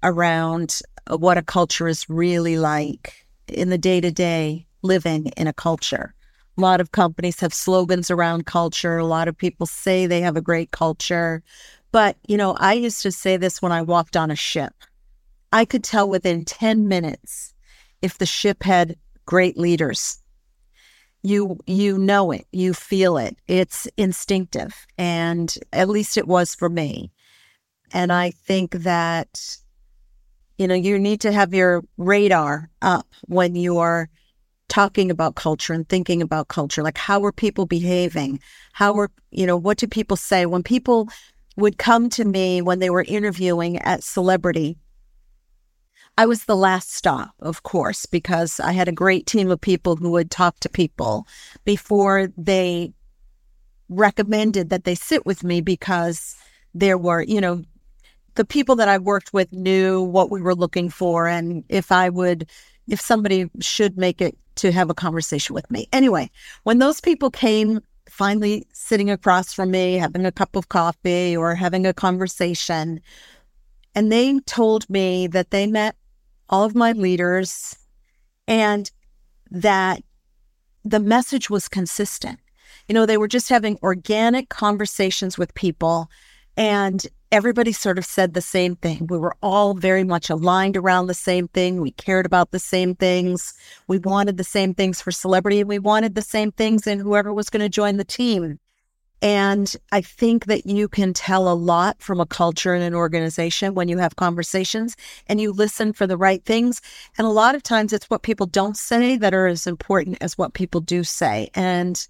around 0.05 0.79
uh, 1.11 1.17
what 1.17 1.37
a 1.37 1.41
culture 1.41 1.89
is 1.89 2.09
really 2.09 2.57
like 2.57 3.25
in 3.47 3.69
the 3.69 3.77
day 3.77 3.99
to 3.99 4.11
day 4.11 4.65
living 4.81 5.27
in 5.35 5.47
a 5.47 5.53
culture. 5.53 6.13
A 6.57 6.61
lot 6.61 6.79
of 6.79 6.93
companies 6.93 7.41
have 7.41 7.53
slogans 7.53 8.09
around 8.09 8.45
culture. 8.45 8.97
A 8.97 9.05
lot 9.05 9.27
of 9.27 9.37
people 9.37 9.65
say 9.65 10.05
they 10.05 10.21
have 10.21 10.37
a 10.37 10.41
great 10.41 10.71
culture. 10.71 11.43
But, 11.91 12.17
you 12.27 12.37
know, 12.37 12.55
I 12.59 12.73
used 12.73 13.01
to 13.01 13.11
say 13.11 13.35
this 13.35 13.61
when 13.61 13.71
I 13.71 13.81
walked 13.81 14.15
on 14.15 14.31
a 14.31 14.35
ship. 14.35 14.73
I 15.51 15.65
could 15.65 15.83
tell 15.83 16.07
within 16.07 16.45
10 16.45 16.87
minutes 16.87 17.53
if 18.01 18.17
the 18.17 18.25
ship 18.25 18.63
had 18.63 18.95
great 19.25 19.57
leaders. 19.57 20.19
You 21.23 21.57
you 21.65 21.97
know 21.97 22.31
it, 22.31 22.45
you 22.51 22.73
feel 22.73 23.17
it. 23.17 23.35
It's 23.47 23.87
instinctive 23.97 24.85
and 24.97 25.53
at 25.73 25.89
least 25.89 26.17
it 26.17 26.27
was 26.27 26.53
for 26.53 26.69
me. 26.69 27.11
And 27.91 28.13
I 28.13 28.31
think 28.31 28.71
that 28.71 29.57
you 30.57 30.67
know, 30.67 30.75
you 30.75 30.97
need 30.99 31.21
to 31.21 31.31
have 31.31 31.53
your 31.53 31.83
radar 31.97 32.69
up 32.81 33.07
when 33.27 33.55
you 33.55 33.77
are 33.77 34.09
talking 34.67 35.11
about 35.11 35.35
culture 35.35 35.73
and 35.73 35.87
thinking 35.87 36.21
about 36.21 36.47
culture. 36.47 36.81
Like, 36.81 36.97
how 36.97 37.23
are 37.25 37.31
people 37.31 37.65
behaving? 37.65 38.39
How 38.73 38.95
are, 38.95 39.11
you 39.31 39.45
know, 39.45 39.57
what 39.57 39.77
do 39.77 39.87
people 39.87 40.17
say? 40.17 40.45
When 40.45 40.63
people 40.63 41.09
would 41.57 41.77
come 41.77 42.09
to 42.09 42.25
me 42.25 42.61
when 42.61 42.79
they 42.79 42.89
were 42.89 43.05
interviewing 43.07 43.77
at 43.79 44.03
Celebrity, 44.03 44.77
I 46.17 46.25
was 46.25 46.45
the 46.45 46.55
last 46.55 46.93
stop, 46.93 47.33
of 47.39 47.63
course, 47.63 48.05
because 48.05 48.59
I 48.59 48.71
had 48.71 48.87
a 48.87 48.93
great 48.93 49.25
team 49.25 49.51
of 49.51 49.59
people 49.59 49.97
who 49.97 50.11
would 50.11 50.31
talk 50.31 50.59
to 50.61 50.69
people 50.69 51.27
before 51.65 52.29
they 52.37 52.93
recommended 53.89 54.69
that 54.69 54.85
they 54.85 54.95
sit 54.95 55.25
with 55.25 55.43
me 55.43 55.59
because 55.59 56.35
there 56.73 56.97
were, 56.97 57.21
you 57.21 57.41
know, 57.41 57.63
the 58.35 58.45
people 58.45 58.75
that 58.75 58.87
I 58.87 58.97
worked 58.97 59.33
with 59.33 59.51
knew 59.51 60.01
what 60.01 60.29
we 60.29 60.41
were 60.41 60.55
looking 60.55 60.89
for 60.89 61.27
and 61.27 61.63
if 61.69 61.91
I 61.91 62.09
would, 62.09 62.49
if 62.87 63.01
somebody 63.01 63.49
should 63.61 63.97
make 63.97 64.21
it 64.21 64.37
to 64.55 64.71
have 64.71 64.89
a 64.89 64.93
conversation 64.93 65.53
with 65.53 65.69
me. 65.69 65.87
Anyway, 65.91 66.29
when 66.63 66.79
those 66.79 67.01
people 67.01 67.29
came 67.29 67.81
finally 68.09 68.67
sitting 68.73 69.09
across 69.09 69.51
from 69.53 69.71
me, 69.71 69.95
having 69.95 70.25
a 70.25 70.31
cup 70.31 70.55
of 70.55 70.69
coffee 70.69 71.35
or 71.35 71.55
having 71.55 71.85
a 71.85 71.93
conversation, 71.93 73.01
and 73.93 74.11
they 74.11 74.39
told 74.41 74.89
me 74.89 75.27
that 75.27 75.51
they 75.51 75.67
met 75.67 75.95
all 76.49 76.63
of 76.63 76.75
my 76.75 76.91
leaders 76.91 77.77
and 78.47 78.91
that 79.49 80.03
the 80.83 80.99
message 80.99 81.49
was 81.49 81.67
consistent. 81.67 82.39
You 82.87 82.93
know, 82.93 83.05
they 83.05 83.17
were 83.17 83.27
just 83.27 83.49
having 83.49 83.79
organic 83.81 84.49
conversations 84.49 85.37
with 85.37 85.55
people 85.55 86.09
and 86.57 87.05
everybody 87.31 87.71
sort 87.71 87.97
of 87.97 88.05
said 88.05 88.33
the 88.33 88.41
same 88.41 88.75
thing. 88.77 89.07
We 89.07 89.17
were 89.17 89.35
all 89.41 89.73
very 89.73 90.03
much 90.03 90.29
aligned 90.29 90.77
around 90.77 91.07
the 91.07 91.13
same 91.13 91.47
thing. 91.49 91.81
We 91.81 91.91
cared 91.91 92.25
about 92.25 92.51
the 92.51 92.59
same 92.59 92.95
things. 92.95 93.53
We 93.87 93.97
wanted 93.99 94.37
the 94.37 94.43
same 94.43 94.73
things 94.73 95.01
for 95.01 95.11
celebrity 95.11 95.59
and 95.59 95.69
we 95.69 95.79
wanted 95.79 96.15
the 96.15 96.21
same 96.21 96.51
things 96.51 96.87
in 96.87 96.99
whoever 96.99 97.33
was 97.33 97.49
going 97.49 97.63
to 97.63 97.69
join 97.69 97.97
the 97.97 98.05
team. 98.05 98.59
And 99.21 99.75
I 99.91 100.01
think 100.01 100.45
that 100.45 100.65
you 100.65 100.87
can 100.87 101.13
tell 101.13 101.51
a 101.51 101.55
lot 101.55 102.01
from 102.01 102.19
a 102.19 102.25
culture 102.25 102.75
in 102.75 102.81
an 102.81 102.93
organization 102.93 103.73
when 103.73 103.87
you 103.87 103.97
have 103.97 104.17
conversations 104.17 104.95
and 105.27 105.41
you 105.41 105.51
listen 105.51 105.93
for 105.93 106.05
the 106.05 106.17
right 106.17 106.43
things. 106.45 106.81
And 107.17 107.25
a 107.25 107.31
lot 107.31 107.55
of 107.55 107.63
times 107.63 107.91
it's 107.91 108.09
what 108.09 108.23
people 108.23 108.45
don't 108.45 108.77
say 108.77 109.17
that 109.17 109.33
are 109.33 109.47
as 109.47 109.65
important 109.65 110.17
as 110.21 110.37
what 110.37 110.53
people 110.53 110.79
do 110.79 111.03
say. 111.03 111.49
And 111.55 112.05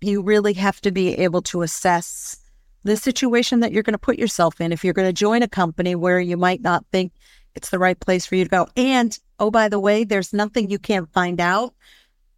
you 0.00 0.22
really 0.22 0.52
have 0.54 0.80
to 0.82 0.92
be 0.92 1.14
able 1.14 1.42
to 1.42 1.62
assess 1.62 2.36
the 2.84 2.96
situation 2.96 3.60
that 3.60 3.72
you're 3.72 3.82
going 3.82 3.94
to 3.94 3.98
put 3.98 4.18
yourself 4.18 4.60
in 4.60 4.72
if 4.72 4.84
you're 4.84 4.94
going 4.94 5.08
to 5.08 5.12
join 5.12 5.42
a 5.42 5.48
company 5.48 5.94
where 5.94 6.20
you 6.20 6.36
might 6.36 6.62
not 6.62 6.84
think 6.92 7.12
it's 7.54 7.70
the 7.70 7.78
right 7.78 7.98
place 7.98 8.26
for 8.26 8.36
you 8.36 8.44
to 8.44 8.50
go. 8.50 8.68
And 8.76 9.16
oh, 9.38 9.50
by 9.50 9.68
the 9.68 9.80
way, 9.80 10.04
there's 10.04 10.32
nothing 10.32 10.70
you 10.70 10.78
can't 10.78 11.12
find 11.12 11.40
out 11.40 11.74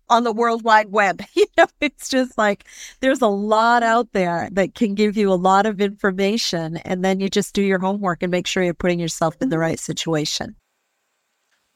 on 0.09 0.25
the 0.25 0.33
World 0.33 0.63
Wide 0.63 0.91
Web. 0.91 1.23
You 1.35 1.47
know, 1.57 1.67
it's 1.81 2.09
just 2.09 2.39
like 2.39 2.65
there's 3.01 3.21
a 3.21 3.27
lot 3.27 3.83
out 3.83 4.13
there 4.13 4.49
that 4.53 4.75
can 4.75 4.95
give 4.95 5.17
you 5.17 5.31
a 5.31 5.35
lot 5.35 5.67
of 5.67 5.81
information. 5.81 6.77
And 6.79 7.05
then 7.05 7.21
you 7.21 7.29
just 7.29 7.55
do 7.55 7.63
your 7.63 7.79
homework 7.79 8.23
and 8.23 8.31
make 8.31 8.47
sure 8.47 8.63
you're 8.63 8.75
putting 8.75 9.01
yourself 9.01 9.37
in 9.41 9.49
the 9.49 9.57
mm-hmm. 9.57 9.63
right 9.63 9.79
situation. 9.79 10.57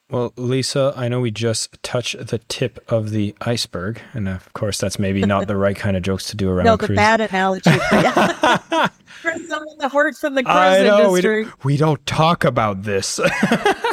Well, 0.09 0.33
Lisa, 0.37 0.93
I 0.97 1.09
know 1.09 1.21
we 1.21 1.33
just 1.33 1.83
touched 1.83 2.29
the 2.29 2.39
tip 2.39 2.79
of 2.89 3.11
the 3.11 3.35
iceberg, 3.41 4.01
and 4.15 4.29
of 4.29 4.53
course, 4.53 4.79
that's 4.79 5.01
maybe 5.01 5.23
not 5.23 5.49
the 5.49 5.57
right 5.57 5.75
kind 5.75 5.97
of 5.97 6.05
jokes 6.05 6.29
to 6.31 6.37
do 6.37 6.49
around. 6.49 6.67
No, 6.67 6.77
the 6.77 6.87
cruise. 6.87 6.97
bad 6.97 7.21
analogy 7.21 7.71
for, 7.71 9.33
someone 9.49 9.79
that 9.79 9.91
works 9.93 10.23
in 10.23 10.35
the 10.35 10.45
cruise 10.45 10.55
I 10.55 10.85
know, 10.85 11.09
industry. 11.09 11.39
We 11.39 11.45
don't, 11.45 11.65
we 11.65 11.77
don't 11.77 12.07
talk 12.07 12.45
about 12.45 12.85
this 12.85 13.19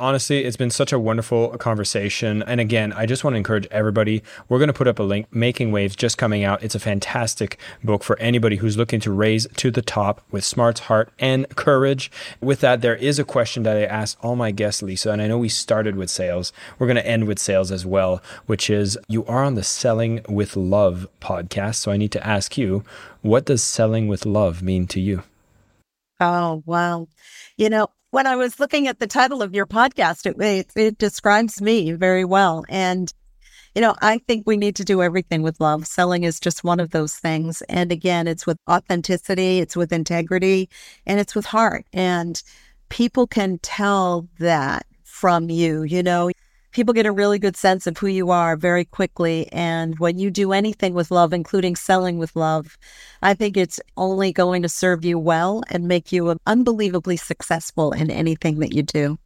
honestly, 0.00 0.44
it's 0.44 0.56
been 0.56 0.70
such 0.70 0.92
a 0.92 0.98
wonderful 0.98 1.50
conversation. 1.58 2.42
And 2.42 2.60
again, 2.60 2.92
I 2.94 3.06
just 3.06 3.22
want 3.22 3.34
to 3.34 3.38
encourage 3.38 3.68
everybody. 3.70 4.22
We're 4.48 4.58
going 4.58 4.68
to 4.68 4.74
put 4.74 4.88
up 4.88 4.98
a 4.98 5.04
link. 5.04 5.26
Making 5.32 5.70
Waves 5.70 5.94
just 5.94 6.18
coming 6.18 6.42
out. 6.42 6.62
It's 6.62 6.74
a 6.74 6.80
fantastic 6.80 7.58
book 7.84 8.02
for 8.02 8.18
anybody 8.18 8.56
who's 8.56 8.76
looking 8.76 8.98
to 9.00 9.12
raise 9.12 9.46
to 9.56 9.70
the 9.70 9.82
top 9.82 10.22
with 10.30 10.44
smarts, 10.44 10.80
heart, 10.80 11.12
and 11.18 11.48
courage. 11.54 12.10
With 12.40 12.60
that, 12.60 12.80
there 12.80 12.96
is 12.96 13.18
a 13.18 13.24
question 13.24 13.62
that 13.64 13.76
I 13.76 13.84
asked 13.84 14.18
all 14.22 14.34
my 14.34 14.50
guests, 14.50 14.82
Lisa, 14.82 15.10
and 15.10 15.20
I 15.20 15.28
know 15.28 15.38
we 15.38 15.48
started 15.48 15.96
with 15.96 16.10
sales. 16.10 16.52
We're 16.78 16.86
going 16.86 16.96
to 16.96 17.06
end 17.06 17.28
with 17.28 17.38
sales 17.38 17.70
as 17.70 17.84
well, 17.84 18.22
which 18.46 18.70
is 18.70 18.98
you 19.08 19.24
are 19.26 19.44
on 19.44 19.54
the 19.54 19.62
Selling 19.62 20.24
with 20.28 20.56
Love 20.56 21.06
podcast. 21.20 21.76
So 21.76 21.92
I 21.92 21.96
need 21.96 22.12
to 22.12 22.26
ask 22.26 22.56
you, 22.56 22.82
what 23.22 23.44
does 23.44 23.62
selling 23.62 24.08
with 24.08 24.24
love 24.24 24.62
mean 24.62 24.86
to 24.88 25.00
you? 25.00 25.22
Oh, 26.20 26.62
wow. 26.66 27.08
You 27.56 27.70
know, 27.70 27.88
when 28.10 28.26
I 28.26 28.36
was 28.36 28.58
looking 28.58 28.88
at 28.88 28.98
the 28.98 29.06
title 29.06 29.42
of 29.42 29.54
your 29.54 29.66
podcast, 29.66 30.26
it, 30.26 30.40
it, 30.40 30.72
it 30.76 30.98
describes 30.98 31.62
me 31.62 31.92
very 31.92 32.24
well. 32.24 32.64
And, 32.68 33.12
you 33.74 33.80
know, 33.80 33.94
I 34.02 34.18
think 34.18 34.46
we 34.46 34.56
need 34.56 34.76
to 34.76 34.84
do 34.84 35.02
everything 35.02 35.42
with 35.42 35.60
love. 35.60 35.86
Selling 35.86 36.24
is 36.24 36.40
just 36.40 36.64
one 36.64 36.80
of 36.80 36.90
those 36.90 37.14
things. 37.14 37.62
And 37.62 37.92
again, 37.92 38.26
it's 38.26 38.46
with 38.46 38.58
authenticity, 38.68 39.60
it's 39.60 39.76
with 39.76 39.92
integrity, 39.92 40.68
and 41.06 41.20
it's 41.20 41.34
with 41.34 41.46
heart. 41.46 41.86
And 41.92 42.42
people 42.88 43.26
can 43.26 43.58
tell 43.62 44.28
that 44.40 44.86
from 45.04 45.50
you. 45.50 45.84
You 45.84 46.02
know, 46.02 46.30
people 46.72 46.94
get 46.94 47.06
a 47.06 47.12
really 47.12 47.38
good 47.38 47.56
sense 47.56 47.86
of 47.86 47.98
who 47.98 48.06
you 48.06 48.30
are 48.30 48.56
very 48.56 48.84
quickly. 48.84 49.48
And 49.52 49.98
when 49.98 50.18
you 50.18 50.30
do 50.30 50.52
anything 50.52 50.94
with 50.94 51.10
love, 51.10 51.32
including 51.32 51.76
selling 51.76 52.18
with 52.18 52.36
love, 52.36 52.78
I 53.22 53.34
think 53.34 53.56
it's 53.56 53.80
only 53.96 54.32
going 54.32 54.62
to 54.62 54.68
serve 54.68 55.04
you 55.04 55.18
well 55.18 55.62
and 55.70 55.88
make 55.88 56.12
you 56.12 56.36
unbelievably 56.46 57.16
successful 57.16 57.92
in 57.92 58.10
anything 58.10 58.60
that 58.60 58.72
you 58.72 58.82
do. 58.82 59.18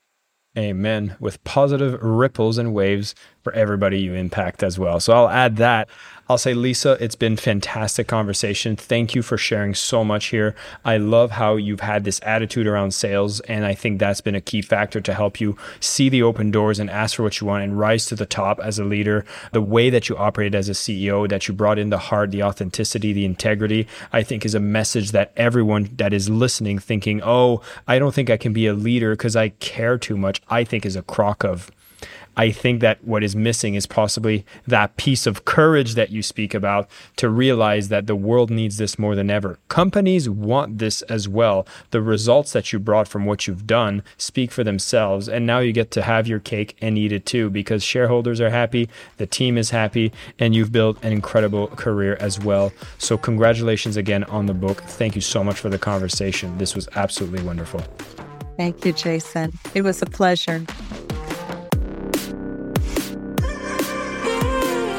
Amen. 0.57 1.17
With 1.19 1.43
positive 1.43 2.01
ripples 2.01 2.59
and 2.59 2.73
waves 2.73 3.15
for 3.45 3.53
everybody 3.53 4.01
you 4.01 4.15
impact 4.15 4.63
as 4.63 4.79
well. 4.79 4.99
So 4.99 5.13
I'll 5.13 5.29
add 5.29 5.57
that. 5.59 5.89
I'll 6.27 6.39
say, 6.39 6.55
Lisa, 6.55 6.97
it's 7.01 7.15
been 7.15 7.37
fantastic 7.37 8.09
conversation. 8.09 8.77
Thank 8.77 9.15
you 9.15 9.21
for 9.21 9.37
sharing 9.37 9.75
so 9.75 10.03
much 10.03 10.27
here. 10.27 10.55
I 10.83 10.97
love 10.97 11.33
how 11.33 11.57
you've 11.57 11.81
had 11.81 12.05
this 12.05 12.19
attitude 12.23 12.67
around 12.67 12.93
sales, 12.93 13.41
and 13.41 13.67
I 13.67 13.75
think 13.75 13.99
that's 13.99 14.23
been 14.23 14.35
a 14.35 14.41
key 14.41 14.63
factor 14.63 15.03
to 15.03 15.13
help 15.13 15.39
you 15.39 15.59
see 15.81 16.09
the 16.09 16.23
open 16.23 16.51
doors 16.51 16.79
and 16.79 16.89
ask 16.89 17.17
for 17.17 17.25
what 17.25 17.43
you 17.43 17.47
want 17.47 17.63
and 17.63 17.79
rise 17.79 18.07
to 18.07 18.15
the 18.15 18.25
top 18.25 18.59
as 18.61 18.79
a 18.79 18.85
leader. 18.85 19.27
The 19.53 19.61
way 19.61 19.91
that 19.91 20.09
you 20.09 20.17
operated 20.17 20.55
as 20.55 20.71
a 20.71 20.73
CEO, 20.73 21.29
that 21.29 21.47
you 21.47 21.53
brought 21.53 21.79
in 21.79 21.91
the 21.91 21.99
heart, 21.99 22.31
the 22.31 22.43
authenticity, 22.43 23.13
the 23.13 23.27
integrity, 23.27 23.87
I 24.11 24.23
think 24.23 24.47
is 24.47 24.55
a 24.55 24.61
message 24.61 25.11
that 25.11 25.31
everyone 25.37 25.91
that 25.97 26.15
is 26.15 26.31
listening, 26.31 26.79
thinking, 26.79 27.21
oh, 27.23 27.61
I 27.87 27.99
don't 27.99 28.15
think 28.15 28.31
I 28.31 28.39
can 28.39 28.55
be 28.55 28.67
a 28.67 28.73
leader 28.73 29.11
because 29.13 29.37
I 29.37 29.51
care 29.51 29.99
too 29.99 30.17
much, 30.17 30.41
I 30.49 30.65
think 30.65 30.87
is 30.87 30.97
a 30.97 31.03
crock 31.03 31.45
of 31.45 31.71
I 32.37 32.51
think 32.51 32.81
that 32.81 33.03
what 33.05 33.23
is 33.23 33.37
missing 33.37 33.75
is 33.75 33.87
possibly 33.87 34.45
that 34.67 34.97
piece 34.97 35.27
of 35.27 35.45
courage 35.45 35.95
that 35.95 36.11
you 36.11 36.23
speak 36.23 36.55
about 36.55 36.89
to 37.17 37.29
realize 37.29 37.89
that 37.89 38.07
the 38.07 38.17
world 38.17 38.51
needs 38.51 38.77
this 38.77 38.99
more 38.99 39.15
than 39.15 39.31
ever. 39.31 39.59
Companies 39.69 40.29
want 40.29 40.79
this 40.79 41.03
as 41.03 41.29
well. 41.29 41.67
The 41.91 42.03
results 42.03 42.53
that 42.53 42.73
you 42.73 42.79
brought 42.79 43.09
from 43.09 43.25
what 43.25 43.47
you've 43.47 43.67
done 43.67 44.03
speak 44.17 44.51
for 44.51 44.65
themselves. 44.65 45.29
And 45.29 45.47
now 45.47 45.59
you 45.59 45.73
get 45.73 45.91
to 45.93 46.03
have 46.03 46.27
your 46.27 46.41
cake 46.41 46.77
and 46.81 46.99
eat 46.99 47.13
it 47.13 47.27
too 47.27 47.51
because 47.51 47.83
shareholders 47.83 48.41
are 48.41 48.51
happy, 48.51 48.89
the 49.17 49.27
team 49.27 49.57
is 49.57 49.71
happy, 49.71 50.13
and 50.39 50.55
you've 50.55 50.73
built 50.73 51.03
an 51.05 51.13
incredible 51.13 51.69
career 51.69 52.17
as 52.21 52.41
well. 52.41 52.73
So, 52.99 53.17
congratulations 53.17 53.97
again 53.97 54.25
on 54.25 54.47
the 54.47 54.55
book. 54.55 54.83
Thank 54.83 55.15
you 55.15 55.21
so 55.21 55.45
much 55.45 55.59
for 55.59 55.69
the 55.69 55.79
conversation. 55.79 56.57
This 56.59 56.75
was 56.75 56.89
absolutely 56.97 57.43
wonderful. 57.43 57.81
Thank 58.57 58.85
you, 58.85 58.93
Jason. 58.93 59.53
It 59.75 59.83
was 59.83 60.01
a 60.03 60.07
pleasure. 60.07 60.65